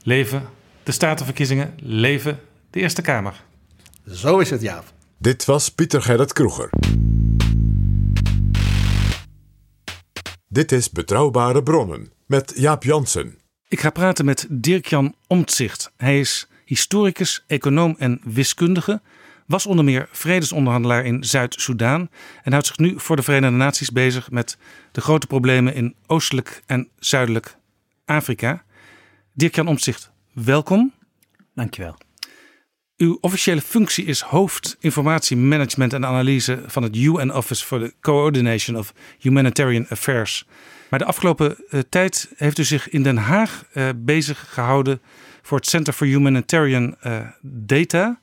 [0.03, 0.49] Leven
[0.83, 2.41] de statenverkiezingen, leven
[2.71, 3.45] de Eerste Kamer.
[4.07, 4.93] Zo is het, Jaap.
[5.19, 6.71] Dit was Pieter Gerrit Kroeger.
[10.49, 13.39] Dit is Betrouwbare Bronnen met Jaap Jansen.
[13.69, 15.93] Ik ga praten met Dirk-Jan Omtzigt.
[15.97, 19.03] Hij is historicus, econoom en wiskundige
[19.47, 22.09] was onder meer vredesonderhandelaar in Zuid-Soedan
[22.43, 24.59] en houdt zich nu voor de Verenigde Naties bezig met
[24.93, 27.57] de grote problemen in oostelijk en zuidelijk
[28.05, 28.65] Afrika.
[29.33, 30.93] Dirk-Jan Omtzigt, welkom.
[31.55, 31.97] Dankjewel.
[32.97, 37.95] Uw officiële functie is hoofd informatie management en analyse van het UN Office for the
[38.01, 40.47] Coordination of Humanitarian Affairs.
[40.91, 45.01] Maar de afgelopen uh, tijd heeft u zich in Den Haag uh, bezig gehouden
[45.43, 48.21] voor het Center for Humanitarian uh, Data.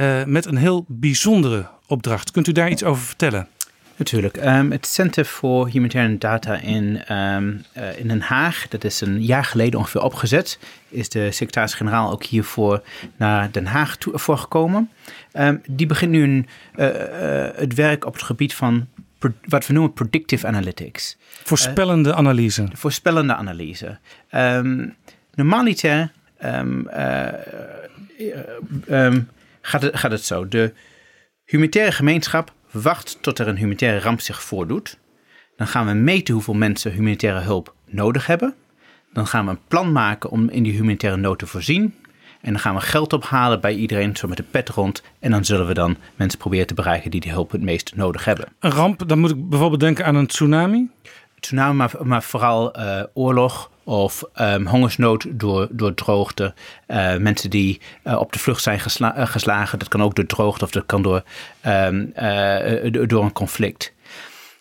[0.00, 2.30] Uh, met een heel bijzondere opdracht.
[2.30, 3.48] Kunt u daar iets over vertellen?
[3.96, 4.36] Natuurlijk.
[4.36, 9.22] Um, het Center for Humanitarian Data in, um, uh, in Den Haag, dat is een
[9.22, 10.58] jaar geleden ongeveer opgezet,
[10.88, 12.82] is de secretaris-generaal ook hiervoor
[13.16, 14.90] naar Den Haag toe, voorgekomen.
[15.32, 16.46] Um, die begint nu een,
[16.76, 16.86] uh,
[17.54, 18.86] het werk op het gebied van
[19.44, 21.16] wat we noemen predictive analytics.
[21.44, 22.68] Voorspellende analyse.
[22.72, 23.98] Voorspellende analyse.
[25.34, 26.12] normaliter
[29.60, 30.48] gaat het, gaat het zo.
[30.48, 30.72] De
[31.44, 34.98] humanitaire gemeenschap wacht tot er een humanitaire ramp zich voordoet.
[35.56, 38.54] Dan gaan we meten hoeveel mensen humanitaire hulp nodig hebben.
[39.12, 41.94] Dan gaan we een plan maken om in die humanitaire nood te voorzien.
[42.40, 45.02] En dan gaan we geld ophalen bij iedereen, zo met de pet rond.
[45.18, 48.24] En dan zullen we dan mensen proberen te bereiken die die hulp het meest nodig
[48.24, 48.46] hebben.
[48.58, 50.90] Een ramp, dan moet ik bijvoorbeeld denken aan een tsunami?
[51.40, 56.54] Tsunami, maar, maar vooral uh, oorlog, of um, hongersnood door, door droogte.
[56.88, 59.78] Uh, mensen die uh, op de vlucht zijn uh, geslagen.
[59.78, 61.22] Dat kan ook door droogte of dat kan door,
[61.66, 62.12] um,
[63.06, 63.94] door een conflict.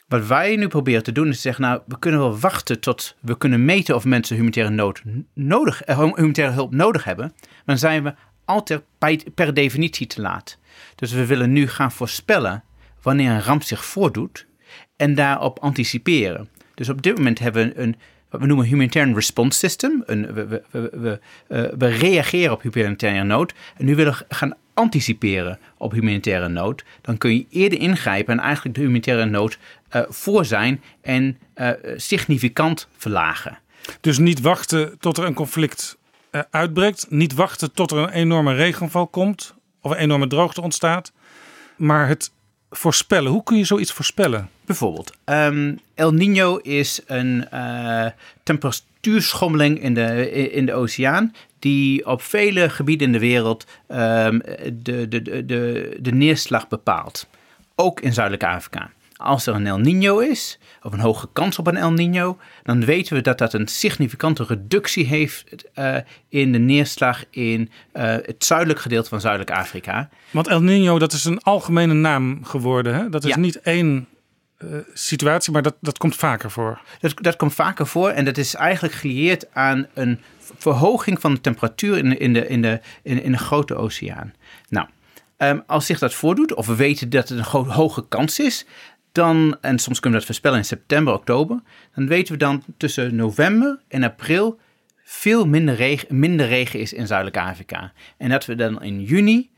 [0.07, 3.37] Wat wij nu proberen te doen is zeggen, nou, we kunnen wel wachten tot we
[3.37, 5.01] kunnen meten of mensen humanitaire, nood
[5.33, 7.33] nodig, humanitaire hulp nodig hebben.
[7.65, 8.13] Dan zijn we
[8.45, 8.83] altijd
[9.35, 10.57] per definitie te laat.
[10.95, 12.63] Dus we willen nu gaan voorspellen
[13.01, 14.45] wanneer een ramp zich voordoet
[14.95, 16.49] en daarop anticiperen.
[16.75, 17.95] Dus op dit moment hebben we een
[18.29, 20.03] wat we noemen humanitarian response system.
[20.05, 23.53] Een, we, we, we, we, uh, we reageren op humanitaire nood.
[23.77, 26.83] En nu willen we gaan anticiperen op humanitaire nood.
[27.01, 29.57] Dan kun je eerder ingrijpen en eigenlijk de humanitaire nood
[29.95, 33.59] uh, voor zijn en uh, significant verlagen.
[34.01, 35.97] Dus niet wachten tot er een conflict
[36.49, 37.05] uitbreekt.
[37.09, 39.55] Niet wachten tot er een enorme regenval komt.
[39.81, 41.11] of een enorme droogte ontstaat.
[41.77, 42.31] Maar het
[42.69, 44.49] voorspellen, hoe kun je zoiets voorspellen?
[44.65, 48.05] Bijvoorbeeld, ehm, El Nino is een uh,
[48.43, 54.41] temperatuurschommeling in de, in de oceaan die op vele gebieden in de wereld um,
[54.73, 57.27] de, de, de, de neerslag bepaalt.
[57.75, 58.91] Ook in Zuidelijk Afrika.
[59.21, 62.85] Als er een El Nino is, of een hoge kans op een El Nino, dan
[62.85, 65.95] weten we dat dat een significante reductie heeft uh,
[66.29, 67.61] in de neerslag in
[67.93, 70.09] uh, het zuidelijk gedeelte van Zuidelijk Afrika.
[70.31, 72.95] Want El Nino, dat is een algemene naam geworden.
[72.95, 73.09] Hè?
[73.09, 73.37] Dat is Ja.
[73.37, 74.07] niet één
[74.57, 76.81] eh, situatie, maar dat, dat komt vaker voor.
[76.99, 80.19] Dat, dat komt vaker voor en dat is eigenlijk gelieerd aan een
[80.57, 84.33] verhoging van de temperatuur in de, in de, in de, in, in de grote oceaan.
[84.69, 84.87] Nou,
[85.37, 88.65] ehm, als zich dat voordoet, of we weten dat het een hoge kans is,
[89.19, 91.61] dan, en soms kunnen we dat voorspellen in september, oktober,
[91.95, 94.59] dan weten we dan tussen november en april
[95.03, 97.91] veel minder regen, minder regen is in Zuidelijk Afrika.
[98.17, 99.49] En dat we dan in juni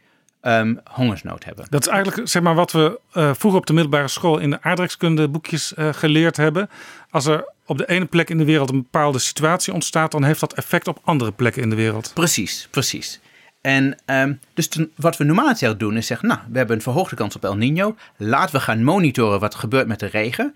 [0.41, 1.65] ehm, hongersnood hebben.
[1.69, 4.61] Dat is eigenlijk zeg maar, wat we eh, vroeger op de middelbare school in de
[4.61, 6.69] aardrijkskunde boekjes eh, geleerd hebben.
[7.09, 10.39] Als er op de ene plek in de wereld een bepaalde situatie ontstaat, dan heeft
[10.39, 12.11] dat effect op andere plekken in de wereld.
[12.13, 13.19] Precies, precies.
[13.61, 17.15] En ehm, dus wat we normaal het doen is zeggen, nou, we hebben een verhoogde
[17.15, 17.95] kans op El Nino.
[18.17, 20.55] Laten we gaan monitoren wat er gebeurt met de regen.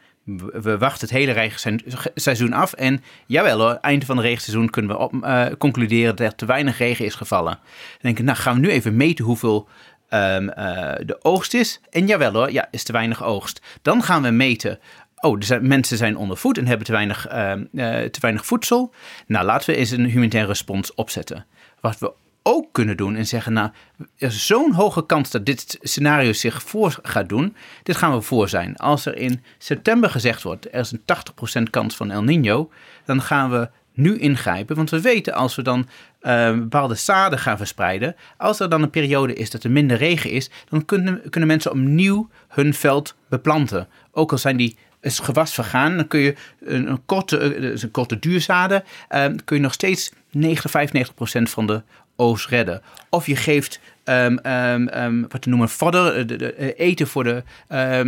[0.54, 2.74] We wachten het hele regenseizoen af.
[2.74, 6.46] En jawel hoor, eind van het regenseizoen kunnen we op, eh, concluderen dat er te
[6.46, 7.54] weinig regen is gevallen.
[7.54, 9.68] Dan denk ik, nou gaan we nu even meten hoeveel
[10.10, 11.82] ehm, eh, de oogst is.
[11.90, 13.62] En jawel hoor, ja, is te weinig oogst.
[13.82, 14.80] Dan gaan we meten.
[15.16, 18.94] Oh, mensen zijn onder voet en hebben te weinig, ehm, eh, te weinig voedsel.
[19.28, 21.46] Nou, laten we eens een humanitaire respons opzetten.
[21.82, 22.14] Wat we
[22.48, 26.64] ook kunnen doen en zeggen, nou, er is zo'n hoge kans dat dit scenario zich
[26.64, 27.56] voor gaat doen.
[27.84, 28.76] Dit gaan we voor zijn.
[28.76, 32.72] Als er in september gezegd wordt, er is een 80% kans van El Nino,
[33.06, 34.76] dan gaan we nu ingrijpen.
[34.76, 35.88] Want we weten als we dan
[36.20, 40.32] eh, bepaalde zaden gaan verspreiden, als er dan een periode is dat er minder regen
[40.32, 43.88] is, dan kunnen, kunnen mensen opnieuw hun veld beplanten.
[44.12, 47.84] Ook al zijn die is gewas vergaan, dan kun je een, een korte, eh, dus
[47.84, 51.82] een korte duurzaden, eh, kun je nog steeds 90, 95% van de
[52.16, 52.82] oogst redden.
[53.10, 57.44] Of je geeft ehm, wat we noemen fodder, eh, de, de, eh, eten voor, de,
[57.68, 58.02] eh,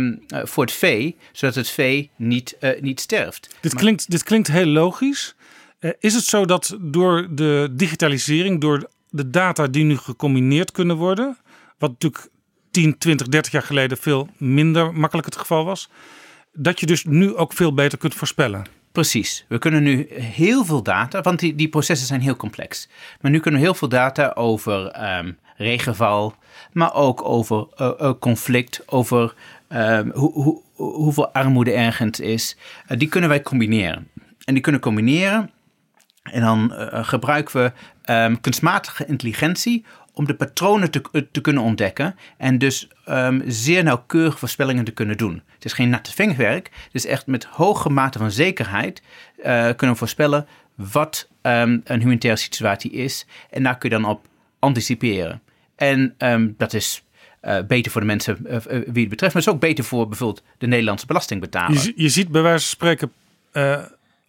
[0.44, 3.56] voor het vee, zodat het vee niet, niet sterft.
[3.60, 5.34] Dit klinkt, dit klinkt heel logisch.
[6.00, 11.38] Is het zo dat door de digitalisering, door de data die nu gecombineerd kunnen worden,
[11.78, 12.28] wat natuurlijk
[12.70, 15.88] 10, 20, 30 jaar geleden veel minder makkelijk het geval was,
[16.52, 18.77] dat je dus nu ook veel beter kunt voorspellen?
[18.98, 19.44] Precies.
[19.48, 22.88] We kunnen nu heel veel data, want die, die processen zijn heel complex.
[23.20, 26.34] Maar nu kunnen we heel veel data over ehm, regenval,
[26.72, 29.34] maar ook over eh, eh, conflict, over
[29.68, 32.56] ehm, hoe, hoe, hoeveel armoede ergens is.
[32.86, 34.08] Eh, die kunnen wij combineren.
[34.44, 35.50] En die kunnen combineren
[36.22, 36.72] en dan
[37.04, 37.72] gebruiken we
[38.02, 39.84] ehm, kunstmatige intelligentie
[40.18, 44.90] om de patronen te, eh, te kunnen ontdekken en dus ehm, zeer nauwkeurige voorspellingen te
[44.90, 45.42] kunnen doen.
[45.54, 49.02] Het is geen natte vingerwerk, het is echt met hoge mate van zekerheid
[49.42, 54.10] eh, kunnen we voorspellen wat ehm, een humanitaire situatie is en daar kun je dan
[54.10, 54.26] op
[54.58, 55.42] anticiperen.
[55.76, 57.02] En ehm, dat is
[57.40, 58.36] eh, beter voor de mensen
[58.68, 61.82] wie het betreft, maar het is ook beter voor bijvoorbeeld de Nederlandse belastingbetaler.
[61.82, 63.12] Je, je ziet bij wijze van spreken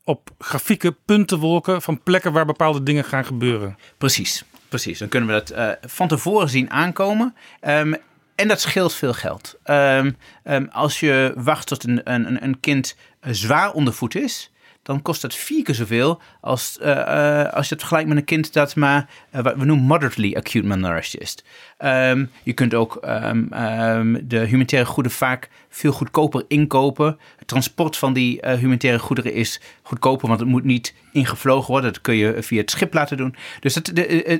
[0.03, 3.77] op grafieken puntenwolken van plekken waar bepaalde dingen gaan gebeuren.
[3.97, 4.99] Precies, precies.
[4.99, 7.35] Dan kunnen we dat eh, van tevoren zien aankomen.
[7.59, 7.93] Ehm,
[8.35, 9.57] en dat scheelt veel geld.
[9.63, 10.11] Ehm,
[10.43, 14.51] ehm, als je wacht tot een, een, een kind zwaar ondervoed is,
[14.83, 18.23] dan kost dat vier keer zoveel als, eh, eh, als je het vergelijkt met een
[18.23, 21.37] kind dat maar, eh, wat we noemen moderately acute malnourished is.
[21.77, 27.19] Ehm, je kunt ook ehm, ehm, de humanitaire goederen vaak veel goedkoper inkopen.
[27.37, 31.93] Het transport van die humanitaire goederen is goedkoper, want het moet niet ingevlogen worden.
[31.93, 33.35] Dat kun je via het schip laten doen.
[33.59, 33.91] Dus het,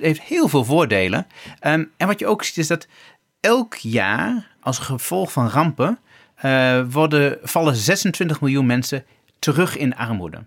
[0.02, 1.28] heeft heel veel voordelen.
[1.60, 2.88] En wat je ook ziet is dat
[3.40, 6.00] elk jaar als gevolg van rampen
[6.92, 9.04] worden, vallen 26 miljoen mensen
[9.40, 10.44] terug in armoede.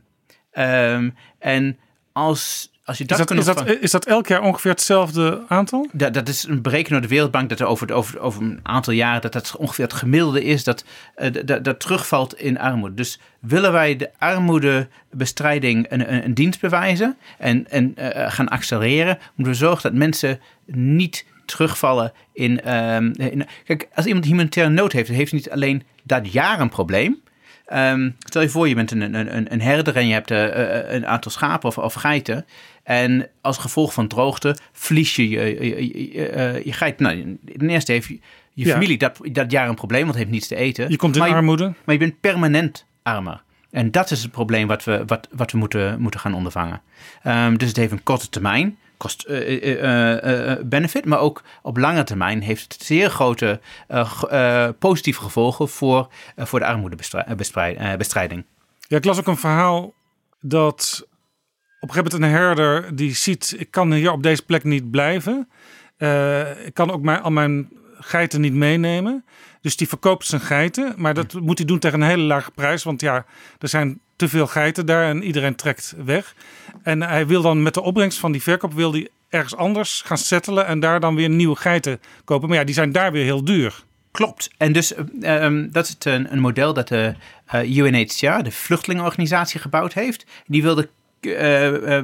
[0.51, 1.78] Ehm, en
[2.12, 5.89] als, als je dat, Is dat, is, dat, is dat elk jaar ongeveer hetzelfde aantal?
[5.93, 8.93] dat, dat is een berekening door de Wereldbank dat er over, over, over een aantal
[8.93, 12.94] jaren dat dat ongeveer het gemiddelde is dat, eh, dat, dat terugvalt in armoede.
[12.94, 19.19] Dus willen wij de armoedebestrijding een, een, een dienst bewijzen en, en eh, gaan accelereren,
[19.35, 23.47] moeten we zorgen dat mensen niet terugvallen in, ehm, in.
[23.64, 27.23] Kijk, als iemand humanitaire nood heeft, heeft hij niet alleen dat jaar een probleem.
[27.66, 31.06] Ehm, stel je voor, je bent een, een, herder en je hebt eh, eh, een
[31.06, 32.47] aantal schapen of, of geiten.
[32.82, 36.98] En als gevolg van droogte verlies je je, je, je, eh, je geit.
[36.98, 38.18] Nou, ten eerste heeft je,
[38.55, 38.72] Ja.
[38.72, 40.90] familie dat, dat jaar een probleem, want heeft niets te eten.
[40.90, 41.64] Je komt in maar armoede.
[41.84, 43.43] maar je bent permanent armer.
[43.70, 46.80] En dat is het probleem wat we, wat, wat we moeten, moeten gaan ondervangen.
[47.22, 52.82] Ehm, dus het heeft een korte termijn cost-benefit, maar ook op lange termijn heeft het
[52.82, 53.60] zeer grote
[54.78, 58.44] positieve gevolgen voor, voor de armoedebestrijding.
[58.88, 59.94] Ja, ik las ook een verhaal
[60.40, 61.06] dat
[61.80, 64.90] op een gegeven moment een herder die ziet, ik kan hier op deze plek niet
[64.90, 65.48] blijven.
[66.64, 67.68] ik kan ook mijn, al mijn
[67.98, 69.24] geiten niet meenemen.
[69.60, 70.94] Dus die verkoopt zijn geiten.
[70.96, 72.82] Maar dat moet hij doen tegen een hele lage prijs.
[72.82, 73.24] Want ja,
[73.58, 76.34] er zijn te veel geiten daar en iedereen trekt weg.
[76.82, 80.66] En hij wil dan met de opbrengst van die verkoop wil ergens anders gaan settelen
[80.66, 82.48] en daar dan weer nieuwe geiten kopen.
[82.48, 83.84] Maar ja, die zijn daar weer heel duur.
[84.10, 84.50] Klopt.
[84.56, 87.14] En dus um, dat is een, een, model dat de
[87.54, 90.26] uh, UNHCR, de vluchtelingenorganisatie, gebouwd heeft.
[90.46, 90.88] Die wilde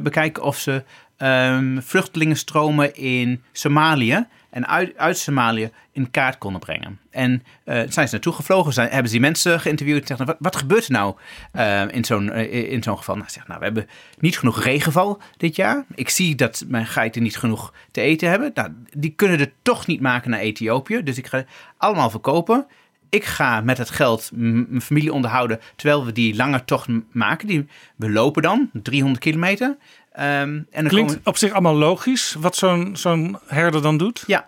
[0.02, 0.84] bekijken of ze
[1.18, 6.98] um, vluchtelingenstromen in Somalië en uit, uit Somalië in kaart konden brengen.
[7.10, 10.36] En uh, zijn ze naartoe gevlogen, zijn, hebben ze die mensen geïnterviewd en zeggen, wat,
[10.38, 11.16] wat gebeurt er nou
[11.54, 13.16] uh, in zo'n uh, in zo'n geval?
[13.16, 13.88] Nou, nou, we hebben
[14.18, 15.84] niet genoeg regenval dit jaar.
[15.94, 18.50] Ik zie dat mijn geiten niet genoeg te eten hebben.
[18.54, 21.44] Nou, die kunnen er toch niet maken naar Ethiopië, dus ik ga
[21.76, 22.66] allemaal verkopen.
[23.10, 27.48] Ik ga met het geld mijn familie onderhouden terwijl we die lange tocht maken.
[27.48, 27.66] Die,
[27.96, 29.76] we lopen dan 300 kilometer.
[30.20, 34.24] Um, en Klinkt op zich allemaal logisch wat zo'n zo'n herder dan doet.
[34.26, 34.46] Ja,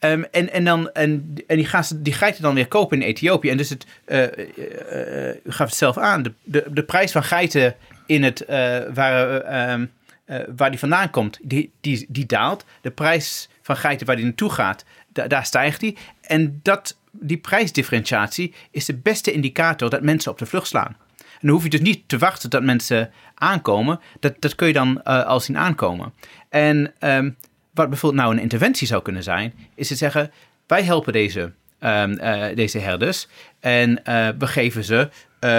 [0.00, 3.08] um, en, en, dan, en, en die, gaan ze, die geiten dan weer kopen in
[3.08, 3.50] Ethiopië.
[3.50, 7.22] En dus het, uh, uh, u gaf het zelf aan, de, de, de prijs van
[7.22, 7.74] geiten
[8.06, 8.44] in het,
[8.94, 9.90] waar, um,
[10.56, 12.64] waar die vandaan komt, die, die, die daalt.
[12.80, 15.96] De prijs van geiten waar die naartoe gaat, da, daar stijgt die.
[16.20, 20.96] En dat, die prijsdifferentiatie is de beste indicator dat mensen op de vlucht slaan.
[21.40, 24.00] En dan hoef je dus niet te wachten tot mensen aankomen.
[24.20, 26.12] Dat, dat kun je dan uh, al zien aankomen.
[26.48, 27.36] En um,
[27.74, 30.30] wat bijvoorbeeld nou een interventie zou kunnen zijn, is te zeggen:
[30.66, 33.28] wij helpen deze, um, uh, deze herders
[33.60, 35.08] en uh, we geven ze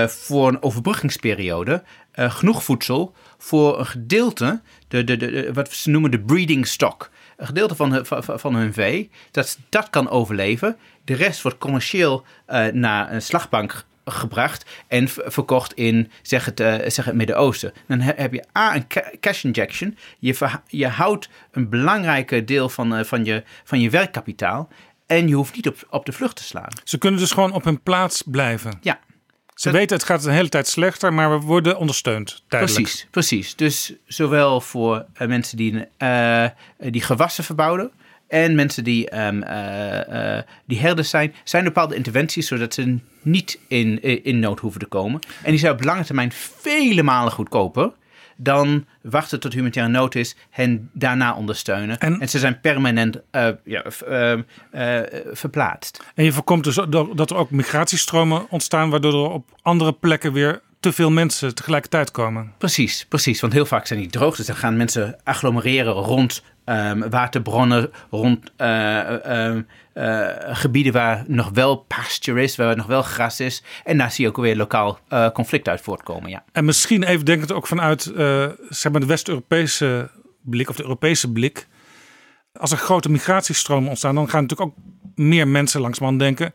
[0.07, 1.83] voor een overbruggingsperiode
[2.13, 7.09] genoeg voedsel voor een gedeelte, de, de, de, wat ze noemen de breeding stock.
[7.37, 10.77] Een gedeelte van, van, van hun vee, dat dat kan overleven.
[11.03, 12.25] De rest wordt commercieel
[12.73, 17.73] naar een slagbank gebracht en verkocht in zeg het, uh, zeg het Midden-Oosten.
[17.87, 18.87] Dan heb je A, een
[19.19, 19.97] cash injection.
[20.19, 24.69] Je, je houdt een belangrijke deel van, uh, van, je, van je werkkapitaal.
[25.05, 26.69] En je hoeft niet op, op de vlucht te slaan.
[26.83, 28.77] Ze kunnen dus gewoon op hun plaats blijven.
[28.81, 28.99] Ja.
[29.53, 32.43] Ze weten het gaat een hele tijd slechter, maar we worden ondersteund.
[32.47, 32.81] Duidelijk.
[32.81, 33.55] Precies, precies.
[33.55, 35.85] Dus zowel voor uh, mensen die,
[36.77, 37.91] die gewassen verbouwen,
[38.29, 43.59] en mensen die, um, uh, uh, die herders zijn, zijn bepaalde interventies zodat ze niet
[43.67, 45.19] in, in nood hoeven te komen.
[45.43, 47.91] En die zijn op lange termijn vele malen goedkoper
[48.41, 51.99] dan wachten tot humanitaire nood is, hen daarna ondersteunen.
[51.99, 54.99] En, en ze zijn permanent uh, ja, uh, uh,
[55.31, 56.03] verplaatst.
[56.15, 56.75] En je voorkomt dus
[57.15, 62.11] dat er ook migratiestromen ontstaan, waardoor er op andere plekken weer te veel mensen tegelijkertijd
[62.11, 62.53] komen.
[62.57, 63.41] Precies, precies.
[63.41, 64.45] Want heel vaak zijn die droogtes.
[64.45, 69.55] Dan gaan mensen agglomereren rond um, waterbronnen, rond uh,
[70.51, 73.63] gebieden waar nog wel pasture is, waar nog wel gras is.
[73.83, 76.29] En daar zie je ook weer lokaal uh, conflict uit voortkomen.
[76.29, 76.43] Ja.
[76.51, 78.01] En misschien even denkend ook vanuit
[78.69, 80.09] zeg maar de West-Europese
[80.41, 81.67] blik of de Europese blik.
[82.53, 84.77] Als er grote migratiestromen ontstaan, dan gaan natuurlijk ook
[85.15, 86.53] meer mensen langsman denken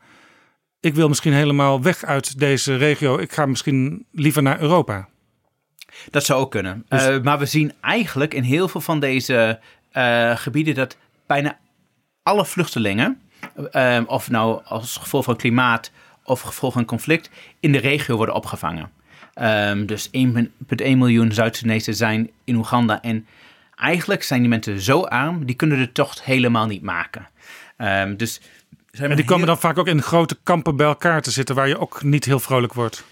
[0.84, 3.18] ik wil misschien helemaal weg uit deze regio.
[3.18, 5.08] Ik ga misschien liever naar Europa.
[6.10, 6.84] Dat zou ook kunnen.
[6.88, 7.08] Dus...
[7.08, 9.60] Uh, maar we zien eigenlijk in heel veel van deze
[9.96, 10.96] uh, gebieden dat
[11.26, 11.58] bijna
[12.22, 13.20] alle vluchtelingen,
[13.72, 15.90] uh, of nou als gevolg van klimaat
[16.24, 17.30] of gevolg van conflict,
[17.60, 18.90] in de regio worden opgevangen.
[19.40, 20.12] Um, dus 1,1
[20.78, 23.02] miljoen Zuid-Sudanezen zijn in Oeganda.
[23.02, 23.26] En
[23.74, 27.28] eigenlijk zijn die mensen zo arm, die kunnen de tocht helemaal niet maken.
[27.78, 28.40] Um, dus
[28.90, 31.78] en die komen dan vaak ook in grote kampen bij elkaar te zitten, waar je
[31.78, 33.04] ook niet heel vrolijk wordt.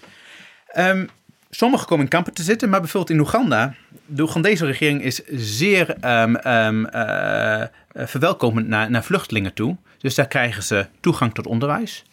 [0.77, 1.09] Um,
[1.55, 3.73] sommigen komen in kampen te zitten, maar bijvoorbeeld in Oeganda.
[4.05, 7.63] De Oegandese regering is zeer um, um, uh,
[7.93, 9.77] verwelkomend naar, naar vluchtelingen toe.
[9.97, 12.03] Dus daar krijgen ze toegang tot onderwijs,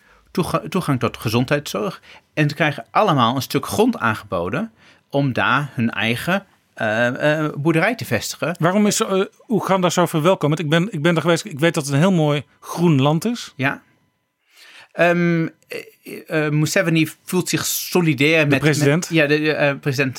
[0.69, 2.01] toegang tot gezondheidszorg.
[2.35, 4.73] En ze krijgen allemaal een stuk grond aangeboden
[5.09, 6.47] om daar hun eigen
[6.77, 8.57] uh, boerderij te vestigen.
[8.59, 10.61] Waarom is uh, Oeganda zo verwelkomend?
[10.61, 13.25] Ik ben, ik ben er geweest, ik weet dat het een heel mooi groen land
[13.25, 13.53] is.
[13.57, 13.83] Ja.
[14.99, 15.51] Um,
[16.03, 18.51] uh, Museveni voelt zich solidair met...
[18.51, 19.09] De president?
[19.11, 20.19] ja, de uh, president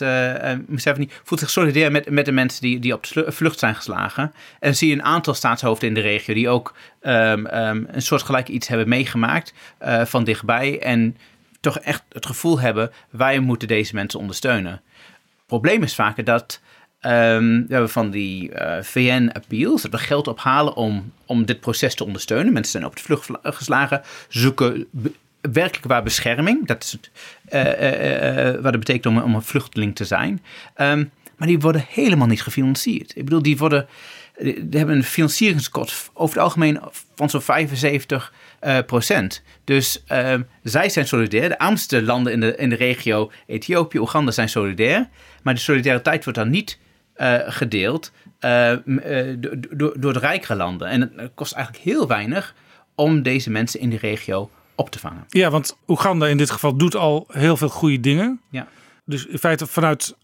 [0.68, 4.24] Museveni voelt zich solidair met, met de mensen die, die op de vlucht zijn geslagen.
[4.24, 8.02] En dan zie je een aantal staatshoofden in de regio die ook um, um, een
[8.02, 9.54] soort gelijk iets hebben meegemaakt
[10.04, 10.80] van dichtbij.
[10.80, 11.18] En
[11.60, 14.82] toch echt het gevoel hebben, wij moeten deze mensen ondersteunen
[15.52, 16.62] probleem is vaak dat
[17.02, 21.60] um, we hebben van die uh, eh, VN-appeals, dat we geld ophalen om, om dit
[21.60, 22.54] proces te ondersteunen.
[22.54, 24.88] Mensen zijn op de vlucht geslagen, zoeken
[25.42, 26.68] werkelijk waar bescherming.
[26.68, 26.98] Dat is
[27.54, 30.44] uh, uh, wat het betekent om, om, een vluchteling te zijn.
[30.78, 33.16] Um, maar die worden helemaal niet gefinancierd.
[33.16, 33.88] Ik bedoel, die worden
[34.42, 36.80] die hebben een financieringskort over het algemeen
[37.16, 39.44] van zo'n 75 eh, procent.
[39.64, 41.50] Dus ehm, zij zijn solidair.
[41.50, 45.10] De armste landen in de, in de regio, Ethiopië, Oeganda, zijn solidair.
[45.44, 46.91] Maar de solidariteit wordt dan niet eh,
[47.48, 48.74] gedeeld uh,
[49.70, 50.88] door, door de rijkere landen.
[50.88, 52.56] En het kost eigenlijk heel weinig
[52.96, 55.26] om deze mensen in die regio op te vangen.
[55.28, 58.42] Ja, want Oeganda in dit geval doet al heel veel goede dingen.
[58.50, 58.68] Ja.
[59.06, 60.16] Dus in feite vanuit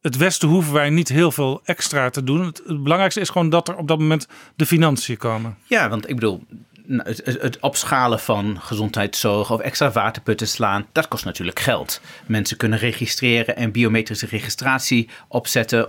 [0.00, 2.44] het Westen hoeven wij niet heel veel extra te doen.
[2.44, 4.26] Het belangrijkste is gewoon dat er op dat moment
[4.56, 5.56] de financiën komen.
[5.64, 6.44] Ja, want ik bedoel,
[6.86, 12.00] nou, het, opschalen van gezondheidszorg of extra waterputten slaan, dat kost natuurlijk geld.
[12.26, 15.88] Mensen kunnen registreren en biometrische registratie opzetten,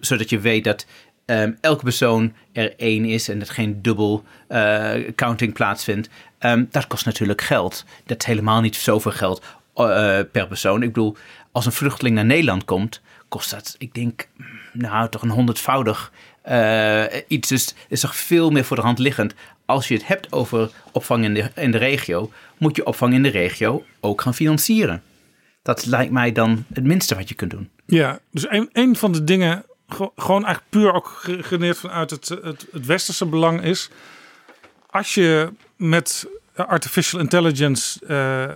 [0.00, 0.86] zodat je weet dat
[1.26, 6.08] um, elke persoon er één is en dat geen dubbel uh, counting plaatsvindt.
[6.40, 7.84] Um, dat kost natuurlijk geld.
[8.06, 9.42] Dat is helemaal niet zoveel geld
[9.76, 10.82] uh, per persoon.
[10.82, 11.16] Ik bedoel,
[11.52, 14.28] als een vluchteling naar Nederland komt, kost dat, ik denk,
[14.72, 16.12] nou toch een honderdvoudig
[16.48, 17.48] uh, iets.
[17.48, 19.34] Dus is toch veel meer voor de hand liggend.
[19.70, 23.22] Als je het hebt over opvang in de, in de regio, moet je opvang in
[23.22, 25.02] de regio ook gaan financieren.
[25.62, 27.70] Dat lijkt mij dan het minste wat je kunt doen.
[27.86, 29.64] Ja, dus een, een van de dingen,
[30.16, 33.90] gewoon eigenlijk puur ook gegeneerd vanuit het, het, het westerse belang is.
[34.86, 38.54] Als je met artificial intelligence uh,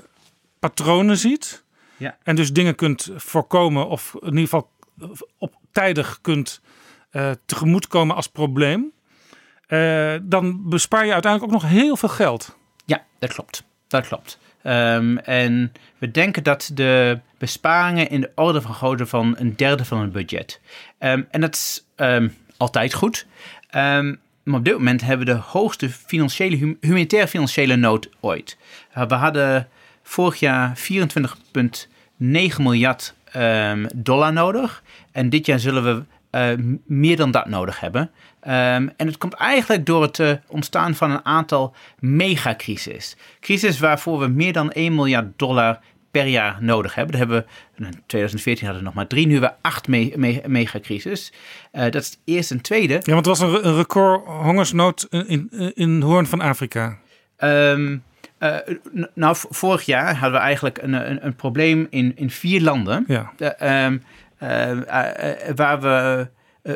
[0.58, 1.62] patronen ziet.
[1.96, 2.16] Ja.
[2.22, 4.70] En dus dingen kunt voorkomen of in ieder geval
[5.38, 6.60] op tijdig kunt
[7.12, 8.92] uh, tegemoetkomen als probleem.
[9.68, 12.56] Uh, dan bespaar je uiteindelijk ook nog heel veel geld.
[12.84, 13.64] Ja, dat klopt.
[13.88, 14.38] Dat klopt.
[14.62, 19.84] Um, en we denken dat de besparingen in de orde van grootte van een derde
[19.84, 20.60] van het budget.
[20.98, 23.26] Um, en dat is um, altijd goed.
[23.72, 28.56] maar op dit moment hebben we de hoogste financiële, humanitaire financiële nood ooit.
[28.96, 29.68] Uh, we hadden
[30.02, 31.86] vorig jaar 24,9
[32.58, 33.14] miljard
[33.94, 34.82] dollar nodig.
[35.12, 36.04] En dit jaar zullen we
[36.34, 38.02] uh, meer dan dat nodig hebben.
[38.02, 43.16] Um, en het komt eigenlijk door het uh, ontstaan van een aantal megacrises.
[43.40, 45.78] Crisis waarvoor we meer dan 1 miljard dollar
[46.10, 47.18] per jaar nodig hebben.
[47.18, 47.46] Daar hebben
[47.76, 51.32] we, in 2014 hadden we nog maar drie, nu hebben we acht me me megacrisis.
[51.72, 52.94] Uh, dat is het eerste en tweede.
[52.94, 56.98] Ja, want het was een, een record hongersnood in, in, Hoorn van Afrika.
[57.38, 58.02] Um,
[58.38, 58.56] uh,
[59.14, 63.04] nou, vorig jaar hadden we eigenlijk een, een, een probleem in, in vier landen.
[63.06, 63.32] Ja.
[63.38, 64.00] Uh, um, uh,
[65.54, 66.28] waar we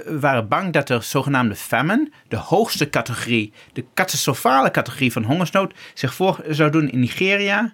[0.06, 6.14] waren bang dat de zogenaamde famine, de hoogste categorie, de catastrofale categorie van hongersnood, zich
[6.14, 7.72] voor zou doen in Nigeria,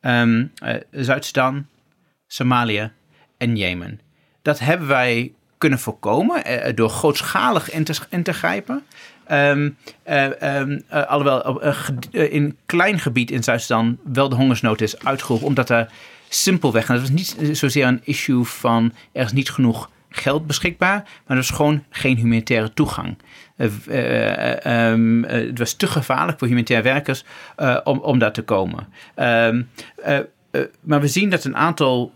[0.00, 0.52] um,
[0.90, 1.66] Zuid-Sudan,
[2.26, 2.90] Somalië
[3.38, 4.00] en Jemen.
[4.42, 6.42] Dat hebben wij kunnen voorkomen
[6.74, 7.84] door grootschalig in
[8.22, 8.82] te, grijpen.
[9.30, 9.76] Um,
[10.08, 10.28] uh,
[11.06, 11.60] alhoewel
[12.10, 15.90] in klein gebied in Zuid-Sudan wel de hongersnood is uitgeroepen, omdat er
[16.34, 21.02] simpelweg, en dat was niet zozeer een issue van er is niet genoeg geld beschikbaar,
[21.02, 23.16] maar er was gewoon geen humanitaire toegang.
[23.56, 27.24] Um, het was te gevaarlijk voor humanitaire werkers
[27.84, 28.88] om, om daar te komen.
[30.80, 32.12] maar we zien dat een aantal,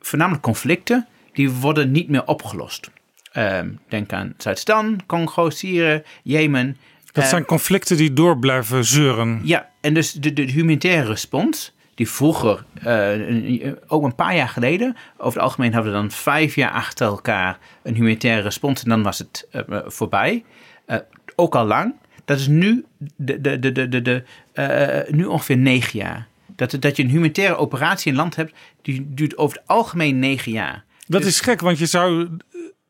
[0.00, 2.90] voornamelijk conflicten, die worden niet meer opgelost.
[3.36, 6.76] Um, denk aan Zuid-Sudan, Congo, Syrië, Jemen.
[7.12, 9.40] Dat zijn conflicten die door blijven zeuren.
[9.44, 14.96] Ja, en dus de, de humanitaire respons, die vroeger, uh, ook een paar jaar geleden,
[15.16, 19.02] over het algemeen hadden we dan vijf jaar achter elkaar een humanitaire respons en dan
[19.02, 20.44] was het uh, voorbij.
[20.86, 20.96] Uh,
[21.36, 21.94] ook al lang.
[22.24, 22.84] Dat is nu,
[23.16, 26.26] de, de, de, de, de, nu ongeveer negen jaar.
[26.56, 28.52] Dat, dat je een humanitaire operatie in land hebt,
[28.82, 30.84] die duurt over het algemeen negen jaar.
[31.06, 32.28] Dat dus, is gek, want je zou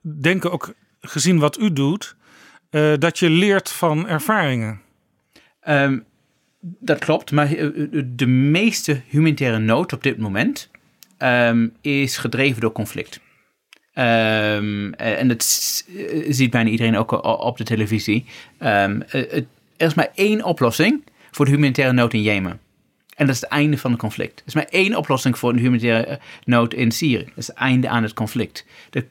[0.00, 2.16] denken, ook gezien wat u doet,
[2.98, 4.80] dat je leert van ervaringen.
[5.68, 6.04] Um,
[6.62, 7.48] dat klopt, maar
[8.04, 10.70] de meeste humanitaire nood op dit moment
[11.18, 13.20] um, is gedreven door conflict.
[13.94, 15.44] Um, en dat
[16.28, 18.24] ziet bijna iedereen ook op de televisie.
[18.58, 22.60] er is maar één oplossing voor de humanitaire nood in Jemen.
[23.16, 24.40] En dat is het einde van het conflict.
[24.40, 27.24] Er is maar één oplossing voor de humanitaire nood in Syrië.
[27.24, 28.66] Dat is het einde aan het conflict.
[28.90, 29.02] Uh,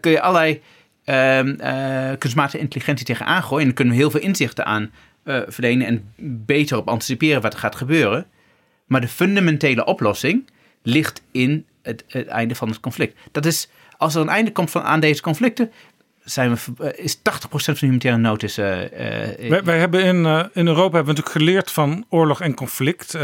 [0.00, 0.60] kun je allerlei
[1.04, 3.58] uh, kunstmatige intelligentie tegenaan gooien.
[3.58, 4.90] En dan kunnen we heel veel inzichten aan
[5.24, 6.12] uh, verlenen en
[6.44, 8.26] beter op anticiperen wat er gaat gebeuren.
[8.86, 10.50] Maar de fundamentele oplossing
[10.82, 13.18] ligt in het, het einde van het conflict.
[13.32, 15.70] Dat is, als er een einde komt van, aan deze conflicten,
[16.24, 17.20] zijn we, is 80%
[17.50, 18.58] van de humanitaire nood is.
[18.58, 20.16] Uh, wij, wij, hebben in,
[20.52, 23.14] in Europa hebben we natuurlijk geleerd van oorlog en conflict.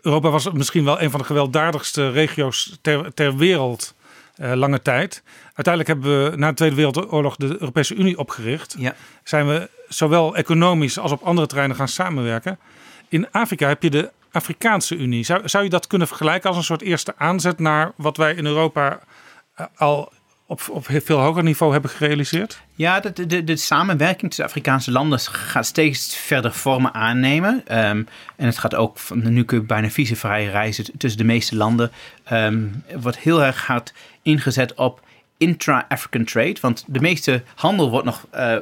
[0.00, 3.94] Europa was misschien wel een van de gewelddadigste regio's ter, ter wereld
[4.36, 5.22] uh, lange tijd.
[5.54, 8.74] Uiteindelijk hebben we na de Tweede Wereldoorlog de Europese Unie opgericht.
[8.78, 8.94] Ja.
[9.24, 12.58] Zijn we zowel economisch als op andere terreinen gaan samenwerken.
[13.08, 15.24] In Afrika heb je de Afrikaanse Unie.
[15.24, 18.46] Zou, zou je dat kunnen vergelijken als een soort eerste aanzet naar wat wij in
[18.46, 19.00] Europa
[19.60, 20.12] uh, al
[20.46, 22.60] op, op veel hoger niveau hebben gerealiseerd?
[22.74, 27.62] Ja, de, de, de samenwerking tussen Afrikaanse landen gaat steeds verder vormen aannemen.
[27.66, 28.02] Ehm,
[28.36, 31.90] en het gaat ook, van, nu kun je bijna visumvrij reizen tussen de meeste landen.
[32.32, 33.92] Um, wordt heel erg hard
[34.22, 35.05] ingezet op
[35.36, 36.56] intra-African trade.
[36.60, 38.56] Want de meeste handel wordt nog uh,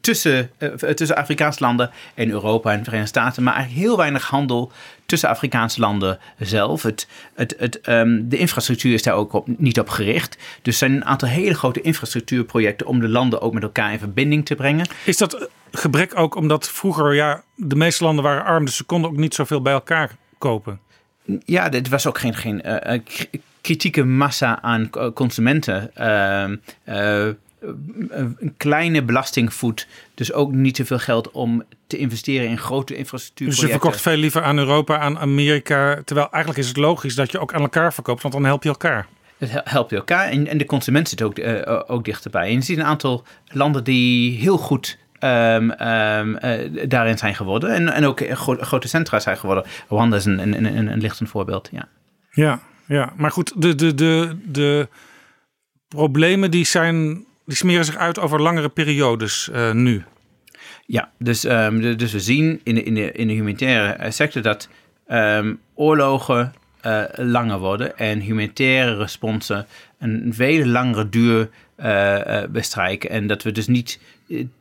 [0.00, 3.42] tussen, uh, tussen Afrikaanse landen en Europa en de Verenigde Staten.
[3.42, 4.72] Maar eigenlijk heel weinig handel
[5.06, 6.82] tussen Afrikaanse landen zelf.
[6.82, 10.36] Het, het, het, um, de infrastructuur is daar ook op, niet op gericht.
[10.62, 13.98] Dus er zijn een aantal hele grote infrastructuurprojecten om de landen ook met elkaar in
[13.98, 14.86] verbinding te brengen.
[15.04, 19.10] Is dat gebrek ook omdat vroeger, ja, de meeste landen waren arm, dus ze konden
[19.10, 20.80] ook niet zoveel bij elkaar kopen?
[21.44, 23.00] Ja, dit was ook geen, geen uh,
[23.68, 25.90] kritieke massa aan consumenten.
[25.98, 26.44] Uh,
[26.88, 27.34] uh,
[28.08, 33.48] een kleine belastingvoet, dus ook niet te veel geld om te investeren in grote infrastructuur.
[33.48, 36.02] Dus je verkocht veel liever aan Europa, aan Amerika.
[36.04, 38.68] Terwijl eigenlijk is het logisch dat je ook aan elkaar verkoopt, want dan help je
[38.68, 39.06] elkaar.
[39.38, 42.46] Het helpt je elkaar en, en de consument zit ook, uh, ook dichterbij.
[42.48, 47.70] En je ziet een aantal landen die heel goed Um, um, uh, daarin zijn geworden.
[47.70, 49.64] En, en ook gro grote centra zijn geworden.
[49.88, 51.68] Rwanda is een, een, een, een lichtend voorbeeld.
[51.72, 51.88] Ja.
[52.30, 53.12] ja, ja.
[53.16, 54.88] maar goed, de, de, de, de
[55.88, 60.04] problemen die, zijn, die smeren zich uit over langere periodes uh, nu.
[60.86, 64.68] Ja, dus, um, dus we zien in de, in de, in de humanitaire sector dat
[65.74, 66.52] oorlogen
[66.86, 69.66] uh, langer worden en humanitaire responsen
[69.98, 71.50] een veel langere duur
[72.50, 73.10] bestrijken.
[73.10, 73.98] En dat we dus niet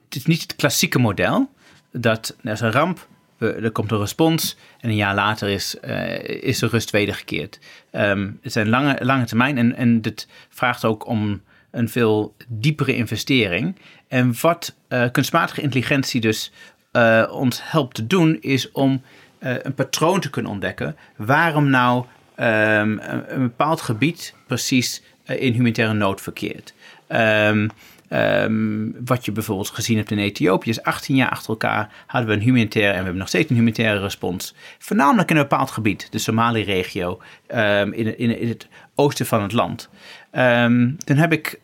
[0.10, 1.50] het is niet het klassieke model.
[1.92, 3.08] Dat is een ramp,
[3.40, 7.60] er komt een respons en een jaar later is, uh, is de rust wedergekeerd.
[7.92, 11.42] Um, het zijn lange, lange termijn en, en dit vraagt ook om
[11.72, 13.76] een veel diepere investering.
[14.08, 16.52] En wat uh, kunstmatige intelligentie dus
[16.92, 19.02] uh, ons helpt te doen, is om
[19.40, 20.96] een patroon te kunnen ontdekken.
[21.16, 22.06] Waarom nou
[22.36, 26.74] een, een, bepaald gebied precies in humanitaire nood verkeert.
[27.08, 27.70] Um,
[28.10, 32.36] Um, wat je bijvoorbeeld gezien hebt in Ethiopië is 18 jaar achter elkaar hadden we
[32.36, 34.56] een humanitaire en we hebben nog steeds een humanitaire respons.
[34.78, 37.22] Voornamelijk in een bepaald gebied, de Somali-regio,
[37.56, 39.90] um, in, in, in, het oosten van het land.
[40.32, 41.60] Um, dan heb ik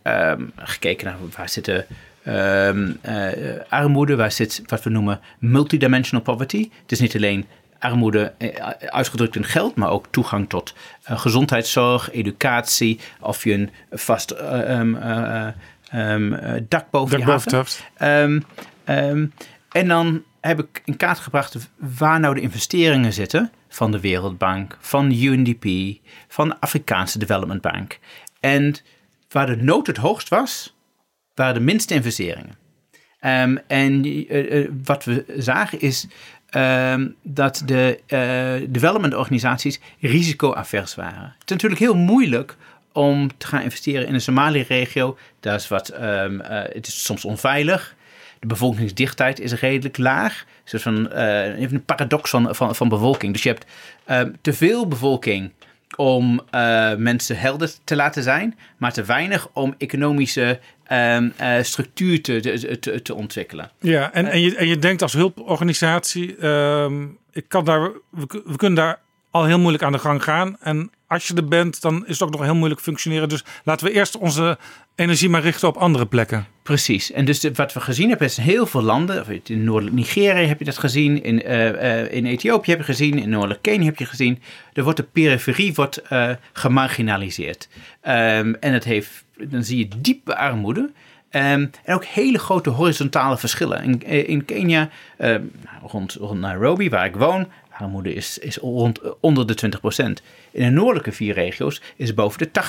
[0.55, 1.85] gekeken naar waar zitten
[2.27, 2.69] uh,
[3.69, 6.69] armoede, waar zit wat we noemen multidimensional poverty.
[6.81, 7.45] Het is niet alleen
[7.79, 8.49] armoede eh,
[8.89, 10.73] uitgedrukt in geld, maar ook toegang tot
[11.09, 14.31] uh, gezondheidszorg, educatie, of je een vast
[16.67, 17.83] dak boven dak je hoofd.
[18.01, 18.43] Um,
[18.85, 19.33] um,
[19.71, 24.77] en dan heb ik in kaart gebracht waar nou de investeringen zitten van de Wereldbank,
[24.79, 25.97] van de UNDP,
[26.27, 27.99] van de Afrikaanse Development Bank.
[28.39, 28.75] En
[29.29, 30.75] waar de nood het hoogst was,
[31.33, 32.57] waren de minste investeringen.
[33.25, 36.07] Um, en uh, uh, wat we zagen is
[36.55, 41.23] um, dat de uh, development organisaties risicoavers waren.
[41.23, 42.57] Het is natuurlijk heel moeilijk
[42.93, 45.17] om te gaan investeren in de Somalië-regio.
[45.39, 47.95] Dat is wat, um, uh, het is soms onveilig.
[48.39, 50.45] De bevolkingsdichtheid is redelijk laag.
[50.71, 53.33] Een van uh, even een paradox van, van, van bevolking.
[53.33, 53.65] Dus je hebt
[54.07, 55.51] uh, te veel bevolking
[55.95, 60.59] om uh, mensen helder te laten zijn, maar te weinig om economische
[60.91, 62.39] um, uh, structuur te,
[62.79, 63.71] te, te, ontwikkelen.
[63.79, 68.55] Ja, en, en, je, en je denkt als hulporganisatie, um, ik kan daar, we, we
[68.55, 68.99] kunnen daar
[69.31, 70.57] al heel moeilijk aan de gang gaan.
[70.59, 73.29] En als je er bent, dan is het ook nog heel moeilijk functioneren.
[73.29, 74.57] Dus laten we eerst onze
[74.95, 76.47] energie maar richten op andere plekken.
[76.63, 77.11] Precies.
[77.11, 79.41] En dus wat we gezien hebben is heel veel landen.
[79.43, 81.23] In noordelijk Nigeria heb je dat gezien.
[81.23, 83.19] In, uh, uh, in Ethiopië heb je gezien.
[83.19, 84.41] In noordelijk Kenia heb je gezien.
[84.73, 87.67] Er wordt de periferie wordt, uh, gemarginaliseerd.
[88.07, 90.91] Um, en het heeft, dan zie je diepe armoede.
[91.35, 93.83] Um, en ook hele grote horizontale verschillen.
[93.83, 95.35] In, in Kenia, uh,
[95.85, 97.47] rond, rond Nairobi, waar ik woon,
[97.83, 100.05] armoede is, is rond, onder de 20%.
[100.51, 102.61] In de noordelijke vier regio's is het boven de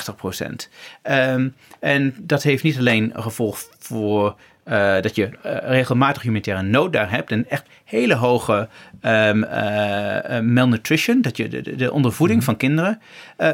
[0.43, 0.69] 80%.
[1.11, 4.35] Um, en dat heeft niet alleen een gevolg voor
[4.65, 8.67] uh, dat je uh, regelmatig humanitaire nood daar hebt en echt hele hoge
[9.01, 12.57] um, uh, malnutrition, dat je de, de ondervoeding mm -hmm.
[12.57, 13.01] van kinderen.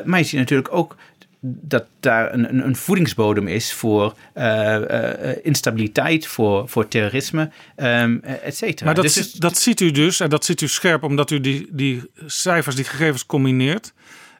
[0.05, 0.95] maar je ziet natuurlijk ook
[1.43, 8.57] dat daar een, een voedingsbodem is voor uh, uh, instabiliteit, voor, voor terrorisme, um, et
[8.57, 8.85] cetera.
[8.85, 11.67] Maar dat, dus, dat ziet u dus, en dat ziet u scherp omdat u die,
[11.71, 13.93] die cijfers, die gegevens combineert.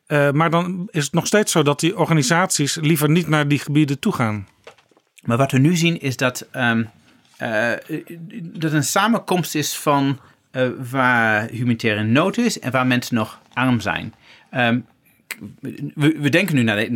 [0.07, 3.59] Uh, maar dan is het nog steeds zo dat die organisaties liever niet naar die
[3.59, 4.47] gebieden toe gaan.
[5.23, 6.89] Maar wat we nu zien is dat, um,
[8.41, 10.19] dat een samenkomst is van
[10.91, 14.13] waar humanitaire nood is en waar mensen nog arm zijn.
[14.53, 14.85] Um,
[15.95, 16.89] we, we, denken nu naar,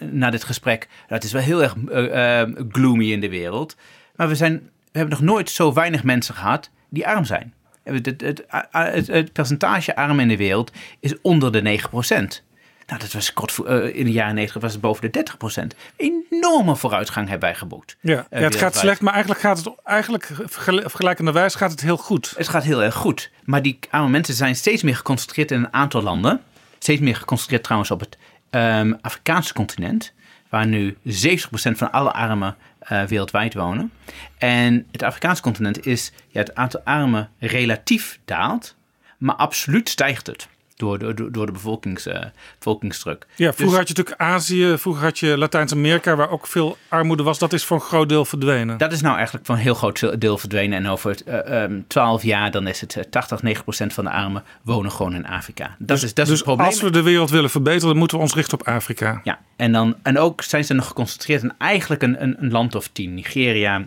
[0.00, 3.76] naar, dit gesprek, dat is wel heel erg uh, uh, gloomy in de wereld.
[4.16, 4.52] Maar we, zijn,
[4.92, 7.54] we hebben nog nooit zo weinig mensen gehad die arm zijn.
[7.82, 12.50] Het, het, het, het percentage armen in de wereld is onder de 9%.
[12.86, 15.36] Nou, dat was kort voor, eh, in de jaren 90 was het boven de 30
[15.36, 15.74] procent.
[15.96, 17.96] Enorme vooruitgang hebben wij geboekt.
[18.00, 21.80] Ja, Eh, ja het gaat slecht, maar eigenlijk gaat het eigenlijk vergel- vergelijkenderwijs gaat het
[21.80, 22.32] heel goed.
[22.36, 23.30] Het gaat heel erg goed.
[23.44, 26.40] Maar die arme mensen zijn steeds meer geconcentreerd in een aantal landen.
[26.82, 28.18] Steeds meer geconcentreerd trouwens op het
[28.50, 30.12] ehm, Afrikaanse continent.
[30.48, 31.10] Waar nu 70%
[31.50, 33.92] van alle armen eh, wereldwijd wonen.
[34.38, 38.76] En het Afrikaanse continent is, ja, het aantal armen relatief daalt.
[39.18, 40.48] Maar absoluut stijgt het.
[40.76, 42.22] Door, de- door, door de bevolkings, eh,
[42.58, 43.26] bevolkingsdruk.
[43.36, 47.22] Ja, vroeger Dus- had je natuurlijk Azië, vroeger had je Latijns-Amerika, waar ook veel armoede
[47.22, 47.38] was.
[47.38, 48.78] Dat is voor een groot deel verdwenen.
[48.78, 50.78] Dat is nou eigenlijk van een heel groot deel verdwenen.
[50.78, 54.10] En over eh, ehm, 12 jaar dan is het eh, 80, 90 procent van de
[54.10, 55.76] armen wonen gewoon in Afrika.
[55.78, 56.66] Dat is, dat is dus het probleem.
[56.66, 59.20] als we de wereld willen verbeteren, dan moeten we ons richten op Afrika.
[59.24, 62.74] Ja, en, dan, en ook zijn ze nog geconcentreerd in eigenlijk een, een, een land
[62.74, 63.14] of tien.
[63.14, 63.86] Nigeria,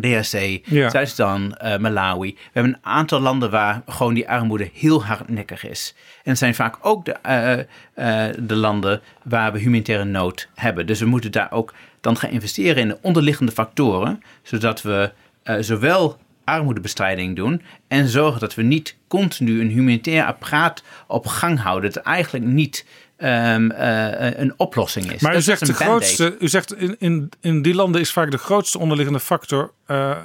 [0.00, 0.90] DRC, Ja.
[0.90, 2.34] Zuid-Sudan, eh, Malawi.
[2.34, 5.94] We hebben een aantal landen waar gewoon die armoede heel hardnekkig is.
[5.96, 10.86] En het zijn vaak ook de, eh, eh, de landen waar we humanitaire nood hebben.
[10.86, 14.22] Dus we moeten daar ook dan gaan investeren in de onderliggende factoren.
[14.42, 15.12] Zodat we
[15.60, 21.92] zowel armoedebestrijding doen en zorgen dat we niet continu een humanitair apparaat op gang houden.
[21.92, 22.86] Dat eigenlijk niet
[23.24, 25.20] ehm, eh, een oplossing is.
[25.20, 28.30] Maar u Dat zegt, de grootste, u zegt in, in, in die landen is vaak
[28.30, 30.16] de grootste onderliggende factor eh,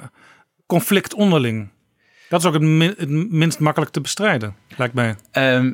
[0.66, 1.68] conflict onderling.
[2.28, 5.16] Dat is ook het, min- het minst makkelijk te bestrijden, lijkt mij.
[5.30, 5.72] Ehm,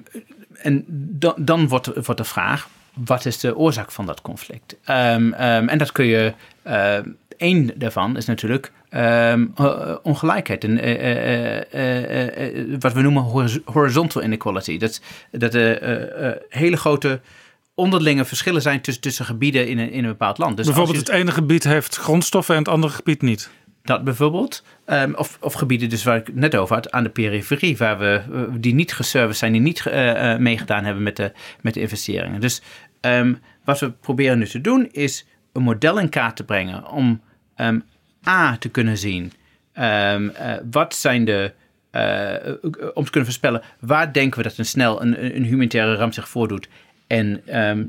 [0.52, 0.84] en
[1.18, 4.76] dan, dan wordt, wordt de vraag: wat is de oorzaak van dat conflict?
[4.84, 5.32] Ehm,
[5.68, 6.34] en dat kun je.
[7.36, 10.64] Eén daarvan is natuurlijk ehm, eh, ongelijkheid.
[10.64, 14.78] En, eh, eh, wat we noemen horiz- horizontal inequality.
[14.78, 15.00] Dat,
[15.30, 17.20] dat er hele grote
[17.74, 20.56] onderlinge verschillen zijn tussen, tussen gebieden in een, in een bepaald land.
[20.56, 23.50] Dus Bijvoorbeeld je- het ene gebied heeft grondstoffen en het andere gebied niet.
[23.82, 24.62] Dat bijvoorbeeld.
[24.84, 28.20] Ehm, of, of gebieden dus waar ik net over had, aan de periferie, waar we,
[28.58, 29.84] die niet geserviced zijn, die niet
[30.38, 32.40] meegedaan hebben met de, met de investeringen.
[32.40, 32.62] Dus
[33.00, 37.20] ehm, wat we proberen nu te doen, is een model in kaart te brengen om
[38.28, 39.32] A te kunnen zien.
[39.72, 41.52] ehm, eh, wat zijn de.
[41.90, 42.54] eh, eh,
[42.94, 46.28] om te kunnen voorspellen waar denken we dat een snel een, een humanitaire ramp zich
[46.28, 46.68] voordoet.
[47.06, 47.84] En ehm,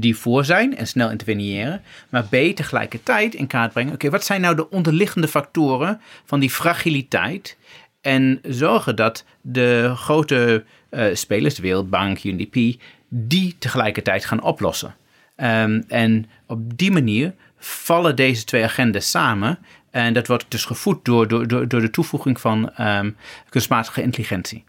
[0.00, 1.82] die voor zijn en snel interveneren.
[2.08, 3.92] Maar B tegelijkertijd in kaart brengen.
[3.92, 7.56] Oké, wat zijn nou de onderliggende factoren van die fragiliteit?
[8.00, 10.64] En zorgen dat de grote
[11.12, 14.94] spelers, de Wereldbank, UNDP, die tegelijkertijd gaan oplossen.
[15.36, 19.58] Ehm, en op die manier vallen deze twee agendas samen.
[19.96, 23.10] En dat wordt dus gevoed door, door, door, door de toevoeging van ehm,
[23.48, 24.64] kunstmatige intelligentie.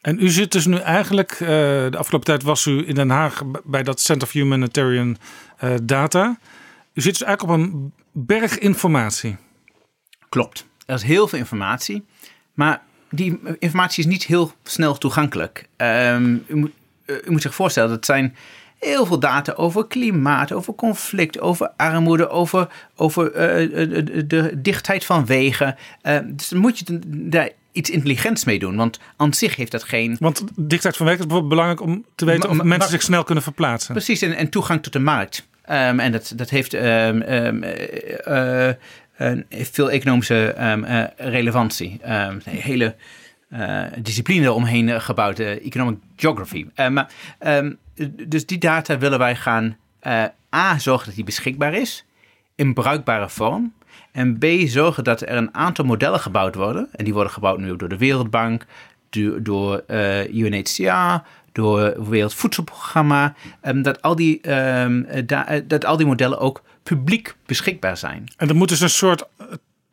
[0.00, 3.42] En u zit dus nu eigenlijk, eh, de afgelopen tijd was u in Den Haag
[3.64, 5.16] bij dat Center for Humanitarian
[5.56, 6.38] eh, Data.
[6.92, 9.36] U zit dus eigenlijk op een berg informatie.
[10.28, 10.66] Klopt.
[10.86, 12.04] Er is heel veel informatie,
[12.54, 15.68] maar die informatie is niet heel snel toegankelijk.
[15.76, 16.72] Ehm, u, moet,
[17.04, 18.36] eh, u moet zich voorstellen, dat zijn
[18.78, 24.60] heel veel data over klimaat, over conflict, over armoede, over, over eh, eh, de, de
[24.60, 25.76] dichtheid van wegen.
[26.02, 29.82] Eh, dus dan moet je daar iets intelligents mee doen, want aan zich heeft dat
[29.84, 30.16] geen...
[30.20, 33.24] Want dichtheid van weg is bijvoorbeeld belangrijk om te weten of mensen maar- zich snel
[33.24, 33.92] kunnen verplaatsen.
[33.94, 35.48] Precies, en, en toegang tot de markt.
[35.64, 38.76] Ehm, en dat, dat heeft ehm, ehm, eh, eh,
[39.50, 41.98] veel economische eh, relevantie.
[42.02, 42.94] Een hele
[43.48, 46.66] eh, discipline omheen eh, gebouwd, eh, economic geography.
[46.74, 47.10] Eh, maar,
[48.28, 52.04] dus die data willen wij gaan eh, A, zorgen dat die beschikbaar is
[52.54, 53.72] in bruikbare vorm.
[54.12, 56.88] En B, zorgen dat er een aantal modellen gebouwd worden.
[56.92, 58.66] En die worden gebouwd nu door de Wereldbank,
[59.10, 61.22] door, door eh, UNHCR,
[61.52, 63.34] door het Wereldvoedselprogramma.
[63.60, 68.24] ehm, dat, al die, ehm, eh, da- dat al die modellen ook publiek beschikbaar zijn.
[68.36, 69.24] En er moet dus een soort,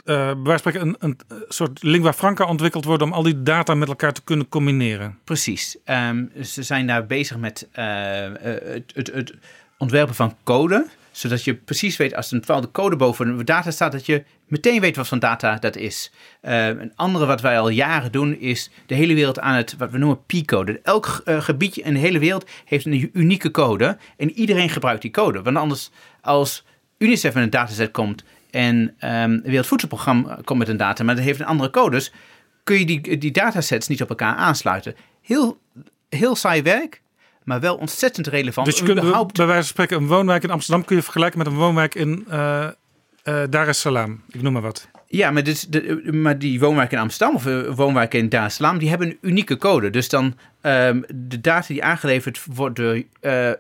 [0.06, 3.88] bij wijze een, een eh, soort lingua franca ontwikkeld worden om al die data met
[3.88, 5.18] elkaar te kunnen combineren.
[5.24, 5.78] Precies.
[5.84, 9.34] Ehm, ze zijn daar bezig met eh, eh, het, het, het
[9.78, 10.88] ontwerpen van code.
[11.12, 14.82] Zodat je precies weet als een bepaalde code boven een data staat, dat je meteen
[14.82, 16.12] weet wat voor data dat is.
[16.42, 19.92] Eh, een andere wat wij al jaren doen, is de hele wereld aan het wat
[19.92, 20.80] we noemen P-code.
[20.84, 23.98] Elk eh, gebiedje in de hele wereld heeft een unieke code.
[24.18, 25.42] En iedereen gebruikt die code.
[25.42, 25.92] Want anders,
[26.22, 26.64] als
[26.98, 28.24] UNICEF met een dataset komt
[28.56, 32.14] en ehm het Wereldvoedselprogramma komt met een data, maar dat heeft een andere codes,
[32.64, 34.96] kun je die, die datasets niet op elkaar aansluiten.
[35.22, 35.60] Heel,
[36.10, 37.02] heel saai werk,
[37.44, 38.68] maar wel ontzettend relevant.
[38.68, 41.38] Dus je kunt Überhaupt- bij wijze van spreken een woonwijk in Amsterdam kun je vergelijken
[41.38, 42.68] met een woonwijk in eh
[43.50, 44.22] Dar es Salaam.
[44.30, 44.88] Ik noem maar wat.
[45.08, 48.56] Ja, maar, dus de, maar die woonwijken in Amsterdam of eh, woonwijken in Dar es
[48.56, 49.90] Salaam, die hebben een unieke code.
[49.90, 53.04] Dus dan ehm, de data die aangeleverd wordt door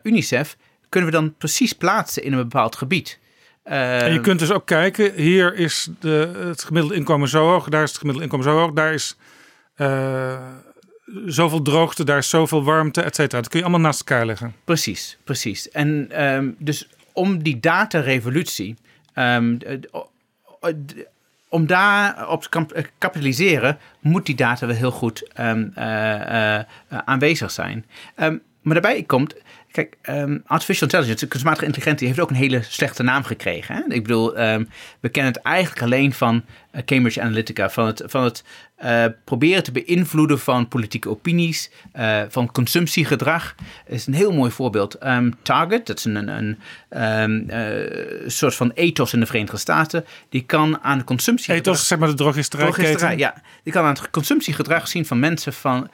[0.04, 0.58] UNICEF,
[0.90, 3.20] kunnen we dan precies plaatsen in een bepaald gebied.
[3.66, 7.70] En je Ehm, kunt dus ook kijken, hier is de, het gemiddelde inkomen zo hoog,
[7.70, 9.18] daar is het gemiddelde inkomen zo hoog, daar is
[9.76, 10.38] eh,
[11.26, 13.42] zoveel droogte, daar is zoveel warmte, et cetera.
[13.42, 14.54] Dat kun je allemaal naast elkaar leggen.
[14.64, 15.70] Precies, precies.
[15.70, 18.76] En ehm, dus om die datarevolutie,
[19.70, 19.88] d-
[21.50, 26.60] om daar op te eh, kapitaliseren, moet die data wel heel goed eh,
[27.06, 27.86] aanwezig zijn.
[28.16, 29.36] Maar daarbij komt,
[29.76, 33.76] kijk, ehm, artificial intelligence, kunstmatige intelligentie, heeft ook een hele slechte naam gekregen.
[33.76, 33.82] Hè?
[33.88, 34.64] Ik bedoel, ehm,
[35.00, 38.44] we kennen het eigenlijk alleen van eh, Cambridge Analytica, van het, van het
[38.76, 43.56] eh, proberen te beïnvloeden van politieke opinies, eh, van consumptiegedrag.
[43.86, 44.94] is een heel mooi voorbeeld.
[44.94, 46.58] Ehm, Target, dat is een, een,
[47.50, 51.74] een soort van ethos in de Verenigde Staten, die kan aan de consumptiegedrag...
[51.74, 52.84] Ethos, zeg maar de drogisterijketen.
[52.84, 53.34] Drogisterij, ja.
[53.64, 55.90] Die kan aan het consumptiegedrag zien van mensen van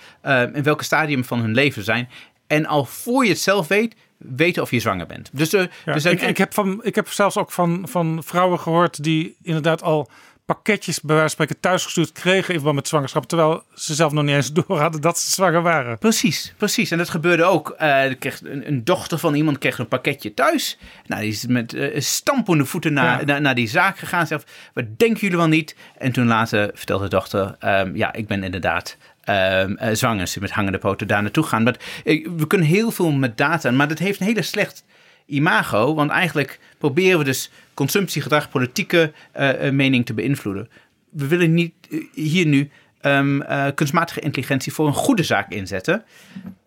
[0.53, 2.09] in welke stadium van hun leven zijn.
[2.51, 5.29] En al voor je het zelf weet, weten of je zwanger bent.
[5.33, 9.03] Dus, Ja, dus ik, ik, heb van, ik heb zelfs ook van, van vrouwen gehoord
[9.03, 10.09] die inderdaad al
[10.45, 14.23] pakketjes bij wijze van spreken thuisgestuurd kregen in verband met zwangerschap, terwijl ze zelf nog
[14.23, 15.97] niet eens door hadden dat ze zwanger waren.
[15.97, 16.91] Precies, precies.
[16.91, 17.75] En dat gebeurde ook.
[18.19, 20.77] Kreeg een, een dochter van iemand kreeg een pakketje thuis.
[21.05, 23.25] Nou, die is met eh, stampende voeten naar, Ja.
[23.25, 24.27] naar, naar die zaak gegaan.
[24.27, 25.75] Zegt, wat denken jullie wel niet?
[25.97, 30.27] En toen later vertelde de dochter, ehm, ja, ik ben inderdaad ehm, eh, zwanger.
[30.27, 31.63] Ze met hangende poten daar naartoe gaan.
[31.63, 34.83] Maar eh, we kunnen heel veel met data, maar dat heeft een hele slecht
[35.25, 35.95] imago.
[35.95, 40.69] Want eigenlijk proberen we dus consumptiegedrag, politieke eh, mening te beïnvloeden.
[41.09, 41.73] We willen niet
[42.13, 42.69] hier nu
[43.01, 46.03] ehm, eh, kunstmatige intelligentie voor een goede zaak inzetten.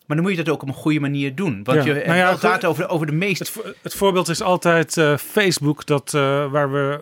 [0.06, 1.60] Maar dan moet je dat ook op een goede manier doen.
[1.64, 3.39] Want Ja, je nou ja, data over de, over de meest...
[3.39, 7.01] Het, vo- het voorbeeld is altijd Facebook, dat, waar, we,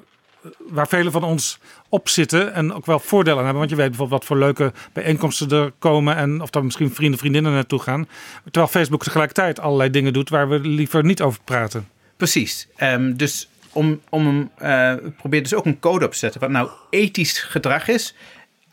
[0.59, 1.59] waar velen van ons
[1.89, 3.59] op zitten en ook wel voordelen hebben.
[3.59, 7.19] Want je weet bijvoorbeeld wat voor leuke bijeenkomsten er komen en of daar misschien vrienden,
[7.19, 8.09] vriendinnen naartoe gaan.
[8.45, 11.89] Terwijl Facebook tegelijkertijd allerlei dingen doet waar we liever niet over praten.
[12.17, 12.69] Precies.
[12.77, 16.69] Ehm, dus om, om eh, probeer dus ook een code op te zetten wat nou
[16.91, 18.15] ethisch gedrag is.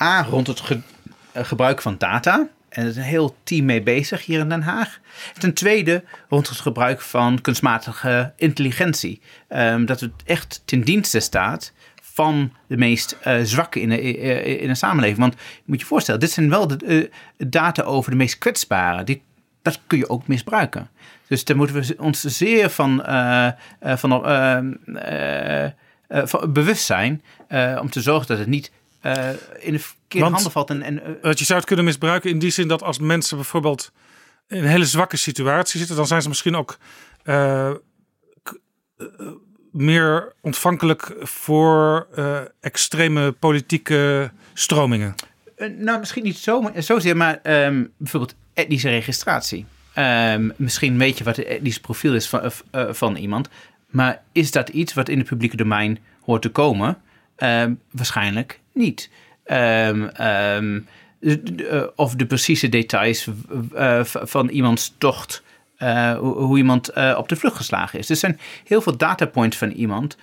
[0.01, 0.61] A, rond het
[1.31, 2.47] eh, gebruik van data.
[2.69, 4.99] En er is een heel team mee bezig hier in Den Haag.
[5.37, 9.21] Ten tweede, rond het gebruik van kunstmatige intelligentie.
[9.47, 14.61] Ehm, dat het echt ten dienste staat van de meest eh, zwakke in de, eh,
[14.61, 15.19] in de samenleving.
[15.19, 19.05] Want je moet je voorstellen, dit zijn wel de eh, data over de meest kwetsbaren.
[19.05, 19.21] Die,
[19.61, 20.89] dat kun je ook misbruiken.
[21.27, 23.53] Dus daar moeten we ons zeer van, eh, eh,
[23.97, 24.57] van, eh,
[24.95, 25.71] eh, eh,
[26.25, 27.21] van bewust zijn.
[27.47, 28.71] eh, om te zorgen dat het niet
[29.01, 30.69] eh, in de verkeerde Want- handen valt.
[30.69, 33.35] En, en, eh, Dat je zou het kunnen misbruiken in die zin dat als mensen
[33.37, 33.91] bijvoorbeeld
[34.47, 36.77] in een hele zwakke situatie zitten, dan zijn ze misschien ook
[37.23, 37.75] eh, eh,
[39.71, 45.15] meer ontvankelijk voor eh, extreme politieke stromingen.
[45.55, 49.65] Eh, nou, misschien niet zo, zozeer, maar ehm, bijvoorbeeld etnische registratie.
[49.93, 53.49] Ehm, misschien weet je wat het etnisch profiel is van, eh, van iemand.
[53.87, 56.97] Maar is dat iets wat in het publieke domein hoort te komen?
[57.35, 59.09] Ehm, waarschijnlijk niet.
[59.43, 60.79] Ehm, ehm,
[61.21, 63.27] eh, of de precieze details
[63.73, 65.43] eh, van iemands tocht.
[65.77, 68.09] eh, hoe, iemand op de vlucht geslagen is.
[68.09, 70.17] Er zijn heel veel datapoints van iemand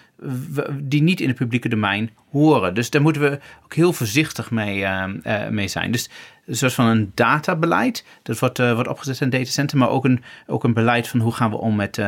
[0.81, 2.74] die niet in het publieke domein horen.
[2.74, 5.90] Dus daar moeten we ook heel voorzichtig mee, eh, eh, mee zijn.
[5.90, 6.10] Dus
[6.47, 10.64] een soort van een databeleid, dat wordt, wordt opgezet in datacenter, maar ook een, ook
[10.64, 12.01] een beleid van hoe gaan we om met,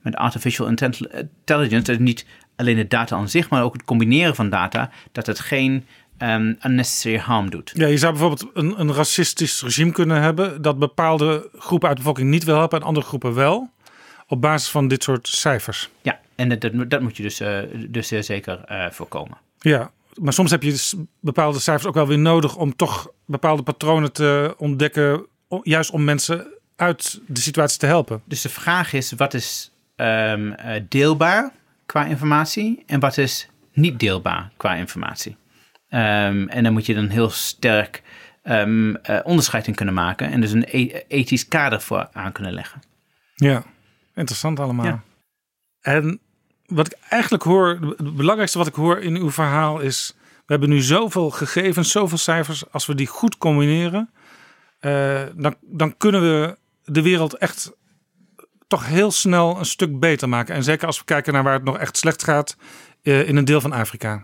[0.00, 1.84] met artificial intelli- intelligence.
[1.84, 2.26] Dat is niet
[2.56, 5.86] alleen de data aan zich, maar ook het combineren van data, dat het geen
[6.18, 7.72] ehm, unnecessary harm doet.
[7.74, 12.02] Ja, je zou bijvoorbeeld een, een racistisch regime kunnen hebben dat bepaalde groepen uit de
[12.02, 13.70] bevolking niet wil helpen en andere groepen wel.
[14.26, 15.90] Op basis van dit soort cijfers.
[16.02, 17.58] Ja, en dat, dat, dat moet je dus, eh,
[17.88, 19.38] dus zeer zeker eh, voorkomen.
[19.58, 23.62] Ja, maar soms heb je dus bepaalde cijfers ook wel weer nodig om toch bepaalde
[23.62, 25.26] patronen te ontdekken.
[25.62, 28.22] Juist om mensen uit de situatie te helpen.
[28.24, 31.52] Dus de vraag is, wat is ehm, eh, deelbaar
[31.86, 35.36] qua informatie en wat is niet deelbaar qua informatie?
[35.88, 38.02] Ehm, en daar moet je dan heel sterk
[38.42, 42.82] eh, onderscheid in kunnen maken en dus een e- ethisch kader voor aan kunnen leggen.
[43.34, 43.62] Ja,
[44.14, 44.86] interessant allemaal.
[44.86, 45.02] Ja.
[45.80, 46.20] En
[46.66, 50.68] wat ik eigenlijk hoor, het belangrijkste wat ik hoor in uw verhaal is: we hebben
[50.68, 52.70] nu zoveel gegevens, zoveel cijfers.
[52.70, 54.10] Als we die goed combineren,
[54.78, 57.72] eh, dan, dan kunnen we de wereld echt
[58.66, 60.54] toch heel snel een stuk beter maken.
[60.54, 62.56] En zeker als we kijken naar waar het nog echt slecht gaat
[63.02, 64.22] eh, in een deel van Afrika.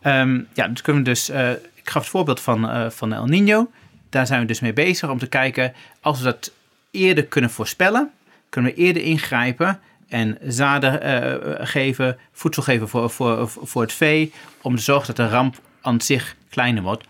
[0.00, 1.28] Ehm, ja, kunnen we dus.
[1.28, 3.70] eh, ik gaf het voorbeeld van, eh, van El Nino.
[4.10, 5.72] Daar zijn we dus mee bezig om te kijken.
[6.00, 6.52] Als we dat
[6.90, 8.10] eerder kunnen voorspellen,
[8.48, 14.32] kunnen we eerder ingrijpen en zaden geven, voedsel geven voor, voor, voor het vee.
[14.60, 17.04] Om te zorgen dat de ramp aan zich kleiner wordt.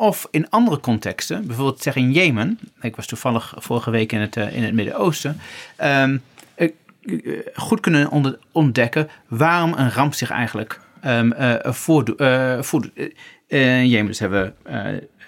[0.00, 2.58] Of in andere contexten, bijvoorbeeld zeg in Jemen.
[2.80, 5.40] Ik was toevallig vorige week in het, eh, in het Midden-Oosten.
[5.76, 6.18] ehm,
[6.54, 6.68] eh,
[7.54, 8.10] goed kunnen
[8.52, 12.18] ontdekken waarom een ramp zich eigenlijk um, voordoet.
[13.48, 14.54] Jemen dus hebben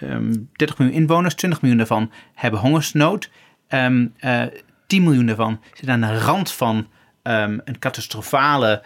[0.01, 3.29] um, 30 miljoen inwoners, 20 miljoen daarvan hebben hongersnood.
[3.69, 4.13] Um,
[4.87, 6.87] 10 miljoen daarvan zitten aan de rand van
[7.23, 8.83] een catastrofale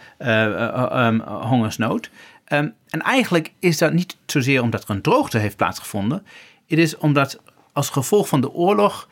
[1.24, 2.10] hongersnood.
[2.48, 6.26] En eigenlijk is dat niet zozeer omdat er een droogte heeft plaatsgevonden.
[6.66, 7.40] Het is omdat
[7.72, 9.08] als gevolg van de oorlog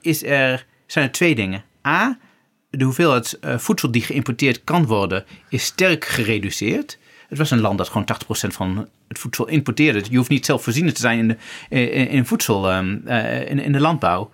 [0.00, 1.64] is er, zijn er twee dingen.
[1.86, 2.18] A,
[2.70, 6.98] de hoeveelheid uh, voedsel die geïmporteerd kan worden is sterk gereduceerd.
[7.28, 8.08] Het was een land dat gewoon
[8.48, 10.02] 80% van het voedsel importeerde.
[10.10, 11.28] Je hoeft niet zelfvoorzienend te zijn in,
[11.68, 14.30] de, in, voedsel, um, uh, in, in, de landbouw.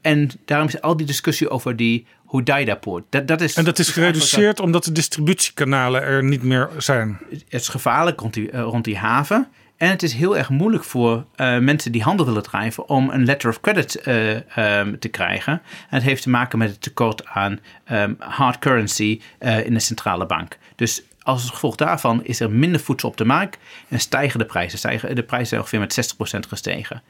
[0.00, 3.04] En daarom is al die discussie over die Hodeida-poort.
[3.10, 7.18] Dat, dat is, en dat is gereduceerd omdat de distributiekanalen er niet meer zijn.
[7.30, 9.48] Het is gevaarlijk rond die, uh, rond die haven.
[9.76, 13.24] En het is heel erg moeilijk voor uh, mensen die handel willen drijven om een
[13.24, 15.52] letter of credit uh, um, te krijgen.
[15.52, 17.60] En het heeft te maken met het tekort aan
[17.92, 20.58] um, hard currency uh, in de centrale bank.
[20.76, 23.58] Dus als gevolg daarvan is er minder voedsel op de markt
[23.88, 24.78] en stijgen de prijzen.
[24.78, 26.14] Stijgen, de prijzen zijn ongeveer met
[26.46, 27.02] 60% gestegen.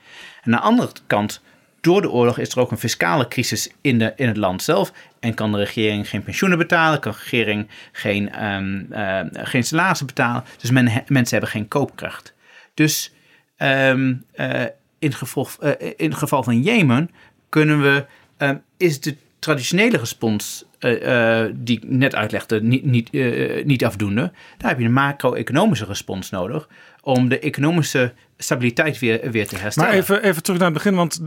[0.42, 1.42] En aan de andere kant,
[1.86, 4.92] door de oorlog is er ook een fiscale crisis in, de, in het land zelf.
[5.20, 8.88] En kan de regering geen pensioenen betalen, kan de regering geen, um,
[9.32, 10.44] geen salarissen betalen.
[10.60, 12.34] Dus men, mensen hebben geen koopkracht.
[12.74, 13.12] Dus
[13.58, 14.64] um, uh,
[14.98, 17.10] in, gevolg, uh, in het geval van Jemen
[17.48, 18.06] kunnen we,
[18.38, 23.12] um, is de traditionele respons uh, die ik net uitlegde niet, niet,
[23.64, 24.32] niet afdoende.
[24.58, 26.68] Daar heb je een macro-economische respons nodig
[27.02, 29.90] om de economische stabiliteit weer, weer te herstellen.
[29.90, 31.20] Maar even, even terug naar het begin, want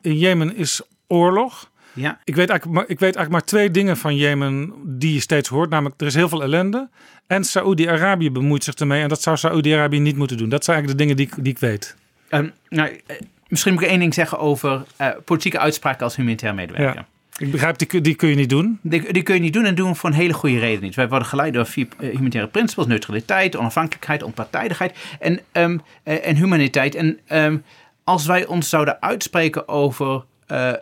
[0.00, 1.70] in Jemen is oorlog.
[1.92, 2.18] Ja.
[2.24, 5.70] Ik, weet eigenlijk, ik weet eigenlijk maar twee dingen van Jemen die je steeds hoort.
[5.70, 6.88] Namelijk, er is heel veel ellende.
[7.26, 9.02] En Saoedi-Arabië bemoeit zich ermee.
[9.02, 10.48] En dat zou Saoedi-Arabië niet moeten doen.
[10.48, 11.96] Dat zijn eigenlijk de dingen die, die ik weet.
[12.30, 13.00] Um, nou,
[13.48, 14.82] misschien moet ik één ding zeggen over
[15.24, 16.94] politieke uitspraken als humanitair medewerker.
[16.94, 17.06] Ja.
[17.38, 18.78] Ik begrijp, die, die kun je niet doen.
[18.82, 20.94] Die, die, kun je niet doen en doen voor een hele goede reden niet.
[20.94, 26.36] Wij worden geleid door vier uh, humanitaire principes: neutraliteit, onafhankelijkheid, onpartijdigheid en, um, uh, en
[26.36, 26.94] humaniteit.
[26.94, 27.64] En um,
[28.04, 30.72] als wij ons zouden uitspreken over, uh,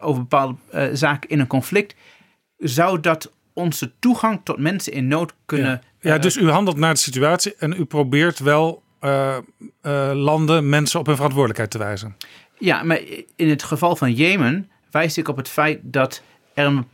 [0.00, 0.56] over bepaalde
[0.92, 1.94] zaken in een conflict,
[2.58, 5.80] zou dat onze toegang tot mensen in nood kunnen.
[6.00, 8.82] Ja, ja dus u handelt naar de situatie en u probeert wel
[10.12, 12.16] landen, mensen op hun verantwoordelijkheid te wijzen.
[12.58, 13.00] Ja, maar
[13.36, 16.22] in het geval van Jemen wijs ik op het feit dat
[16.54, 16.84] er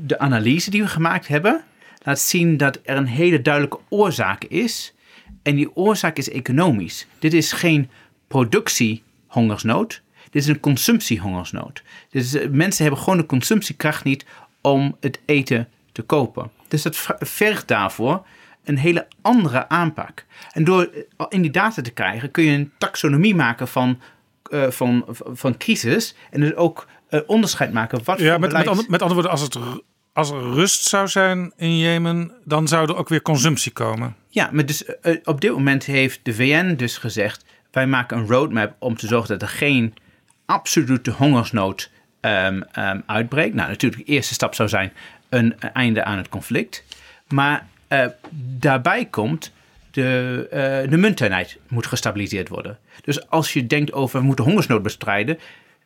[0.00, 1.64] de analyse die we gemaakt hebben
[2.04, 4.94] laat zien dat er een hele duidelijke oorzaak is.
[5.42, 7.06] En die oorzaak is economisch.
[7.18, 7.90] Dit is geen
[8.28, 10.02] productiehongersnood.
[10.30, 11.82] Dit is een consumptiehongersnood.
[12.10, 14.24] Dus mensen hebben gewoon de consumptiekracht niet
[14.60, 16.50] om het eten te kopen.
[16.68, 18.26] Dus dat vergt daarvoor
[18.64, 20.24] een hele andere aanpak.
[20.52, 20.90] En door
[21.28, 24.00] in die data te krijgen kun je een taxonomie maken van,
[24.50, 26.14] uh, van, van crisis.
[26.30, 28.00] En dus ook uh, onderscheid maken.
[28.04, 29.58] Wat ja, met, met, met andere woorden, als, het,
[30.12, 34.16] als er rust zou zijn in Jemen, dan zou er ook weer consumptie komen.
[34.28, 38.26] Ja, maar dus uh, op dit moment heeft de VN dus gezegd: wij maken een
[38.26, 39.94] roadmap om te zorgen dat er geen
[40.46, 41.90] absolute hongersnood
[42.20, 43.54] um, um, uitbreekt.
[43.54, 44.92] Nou, natuurlijk, de eerste stap zou zijn
[45.28, 46.84] een einde aan het conflict.
[47.28, 48.06] Maar uh,
[48.58, 49.52] daarbij komt
[49.90, 50.40] de,
[50.84, 52.78] uh, de munteenheid moet gestabiliseerd worden.
[53.04, 55.38] Dus als je denkt over we moeten hongersnood bestrijden,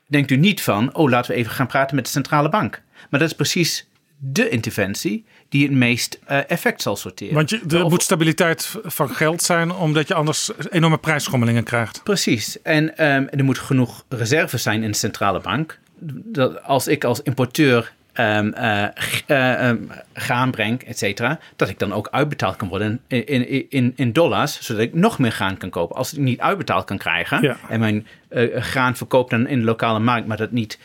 [0.09, 2.82] denkt u niet van, oh laten we even gaan praten met de centrale bank.
[3.10, 3.86] Maar dat is precies
[4.18, 7.35] de interventie die het meest uh, effect zal sorteren.
[7.35, 12.01] Want je, er moet stabiliteit van geld zijn, omdat je anders enorme prijsschommelingen krijgt.
[12.02, 12.62] Precies.
[12.62, 15.78] En um, er moet genoeg reserves zijn in de centrale bank.
[16.24, 18.85] Dat als ik als importeur um, uh,
[19.26, 23.70] uh, um, graan breng, et cetera, dat ik dan ook uitbetaald kan worden in, in,
[23.70, 25.97] in, in, dollars, zodat ik nog meer graan kan kopen.
[25.97, 27.56] Als ik niet uitbetaald kan krijgen ja.
[27.68, 30.78] en mijn uh, graan verkoopt dan in de lokale markt, maar dat niet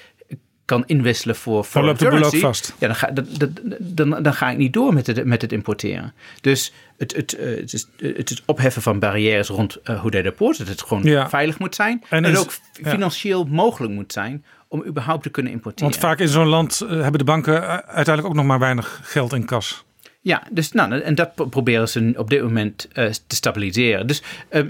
[0.66, 2.76] kan inwisselen voor dan loopt de boel ook vast.
[2.80, 3.50] Ja, dan ga, dat, dat,
[3.80, 6.14] dan, dan ga ik niet door met het, met het importeren.
[6.42, 10.58] Dus het, het, het, is, het is opheffen van barrières rond uh, hoe de poort,
[10.58, 11.30] dat het gewoon ja.
[11.30, 13.52] veilig moet zijn en, en het ook financieel ja.
[13.52, 15.92] mogelijk moet zijn om überhaupt te kunnen importeren.
[15.92, 19.34] Want vaak in zo'n land uh, hebben de banken uiteindelijk ook nog maar weinig geld
[19.34, 19.84] in kas.
[20.22, 24.08] Ja, dus nou, en dat proberen ze op dit moment uh, te stabiliseren.
[24.08, 24.64] Dus uh,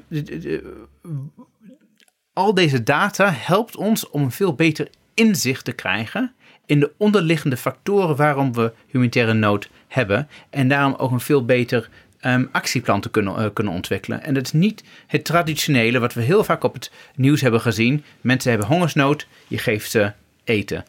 [2.33, 6.33] al deze data helpt ons om een veel beter inzicht te krijgen
[6.65, 10.27] in de onderliggende factoren waarom we humanitaire nood hebben.
[10.49, 11.89] En daarom ook een veel beter
[12.25, 14.23] um, actieplan te kunnen, uh, kunnen ontwikkelen.
[14.23, 18.03] En dat is niet het traditionele wat we heel vaak op het nieuws hebben gezien.
[18.21, 20.11] Mensen hebben hongersnood, je geeft ze
[20.43, 20.85] eten.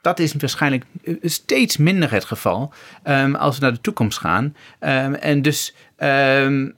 [0.00, 0.84] Dat is waarschijnlijk
[1.22, 2.72] steeds minder het geval
[3.04, 4.56] um, als we naar de toekomst gaan.
[4.80, 5.74] Um, en dus.
[5.98, 6.70] Uh,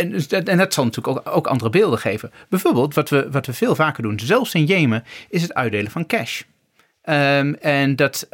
[0.00, 2.30] en, en, dat zal natuurlijk ook, andere beelden geven.
[2.48, 6.06] Bijvoorbeeld, wat we, wat we veel vaker doen, zelfs in Jemen, is het uitdelen van
[6.06, 6.42] cash.
[7.60, 8.28] en dat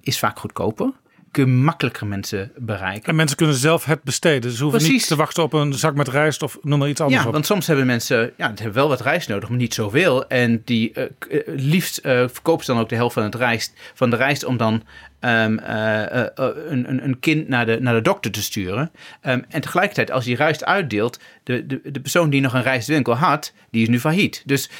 [0.00, 0.92] is vaak goedkoper.
[1.32, 3.08] Kun je makkelijker mensen bereiken.
[3.08, 4.50] En mensen kunnen zelf het besteden.
[4.50, 7.20] Ze hoeven niet te wachten op een zak met rijst of noem maar iets anders
[7.20, 7.32] Ja, op.
[7.32, 10.26] want soms hebben mensen ja, hebben wel wat rijst nodig, maar niet zoveel.
[10.28, 13.72] En die eh, eh, liefst eh, verkopen ze dan ook de helft van, het rijst,
[13.94, 14.82] van de rijst om dan
[15.20, 18.90] ehm, eh, eh, eh, een, een, een kind naar de, naar de dokter te sturen.
[19.20, 23.14] Ehm, en tegelijkertijd, als die rijst uitdeelt, de, de, de persoon die nog een rijstwinkel
[23.14, 24.42] had, die is nu failliet.
[24.46, 24.70] Dus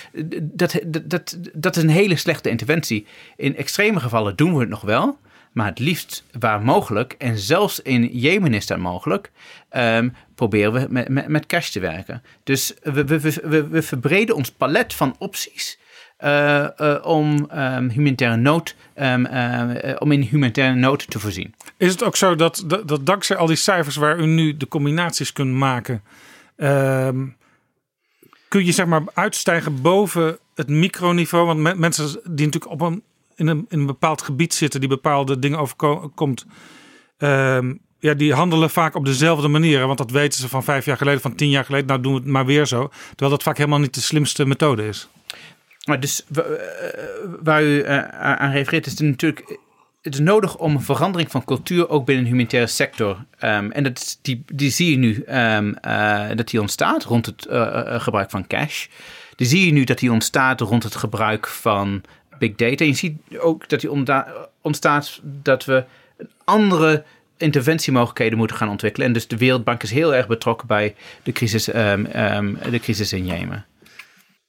[0.43, 3.07] dat, dat, dat, dat is een hele slechte interventie.
[3.37, 5.19] In extreme gevallen doen we het nog wel.
[5.53, 9.31] Maar het liefst waar mogelijk, en zelfs in Jemen is dat mogelijk,
[9.69, 12.23] ehm, proberen we met, met, met cash te werken.
[12.45, 15.79] Dus we, we, we, we, verbreden ons palet van opties
[16.17, 21.55] eh, eh, om, ehm, humanitaire nood, ehm, eh, om in humanitaire nood te voorzien.
[21.77, 24.69] Is het ook zo dat, dat, dat dankzij al die cijfers waar u nu de
[24.69, 26.03] combinaties kunt maken,
[28.49, 31.47] kun je zeg maar uitstijgen boven het microniveau?
[31.47, 33.03] Want me- mensen die natuurlijk op een,
[33.35, 36.47] in, een, in een bepaald gebied zitten, die bepaalde dingen overkomt,
[37.19, 39.87] ehm, ja, die handelen vaak op dezelfde manier.
[39.87, 41.87] Want dat weten ze van vijf jaar geleden, van tien jaar geleden.
[41.87, 42.91] Nou doen we het maar weer zo.
[43.09, 45.09] Terwijl dat vaak helemaal niet de slimste methode is.
[45.85, 46.43] Maar dus eh,
[47.43, 49.59] waar u eh, aan refereert, is het natuurlijk.
[50.03, 53.25] Het is nodig om een verandering van cultuur ook binnen de humanitaire sector.
[53.39, 57.47] ehm, en dat, die, die zie je nu ehm, eh, dat die ontstaat rond het
[58.03, 58.87] gebruik van cash.
[59.37, 62.03] Die zie je nu dat die ontstaat rond het gebruik van
[62.49, 62.85] big data.
[62.85, 63.91] Je ziet ook dat die
[64.61, 65.85] ontstaat dat we
[66.45, 67.05] andere
[67.37, 69.07] interventiemogelijkheden moeten gaan ontwikkelen.
[69.07, 73.13] En dus de Wereldbank is heel erg betrokken bij de crisis, ehm, ehm, de crisis
[73.13, 73.67] in Jemen.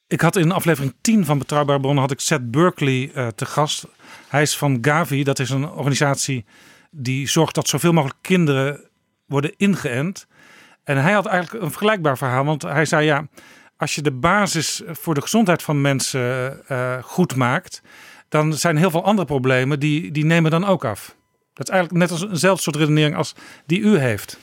[0.07, 3.87] Ik had in aflevering 10 van Betrouwbare Bronnen had ik Seth Berkeley eh, te gast.
[4.27, 5.23] Hij is van Gavi.
[5.23, 6.45] Dat is een organisatie
[6.91, 8.89] die zorgt dat zoveel mogelijk kinderen
[9.25, 10.27] worden ingeënt.
[10.83, 12.45] En hij had eigenlijk een vergelijkbaar verhaal.
[12.45, 13.27] Want hij zei ja,
[13.83, 17.81] als je de basis voor de gezondheid van mensen eh, goed maakt...
[18.29, 21.15] dan zijn heel veel andere problemen die, die nemen dan ook af.
[21.53, 23.35] Dat is eigenlijk net als eenzelfde soort redenering als
[23.65, 24.39] die u heeft.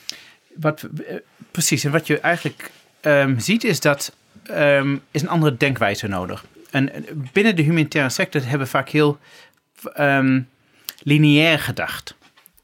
[0.56, 1.16] Wat, eh,
[1.50, 4.12] precies, en wat je eigenlijk ehm, ziet is dat
[4.42, 6.44] ehm is een andere denkwijze nodig.
[6.70, 7.02] En eh,
[7.32, 9.18] binnen de humanitaire sector hebben we vaak heel
[9.94, 10.40] ehm,
[11.02, 12.14] lineair gedacht.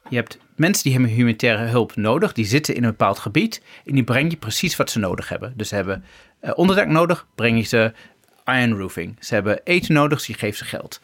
[0.09, 3.95] Je hebt mensen die hebben humanitaire hulp nodig, die zitten in een bepaald gebied en
[3.95, 5.53] die breng je precies wat ze nodig hebben.
[5.57, 6.05] Dus ze hebben
[6.36, 7.93] eh, onderdak nodig, breng je ze
[8.45, 9.17] iron roofing.
[9.21, 11.01] Ze hebben eten nodig, dus je geeft ze geld.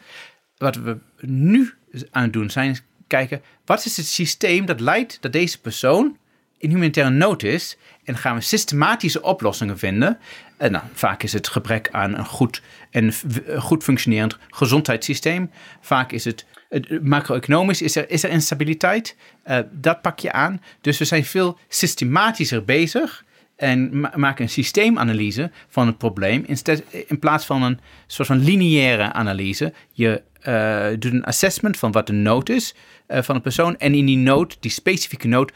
[0.57, 1.73] Wat we nu
[2.11, 6.17] aan het doen zijn, is kijken wat is het systeem dat leidt dat deze persoon
[6.57, 7.77] in humanitaire nood is.
[8.03, 10.17] En gaan we systematische oplossingen vinden.
[10.57, 12.61] En nou, vaak is het gebrek aan een goed
[12.91, 13.13] en
[13.57, 15.51] goed functionerend gezondheidssysteem.
[15.81, 19.15] Vaak is het het- macro-economisch is er, is er instabiliteit.
[19.43, 20.61] Eh, dat pak je aan.
[20.81, 23.23] Dus we zijn veel systematischer bezig
[23.55, 28.43] en ma- maken een systeemanalyse van het probleem instead, in plaats van een soort van
[28.43, 29.73] lineaire analyse.
[29.91, 32.75] Je eh, doet een assessment van wat de nood is
[33.05, 35.51] eh, van een persoon en in die nood, die specifieke nood,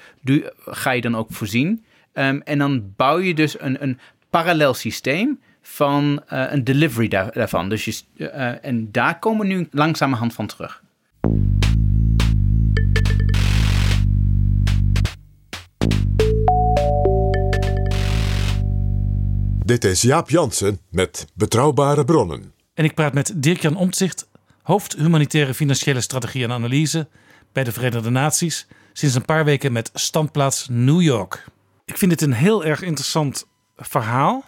[0.66, 1.84] ga je dan ook voorzien.
[2.14, 4.00] Ehm, en dan bouw je dus een, een
[4.30, 7.70] parallel systeem van eh, een delivery daar- daarvan.
[7.70, 8.26] Dus je,
[8.62, 10.82] en daar komen we nu langzamerhand van terug.
[19.68, 22.54] Dit is Jaap Jansen met Betrouwbare Bronnen.
[22.74, 24.28] En ik praat met Dirk-Jan Omtzigt,
[24.62, 27.08] hoofd humanitaire financiële strategie en analyse
[27.52, 31.46] bij de Verenigde Naties, sinds een paar weken met standplaats New York.
[31.86, 34.46] Ik vind dit een heel erg interessant verhaal.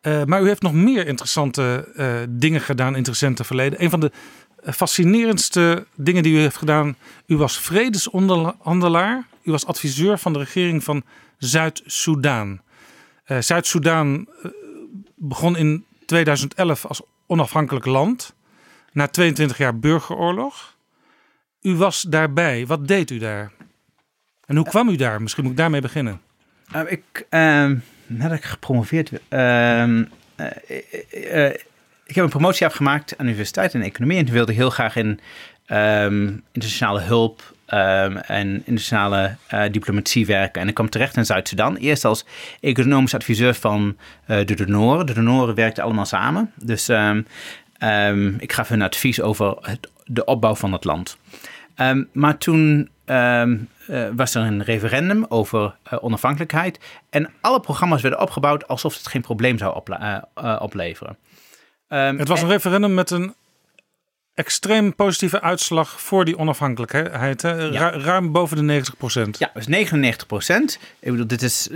[0.00, 3.82] Eh, maar u heeft nog meer interessante eh, dingen gedaan in het recente verleden.
[3.82, 4.12] Een van de
[4.62, 6.96] fascinerendste dingen die u heeft gedaan.
[7.26, 9.26] U was vredesonderhandelaar.
[9.42, 11.02] U was adviseur van de regering van
[11.38, 12.60] Zuid-Soedan.
[13.26, 14.50] Eh, Zuid-Soedan eh,
[15.14, 18.34] begon in 2011 als onafhankelijk land.
[18.92, 20.76] Na 22 jaar burgeroorlog.
[21.60, 22.66] U was daarbij.
[22.66, 23.52] Wat deed u daar?
[24.46, 25.22] En hoe kwam u daar?
[25.22, 26.20] Misschien moet ik daarmee beginnen.
[26.74, 27.70] Uh, ik, uh,
[28.06, 30.04] nadat ik gepromoveerd ehm,
[30.36, 31.50] uh,
[32.06, 34.18] ik heb een promotie afgemaakt aan de universiteit in economie.
[34.18, 35.20] En wilde heel graag in
[35.66, 40.62] um, internationale hulp um, en internationale uh, diplomatie werken.
[40.62, 41.76] En ik kwam terecht in Zuid-Sudan.
[41.76, 42.24] Eerst als
[42.60, 45.06] economisch adviseur van uh, de donoren.
[45.06, 46.52] De donoren werkten allemaal samen.
[46.62, 47.26] Dus um,
[48.38, 51.18] ik gaf hun advies over het, de opbouw van het land.
[52.12, 53.44] maar toen uh,
[54.16, 56.80] was er een referendum over onafhankelijkheid.
[57.10, 59.80] En alle programma's werden opgebouwd alsof het geen probleem zou
[60.58, 61.16] opleveren.
[61.88, 63.34] Het was een referendum met een
[64.36, 67.42] extreem positieve uitslag voor die onafhankelijkheid.
[67.42, 67.52] Hè?
[67.52, 67.90] Ja.
[67.90, 69.38] Ruim boven de 90 procent.
[69.38, 70.78] Ja, dus 99 procent.
[70.98, 71.68] Ik bedoel, dit is,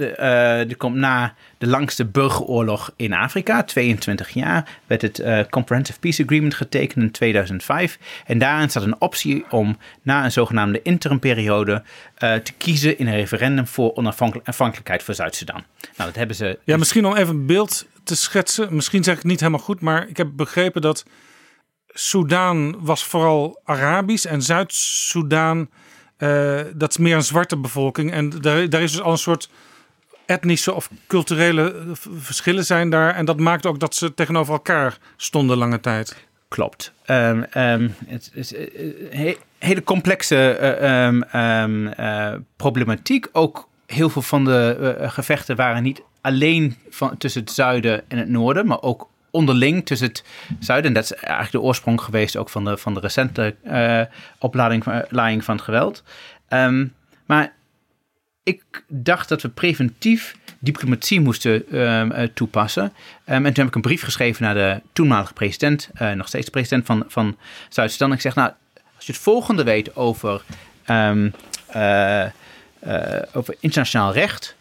[0.66, 3.62] dit komt na de langste burgeroorlog in Afrika.
[3.62, 7.98] 22 jaar werd het eh, Comprehensive Peace Agreement getekend in 2005.
[8.26, 11.82] En daarin staat een optie om na een zogenaamde interimperiode
[12.18, 15.64] te kiezen in een referendum voor onafhankelijkheid voor Zuid-Sudan.
[15.80, 16.58] Nou, dat hebben ze.
[16.64, 18.74] Ja, misschien om even een beeld te schetsen.
[18.74, 21.04] Misschien zeg ik het niet helemaal goed, maar ik heb begrepen dat
[21.92, 25.68] Soudaan was vooral Arabisch en Zuid-Soedan,
[26.16, 28.12] eh, dat is meer een zwarte bevolking.
[28.12, 29.50] En daar, daar is dus al een soort
[30.26, 33.14] etnische of culturele eh, verschillen zijn daar.
[33.14, 36.16] En dat maakt ook dat ze tegenover elkaar stonden lange tijd.
[36.48, 36.92] Klopt.
[37.04, 41.22] Ehm, ehm, het is een he- hele complexe eh,
[41.62, 43.28] ehm, eh, problematiek.
[43.32, 48.18] Ook heel veel van de eh, gevechten waren niet alleen van, tussen het zuiden en
[48.18, 50.24] het noorden, maar ook onderling tussen het
[50.58, 50.88] zuiden.
[50.88, 54.02] En dat is eigenlijk de oorsprong geweest ook van de, van de recente eh,
[54.38, 56.02] oplading van, lading van het geweld.
[56.48, 56.86] Ehm,
[57.26, 57.52] maar
[58.42, 62.92] ik dacht dat we preventief diplomatie moesten ehm, eh, toepassen.
[63.24, 66.48] Ehm, en toen heb ik een brief geschreven naar de toenmalige president, eh, nog steeds
[66.48, 67.36] president van, van
[67.68, 68.12] Zuid-Sudan.
[68.12, 68.52] Ik zeg, nou,
[68.96, 70.42] als je het volgende weet over,
[71.70, 72.24] eh,
[72.80, 74.56] eh, over internationaal recht,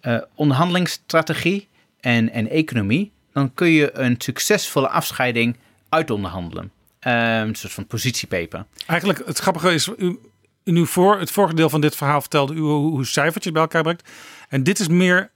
[0.00, 1.68] eh, onderhandelingsstrategie
[2.00, 5.56] en, en economie, dan kun je een succesvolle afscheiding
[5.88, 6.72] uitonderhandelen.
[7.00, 8.66] Ehm, een soort van positiepaper.
[8.86, 10.18] Eigenlijk, het grappige is, u,
[10.64, 13.62] in uw voor, het vorige deel van dit verhaal vertelde u hoe, hoe cijfertjes bij
[13.62, 14.08] elkaar brengt.
[14.48, 15.30] En dit is meer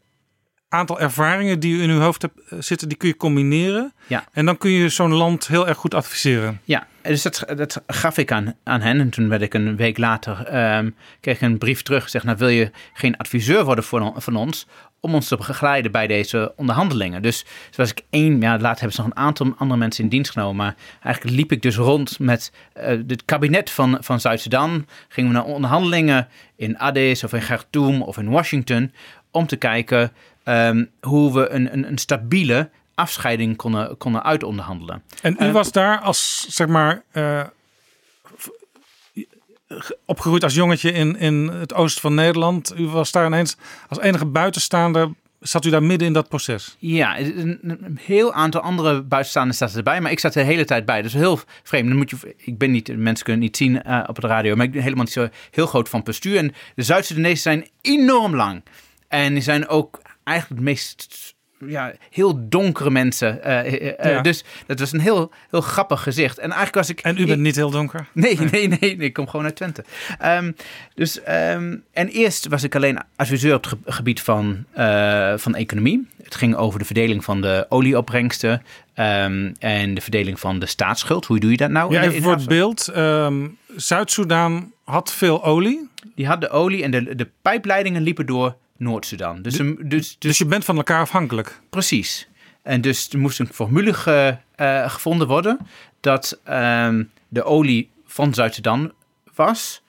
[0.68, 3.92] aantal ervaringen die u in uw hoofd hebt eh, zitten, die kun je combineren.
[4.06, 4.24] Ja.
[4.32, 6.60] En dan kun je zo'n land heel erg goed adviseren.
[6.64, 9.00] Ja, dus dat, dat gaf ik aan, aan hen.
[9.00, 12.08] En toen werd ik een week later, ehm, kreeg ik een brief terug.
[12.08, 14.66] Zeg, nou wil je geen adviseur worden voor, van ons
[15.02, 17.22] om ons te begeleiden bij deze onderhandelingen.
[17.22, 20.30] Dus zoals ik één, ja, later hebben ze nog een aantal andere mensen in dienst
[20.30, 20.56] genomen.
[20.56, 24.86] Maar eigenlijk liep ik dus rond met eh, het kabinet van, van Zuid-Sudan.
[25.08, 28.92] Gingen we naar onderhandelingen in Addis of in Khartoum of in Washington.
[29.30, 30.12] Om te kijken
[30.42, 35.02] ehm, hoe we een, een, een stabiele afscheiding konden, konden uitonderhandelen.
[35.22, 37.40] En u Eh, was daar als, zeg maar, eh,
[40.04, 42.74] opgegroeid als jongetje in, in het oosten van Nederland.
[42.78, 43.56] U was daar ineens
[43.88, 46.76] als enige buitenstaander, zat u daar midden in dat proces.
[46.78, 51.02] Ja, een, heel aantal andere buitenstaanders zaten erbij, maar ik zat de hele tijd bij.
[51.02, 51.88] Dus heel vreemd.
[51.88, 54.66] Dan moet je, ik ben niet, mensen kunnen niet zien eh, op de radio, maar
[54.66, 56.36] ik ben helemaal niet zo heel groot van postuur.
[56.36, 58.62] En de Zuid-Sudanezen zijn enorm lang.
[59.08, 61.31] En die zijn ook eigenlijk het meest
[61.66, 63.42] ja, heel donkere mensen.
[63.42, 64.20] eh, eh, eh, Ja.
[64.20, 66.38] Dus dat was een heel, heel grappig gezicht.
[66.38, 67.00] En eigenlijk was ik...
[67.00, 68.06] En u bent niet heel donker.
[68.12, 69.84] Nee, nee, nee, nee, ik kom gewoon uit Twente.
[70.18, 70.52] Ehm,
[70.94, 74.64] dus, ehm, en eerst was ik alleen adviseur op het ge- gebied van,
[75.36, 76.08] van economie.
[76.22, 78.62] Het ging over de verdeling van de olieopbrengsten
[78.94, 81.26] ehm, en de verdeling van de staatsschuld.
[81.26, 81.92] Hoe doe je dat nou?
[81.92, 82.60] Ja, even voor het Afrika?
[82.60, 82.90] beeld.
[83.76, 85.88] Zuid-Soedan had veel olie.
[86.14, 89.42] Die had de olie en de, de pijpleidingen liepen door Noord-Sudan.
[89.42, 91.60] Dus, dus, dus, Dus je bent van elkaar afhankelijk.
[91.70, 92.28] Precies.
[92.62, 95.58] En dus er moest een formule ge- eh, gevonden worden
[96.00, 98.92] dat ehm, de olie van Zuid-Sudan
[99.34, 99.82] was,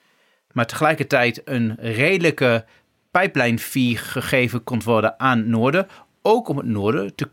[0.52, 2.64] maar tegelijkertijd een redelijke
[3.10, 5.86] pijplijnfee gegeven kon worden aan Noorden,
[6.22, 7.28] ook om het Noorden te,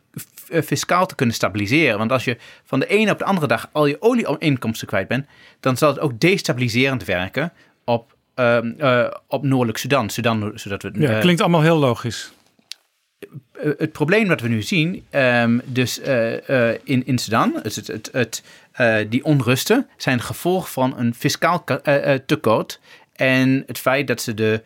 [0.49, 1.97] eh, fiscaal te kunnen stabiliseren.
[1.97, 5.25] Want als je van de ene op de andere dag al je olieinkomsten kwijt bent,
[5.59, 7.53] dan zal het ook destabiliserend werken
[8.31, 10.09] op, ehm, eh, op Noordelijk Sudan.
[10.09, 12.31] Sudan zodat we, Ja, eh, klinkt allemaal heel logisch.
[13.51, 15.99] eh, het probleem dat we nu zien, ehm, dus
[16.83, 18.43] in, in Sudan, het, het, het,
[19.09, 21.63] die onrusten zijn gevolg van een fiscaal
[22.25, 22.79] tekort.
[23.15, 24.61] En het feit dat ze de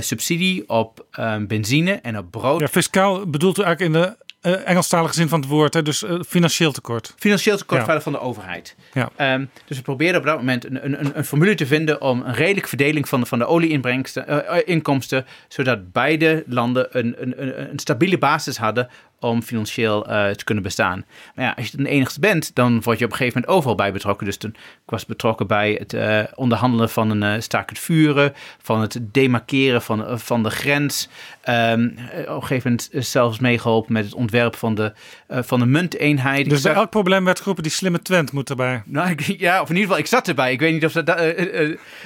[0.00, 2.60] subsidie op ehm, benzine en op brood.
[2.60, 5.74] Ja, fiscaal bedoelt u eigenlijk in de eh, Engelstalige zin van het woord.
[5.74, 5.82] Hè?
[5.82, 7.14] Dus eh, financieel tekort.
[7.18, 8.00] Financieel tekort Ja.
[8.00, 8.76] van de overheid.
[8.92, 9.10] Ja.
[9.16, 12.22] Ehm, dus we probeerden op dat moment een, een, een- een formule te vinden om
[12.22, 17.14] een redelijke verdeling van, de- van de olieinbrengsten, eh, eh, inkomsten, zodat beide landen een,
[17.18, 18.88] een, een, een stabiele basis hadden
[19.20, 21.04] om financieel eh, te kunnen bestaan.
[21.34, 23.76] Maar ja, als je de enigste bent, dan word je op een gegeven moment overal
[23.76, 24.26] bij betrokken.
[24.26, 28.32] Dus toen, ik was betrokken bij het eh, onderhandelen van een uh, staak het vuren,
[28.62, 31.08] van het demarkeren van, van de grens.
[31.40, 31.84] Ehm,
[32.28, 34.92] op een gegeven moment zelfs meegeholpen met het ontwerp van de,
[35.28, 36.44] van de munteenheid.
[36.44, 38.82] Dus bij zag- elk probleem werd geroepen, die slimme Twent moet erbij.
[38.84, 40.52] nou, ik, ja, of in ieder geval, ik zat erbij.
[40.52, 41.18] Ik weet niet of ze dat,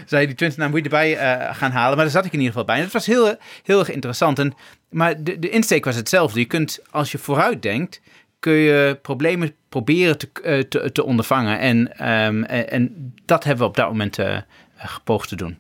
[0.07, 1.17] zei die Twente, nou moet erbij
[1.53, 1.97] gaan halen.
[1.97, 2.77] Maar daar zat ik in ieder geval bij.
[2.77, 4.39] En het was heel, heel erg interessant.
[4.39, 4.55] En,
[4.95, 6.41] maar de, de insteek was hetzelfde.
[6.41, 8.01] Je kunt, als je vooruit denkt,
[8.39, 11.59] kun je problemen proberen te, eh, te, te ondervangen.
[11.59, 14.39] En, ehm, en, en dat hebben we op dat moment eh,
[14.77, 15.59] gepoogd te doen.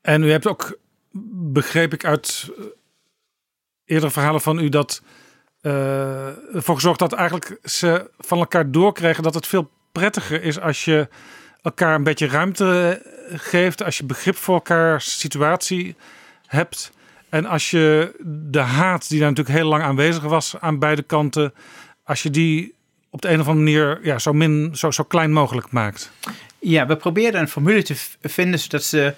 [0.00, 0.78] En u hebt ook,
[1.32, 2.64] begreep ik uit eh,
[3.84, 5.02] eerdere verhalen van u, dat
[5.60, 10.84] eh, ervoor gezorgd dat eigenlijk ze van elkaar doorkregen dat het veel prettiger is als
[10.84, 11.08] je
[11.62, 15.96] elkaar een beetje ruimte geeft, als je begrip voor elkaars situatie
[16.46, 16.94] hebt.
[17.36, 18.14] En als je
[18.50, 21.54] de haat die daar natuurlijk heel lang aanwezig was aan beide kanten,
[22.04, 22.74] als je die
[23.10, 26.12] op de een of andere manier ja, zo, min, zo, zo klein mogelijk maakt.
[26.58, 29.14] Ja, we probeerden een formule te vinden zodat ze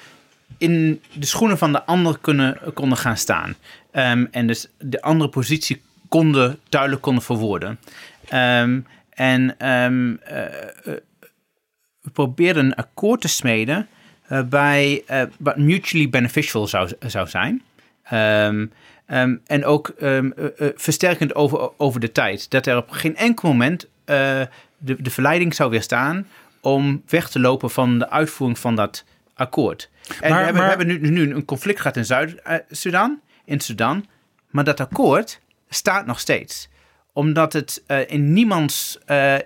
[0.59, 3.55] in de schoenen van de ander kunnen, konden gaan staan.
[3.90, 7.78] Ehm, en dus de andere positie konden, duidelijk konden verwoorden.
[8.28, 8.81] Ehm,
[9.11, 11.01] en ehm, eh, eh,
[12.01, 13.89] we probeerden een akkoord te smeden
[14.27, 15.05] eh, bij
[15.39, 17.62] wat mutually beneficial zou, zou zijn.
[18.10, 18.66] Ehm,
[19.06, 22.51] ehm, en ook ehm, eh, eh, versterkend over, over de tijd.
[22.51, 24.40] Dat er op geen enkel moment eh,
[24.78, 26.26] de, de verleiding zou weerstaan
[26.60, 29.05] om weg te lopen van de uitvoering van dat
[29.35, 29.90] akkoord.
[30.20, 33.60] En Maar- we hebben, maar- we hebben nu, nu een conflict gehad in Zuid-Sudan, in
[33.60, 34.06] Sudan,
[34.51, 36.68] maar dat akkoord staat nog steeds.
[37.12, 38.98] Omdat het in niemands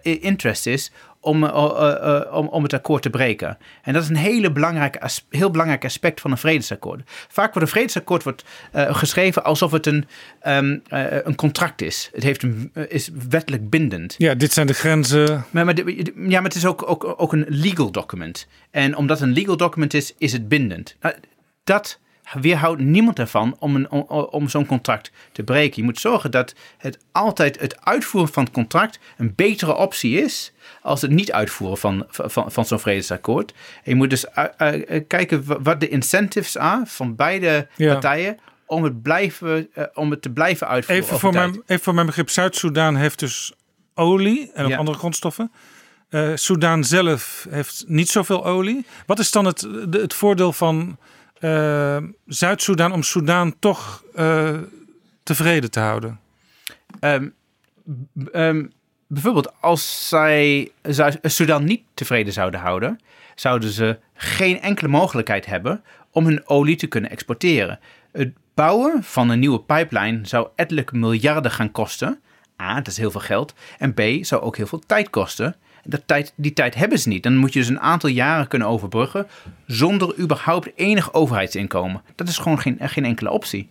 [0.03, 0.93] interest is
[1.23, 3.59] om, eh, eh, eh, om, om het akkoord te breken.
[3.83, 7.01] En dat is een hele belangrijke heel belangrijk aspect van een vredesakkoord.
[7.29, 10.07] Vaak wordt een vredesakkoord wordt, geschreven alsof het een,
[10.41, 12.11] ehm, eh, een contract is.
[12.13, 14.15] Het heeft een, is wettelijk bindend.
[14.19, 15.45] Ja, dit zijn de grenzen.
[15.51, 18.47] Maar, maar, ja, maar het is ook, ook, ook een legal document.
[18.71, 20.97] En omdat het een legal document is, is het bindend.
[21.01, 21.15] Nou,
[21.65, 21.99] dat
[22.41, 24.01] weerhoudt niemand ervan om, een, om,
[24.31, 25.77] om zo'n contract te breken.
[25.77, 30.53] Je moet zorgen dat het altijd het uitvoeren van het contract een betere optie is
[30.83, 33.53] als het niet uitvoeren van, van, van zo'n vredesakkoord.
[33.53, 37.93] En je moet dus uh, uh, kijken wa- wat de incentives zijn van beide Ja.
[37.93, 41.05] partijen om het, blijven, uh, om het te blijven uitvoeren.
[41.05, 43.53] Even voor, mijn, even voor mijn begrip, Zuid-Soedan heeft dus
[43.95, 44.77] olie en ook Ja.
[44.77, 45.53] andere grondstoffen.
[46.09, 48.87] Eh Soedan zelf heeft niet zoveel olie.
[49.07, 50.99] Wat is dan het, het voordeel van
[51.43, 51.97] eh,
[52.27, 54.59] Zuid-Soedan om Soedan toch eh,
[55.23, 56.21] tevreden te houden?
[57.01, 57.29] Ehm,
[58.33, 58.67] ehm,
[59.07, 63.01] bijvoorbeeld, als zij Zuid- Sudan niet tevreden zouden houden,
[63.35, 67.79] zouden ze geen enkele mogelijkheid hebben om hun olie te kunnen exporteren.
[68.13, 72.21] Het bouwen van een nieuwe pipeline zou ettelijke miljarden gaan kosten.
[72.63, 73.55] A, dat is heel veel geld.
[73.79, 75.57] En B, zou ook heel veel tijd kosten.
[75.85, 77.23] Dat tijd, die tijd hebben ze niet.
[77.23, 79.27] Dan moet je dus een aantal jaren kunnen overbruggen
[79.67, 82.03] zonder überhaupt enig overheidsinkomen.
[82.15, 83.69] Dat is gewoon geen, geen enkele optie.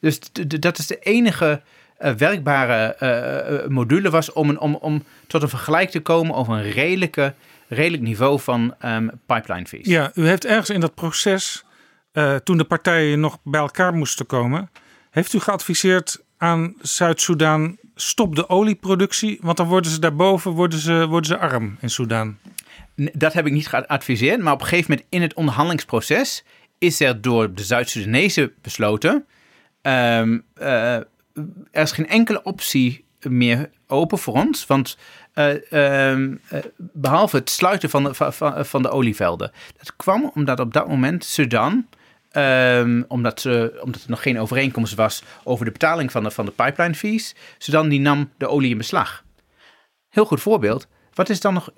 [0.00, 0.20] Dus
[0.60, 1.62] dat is de enige
[1.98, 6.34] eh, werkbare eh, eh, module was om, een, om, om tot een vergelijk te komen
[6.34, 7.34] over een redelijke,
[7.68, 9.86] redelijk niveau van ehm, pipeline fees.
[9.86, 11.64] Ja, u heeft ergens in dat proces,
[12.44, 14.70] toen de partijen nog bij elkaar moesten komen,
[15.10, 21.06] heeft u geadviseerd aan Zuid-Soedan: stop de olieproductie, want dan worden ze daarboven worden ze,
[21.06, 22.36] worden ze arm in Soedan.
[22.94, 26.44] Dat heb ik niet geadviseerd, maar op een gegeven moment in het onderhandelingsproces
[26.78, 29.26] is er door de Zuid-Soedanezen besloten:
[29.82, 34.98] ehm, eh, er is geen enkele optie meer open voor ons, want
[35.32, 39.52] eh, ehm, eh, behalve het sluiten van de, van- van de olievelden.
[39.78, 41.86] Dat kwam omdat op dat moment Sudan,
[42.30, 43.46] ehm, omdat,
[43.80, 47.34] omdat er nog geen overeenkomst was over de betaling van de, van de pipeline fees,
[47.58, 49.24] Sudan die nam de olie in beslag.
[50.08, 50.88] Heel goed voorbeeld.
[51.14, 51.70] Wat is dan nog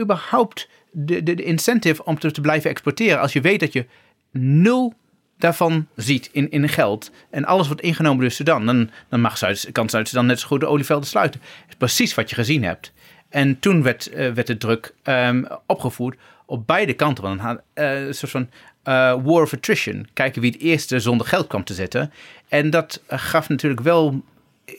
[0.00, 3.86] überhaupt de, incentive om te, blijven exporteren als je weet dat je
[4.30, 4.94] nul
[5.38, 9.68] daarvan ziet in, in geld en alles wordt ingenomen door Sudan, dan, dan mag Zuid,
[9.72, 11.40] kan Zuid-Sudan net zo goed de olievelden sluiten.
[11.40, 12.92] Dat is precies wat je gezien hebt.
[13.28, 17.24] En toen werd, eh, werd de druk ehm, opgevoerd op beide kanten.
[17.24, 18.48] Want eh, een soort van
[18.84, 20.06] eh, war of attrition.
[20.12, 22.12] Kijken wie het eerste zonder geld kwam te zetten.
[22.48, 24.22] En dat eh, gaf natuurlijk wel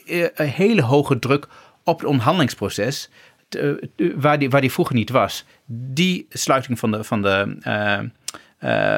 [0.06, 1.48] eh, een hele hoge druk
[1.84, 3.10] op het onderhandelingsproces.
[4.16, 5.44] waar, die, waar die vroeger niet was.
[5.66, 7.58] Die sluiting van de, van de,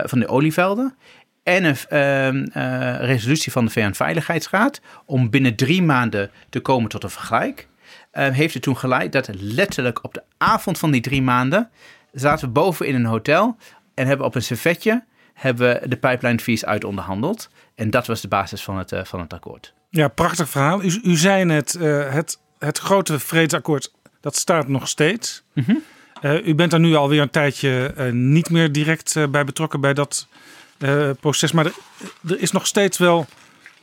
[0.07, 0.95] van de olievelden.
[1.43, 7.03] En een ehm, eh, resolutie van de VN-veiligheidsraad om binnen drie maanden te komen tot
[7.03, 7.69] een vergelijk.
[8.13, 11.71] heeft er toen geleid dat letterlijk op de avond van die drie maanden
[12.13, 13.57] zaten we boven in een hotel
[13.99, 15.05] en hebben op een servetje
[15.35, 17.51] hebben we de pipeline fees uitonderhandeld.
[17.75, 19.75] En dat was de basis van het, eh, van het akkoord.
[19.91, 20.83] Ja, prachtig verhaal.
[20.83, 25.43] U, u zei net, eh, het, het grote vredesakkoord, dat staat nog steeds.
[26.21, 30.29] Eh, u bent er nu alweer een tijdje niet meer direct bij betrokken bij dat
[31.21, 31.53] proces.
[31.53, 31.75] Maar er,
[32.29, 33.27] er is nog steeds wel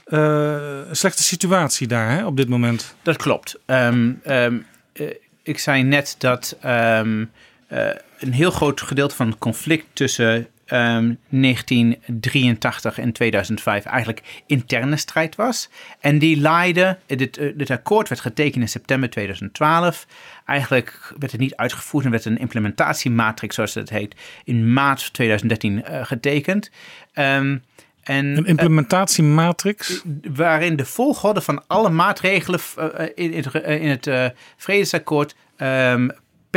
[0.06, 2.96] een slechte situatie daar hè, op dit moment.
[3.02, 3.60] Dat klopt.
[3.66, 4.58] Ehm, ehm,
[4.96, 5.08] eh,
[5.44, 7.26] ik zei net dat ehm,
[7.68, 7.90] eh,
[8.20, 15.36] een heel groot gedeelte van het conflict tussen ehm, 1983 en 2005 eigenlijk interne strijd
[15.36, 15.70] was.
[16.00, 20.08] En die leidde, dit, eh, dit akkoord werd getekend in september 2012.
[20.46, 25.84] Eigenlijk werd het niet uitgevoerd en werd een implementatiematrix, zoals het heet, in maart 2013
[25.84, 26.72] eh, getekend.
[27.14, 27.58] Ehm,
[28.06, 30.02] en, Een implementatiematrix.
[30.34, 34.26] waarin de volgorde van alle maatregelen eh, in, in het, eh, in het eh,
[34.58, 36.10] vredesakkoord ehm,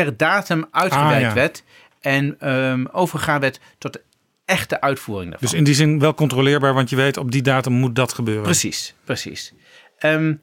[0.05, 1.35] per datum uitgewerkt Ah, ja.
[1.35, 1.63] werd
[2.01, 4.03] en ehm overgegaan werd tot de
[4.45, 5.49] echte uitvoering daarvan.
[5.49, 8.43] Dus in die zin wel controleerbaar, want je weet op die datum moet dat gebeuren.
[8.43, 9.53] Precies, precies.
[9.99, 10.35] Ehm,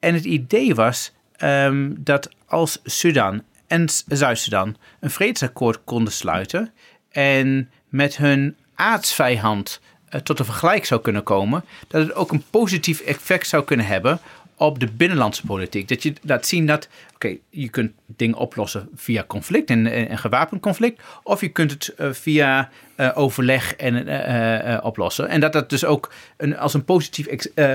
[0.00, 6.72] en het idee was ehm, dat als Sudan en Zuid-Sudan een vredesakkoord konden sluiten
[7.10, 12.44] en met hun aardsvijand eh, tot een vergelijk zou kunnen komen, dat het ook een
[12.50, 14.20] positief effect zou kunnen hebben
[14.56, 15.88] op de binnenlandse politiek.
[15.88, 20.18] Dat je laat zien dat, oké, je kunt dingen oplossen via conflict en, en, en
[20.18, 25.28] gewapend conflict, of je kunt het eh, via eh, overleg en, eh, oplossen.
[25.28, 27.26] En dat dat dus ook een, als een positief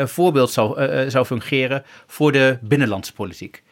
[0.04, 3.64] voorbeeld zou, zou fungeren voor de binnenlandse politiek.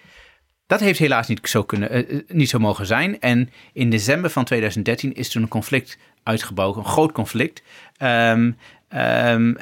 [0.67, 3.19] Dat heeft helaas niet zo, kunnen, niet zo mogen zijn.
[3.19, 7.63] En in december van 2013 is toen een conflict uitgebroken, een groot conflict.
[7.97, 8.51] Ehm,
[8.87, 9.53] ehm,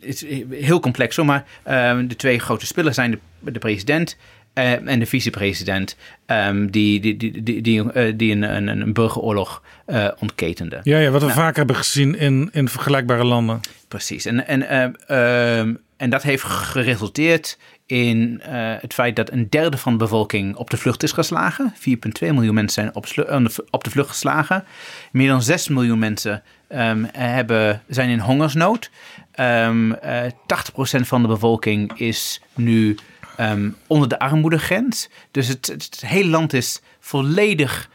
[0.00, 4.16] het is heel complex, hoor, maar ehm, de twee grote spelers zijn de, de president
[4.52, 5.96] eh, en de vicepresident,
[6.26, 10.80] ehm, die, die, die, die, die, eh, die een, een, een burgeroorlog eh ontketenden.
[10.82, 11.38] Ja, ja wat we Nou.
[11.38, 13.60] vaak hebben gezien in, in vergelijkbare landen.
[13.88, 14.24] Precies.
[14.24, 17.58] En, en, eh, ehm, en dat heeft geresulteerd
[17.88, 21.74] in eh, het feit dat een derde van de bevolking op de vlucht is geslagen.
[21.74, 24.64] 4,2 miljoen mensen zijn v- op de vlucht geslagen.
[25.12, 28.90] Meer dan 6 miljoen mensen ehm, hebben, zijn in hongersnood.
[29.32, 32.96] Ehm eh 80% van de bevolking is nu
[33.36, 35.08] ehm, onder de armoedegrens.
[35.30, 37.90] Dus het, hele land is volledig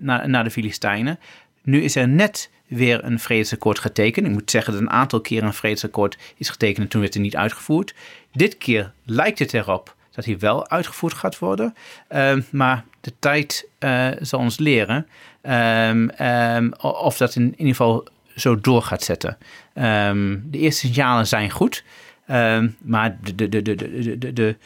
[0.00, 1.18] naar, naar de Filistijnen.
[1.62, 4.26] Nu is er net weer een vredesakkoord getekend.
[4.26, 7.22] Ik moet zeggen dat een aantal keren een vredesakkoord is getekend en toen werd het
[7.22, 7.94] niet uitgevoerd.
[8.32, 11.74] Dit keer lijkt het erop dat hij wel uitgevoerd gaat worden.
[12.08, 15.06] Ehm, maar de tijd eh, zal ons leren
[15.40, 19.38] ehm, ehm, of dat in, ieder geval zo door gaat zetten.
[20.50, 21.84] De eerste signalen zijn goed,
[22.78, 24.56] maar de, de, de, de, de, de,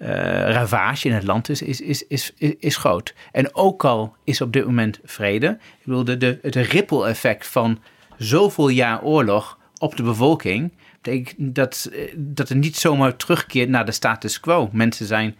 [0.00, 3.14] eh, ravage in het land is, is, is, is, is, groot.
[3.32, 7.78] En ook al is op dit moment vrede, ik de, de, het ripple effect van
[8.16, 10.72] zoveel jaar oorlog op de bevolking,
[11.02, 14.68] betekent dat, eh, dat het niet zomaar terugkeert naar de status quo.
[14.72, 15.36] Mensen zijn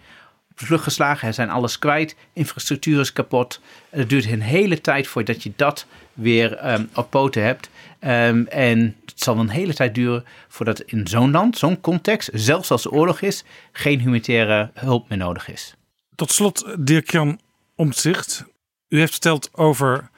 [0.51, 3.61] op de vlucht geslagen, zijn alles kwijt, infrastructuur is kapot.
[3.91, 7.71] Het duurt een hele tijd voordat je dat weer ehm, op poten hebt.
[7.99, 12.71] Ehm, en het zal een hele tijd duren voordat in zo'n land, zo'n context, zelfs
[12.71, 15.75] als er oorlog is, geen humanitaire hulp meer nodig is.
[16.15, 17.41] Tot slot, Dirk-Jan
[17.75, 18.45] Omtzigt.
[18.89, 20.11] U heeft verteld over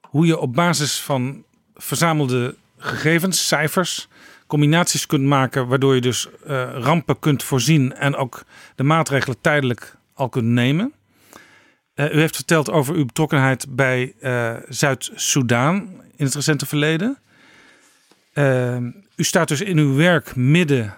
[0.00, 1.44] hoe je op basis van
[1.74, 4.08] verzamelde gegevens, cijfers,
[4.48, 8.44] combinaties kunt maken, waardoor je dus eh, rampen kunt voorzien en ook
[8.74, 10.92] de maatregelen tijdelijk al kunt nemen.
[11.98, 15.74] Eh, u heeft verteld over uw betrokkenheid bij eh, Zuid-Soedan
[16.16, 17.18] in het recente verleden.
[18.32, 18.76] Eh,
[19.16, 20.94] u staat dus in uw werk midden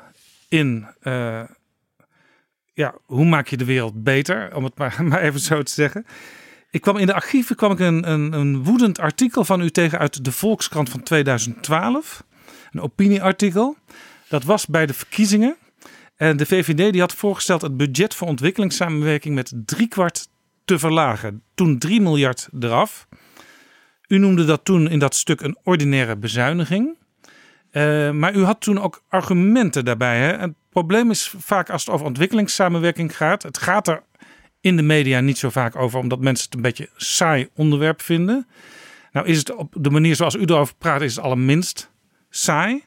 [0.48, 0.86] in
[2.72, 6.06] ja, hoe maak je de wereld beter, om het maar, maar even zo te zeggen.
[6.70, 9.98] Ik kwam in de archieven kwam ik een, een, een woedend artikel van u tegen
[9.98, 12.24] uit de Volkskrant van 2012.
[12.72, 13.76] Een opinieartikel.
[14.28, 15.56] Dat was bij de verkiezingen.
[16.16, 20.28] En de VVD die had voorgesteld het budget voor ontwikkelingssamenwerking met driekwart
[20.64, 21.42] te verlagen.
[21.54, 23.06] Toen 3 miljard eraf.
[24.06, 26.96] U noemde dat toen in dat stuk een ordinaire bezuiniging.
[27.72, 30.18] Uh, maar u had toen ook argumenten daarbij.
[30.18, 30.36] Hè?
[30.36, 33.42] Het probleem is vaak als het over ontwikkelingssamenwerking gaat.
[33.42, 34.02] Het gaat er
[34.60, 38.46] in de media niet zo vaak over, omdat mensen het een beetje saai onderwerp vinden.
[39.12, 41.90] Nou is het op de manier zoals u erover praat, is het allerminst
[42.30, 42.84] saai.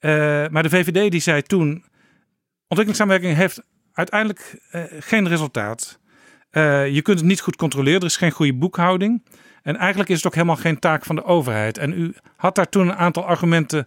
[0.00, 0.10] Uh,
[0.48, 1.84] maar de VVD die zei toen,
[2.68, 3.62] ontwikkelingssamenwerking heeft
[3.92, 5.98] uiteindelijk uh, geen resultaat.
[6.52, 9.24] Uh, je kunt het niet goed controleren, er is geen goede boekhouding.
[9.62, 11.78] En eigenlijk is het ook helemaal geen taak van de overheid.
[11.78, 13.86] En u had daar toen een aantal argumenten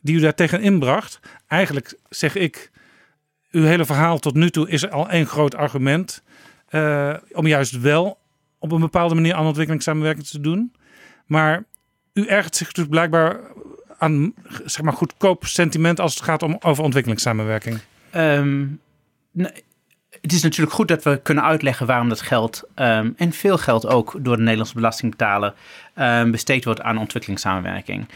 [0.00, 1.20] die u daar tegen inbracht.
[1.46, 2.70] Eigenlijk zeg ik,
[3.50, 6.22] uw hele verhaal tot nu toe is al één groot argument.
[7.32, 8.18] Om juist wel
[8.58, 10.72] op een bepaalde manier aan ontwikkelingssamenwerking te doen.
[11.26, 11.64] Maar
[12.12, 13.40] u ergert zich dus blijkbaar
[13.98, 14.32] aan
[14.64, 17.78] zeg maar, goedkoop sentiment als het gaat om over ontwikkelingssamenwerking.
[19.32, 19.52] Nee,
[20.20, 23.86] het is natuurlijk goed dat we kunnen uitleggen waarom dat geld, um, en veel geld
[23.86, 25.54] ook door de Nederlandse belastingbetaler,
[25.98, 28.08] um, besteed wordt aan ontwikkelingssamenwerking.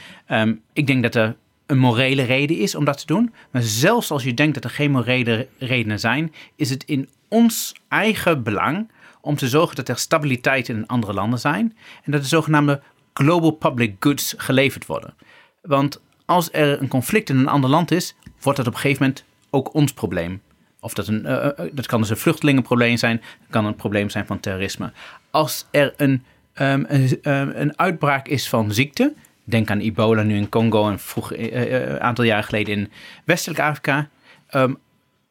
[0.72, 1.36] ik denk dat er
[1.66, 3.32] een morele reden is om dat te doen.
[3.50, 7.74] Maar zelfs als je denkt dat er geen morele redenen zijn, is het in ons
[7.88, 8.90] eigen belang
[9.20, 12.82] om te zorgen dat er stabiliteit in andere landen zijn en dat de zogenaamde
[13.14, 15.14] global public goods geleverd worden.
[15.62, 19.02] Want als er een conflict in een ander land is, wordt dat op een gegeven
[19.02, 20.42] moment ook ons probleem.
[20.80, 24.40] Of dat, een, uh, dat kan dus een vluchtelingenprobleem zijn, kan een probleem zijn van
[24.40, 24.92] terrorisme.
[25.30, 26.24] Als er een,
[26.54, 27.20] um, een,
[27.60, 29.14] een uitbraak is van ziekte,
[29.44, 32.90] denk aan ebola nu in Congo en vroeg, een aantal jaren geleden in
[33.24, 34.08] Westelijk Afrika.
[34.50, 34.78] Um,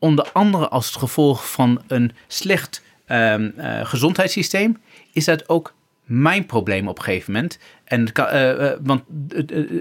[0.01, 4.81] onder andere als het gevolg van een slecht ehm, eh, gezondheidssysteem,
[5.13, 5.73] is dat ook
[6.11, 7.59] mijn probleem op een gegeven moment.
[7.83, 9.03] En eh, eh, want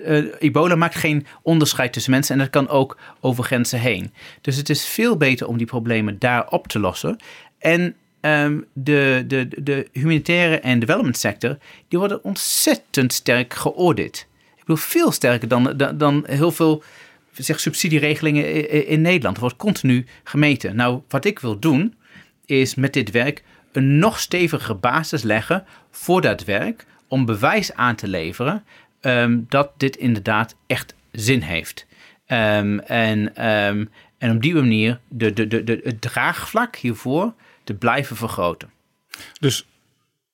[0.05, 4.13] eh, ebola maakt geen onderscheid tussen mensen en dat kan ook over grenzen heen.
[4.41, 7.17] Dus het is veel beter om die problemen daar op te lossen.
[7.59, 11.57] En ehm, de, de, de humanitaire en development sector,
[11.89, 14.27] die worden ontzettend sterk geaudit.
[14.55, 16.83] Ik bedoel, veel sterker dan, dan, dan heel veel
[17.33, 19.35] zeg, subsidieregelingen i- i- in Nederland.
[19.37, 20.77] Er wordt continu gemeten.
[20.77, 21.95] Nou, wat ik wil doen,
[22.47, 23.43] is met dit werk
[23.73, 26.87] een nog stevigere basis leggen voor dat werk.
[27.09, 28.65] Om bewijs aan te leveren
[29.01, 31.87] ehm, dat dit inderdaad echt zin heeft.
[32.27, 33.85] Ehm, en, ehm,
[34.19, 37.33] en op die manier de, de, de, de, het draagvlak hiervoor
[37.65, 38.71] te blijven vergroten.
[39.41, 39.67] Dus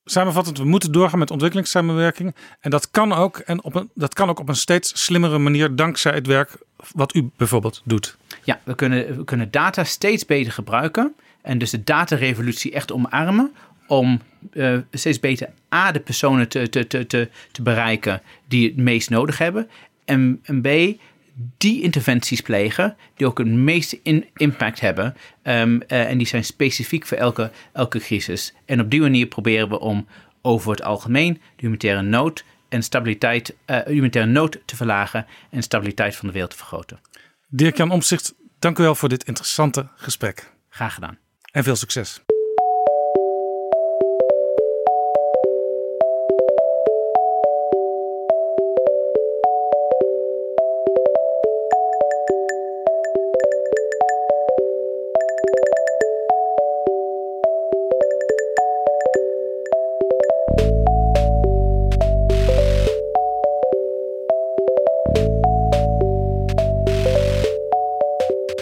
[0.05, 2.35] samenvattend, we moeten doorgaan met ontwikkelingssamenwerking.
[2.59, 5.75] En dat kan ook, en op een, dat kan ook op een steeds slimmere manier
[5.75, 6.57] dankzij het werk
[6.91, 8.17] wat u bijvoorbeeld doet.
[8.43, 11.15] Ja, we kunnen, we kunnen data steeds beter gebruiken.
[11.47, 13.51] En dus de datarevolutie echt omarmen.
[13.87, 14.21] Om
[14.51, 19.09] eh, steeds beter A, de personen te, te, te, te, te bereiken die het meest
[19.09, 19.69] nodig hebben.
[20.05, 20.67] En, en B,
[21.57, 25.15] die interventies plegen die ook het meeste in, impact hebben.
[25.41, 28.53] Ehm, eh, en die zijn specifiek voor elke, elke crisis.
[28.65, 30.07] En op die manier proberen we om
[30.41, 36.15] over het algemeen de humanitaire nood en stabiliteit, eh, humanitaire nood te verlagen en stabiliteit
[36.15, 36.99] van de wereld te vergroten.
[37.49, 40.51] Dirk-Jan Omtzigt, dank u wel voor dit interessante gesprek.
[40.69, 41.17] Graag gedaan.
[41.57, 42.26] En veel succes.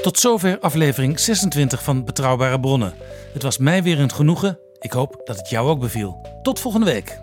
[0.06, 2.94] Tot zover aflevering 26 van Betrouwbare Bronnen.
[3.34, 4.60] Het was mij weer een genoegen.
[4.80, 6.40] Ik hoop dat het jou ook beviel.
[6.42, 7.20] Tot volgende week.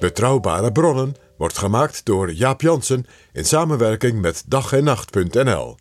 [0.00, 5.76] Betrouwbare bronnen wordt gemaakt door Jaap Jansen in samenwerking met dag en nacht.nl.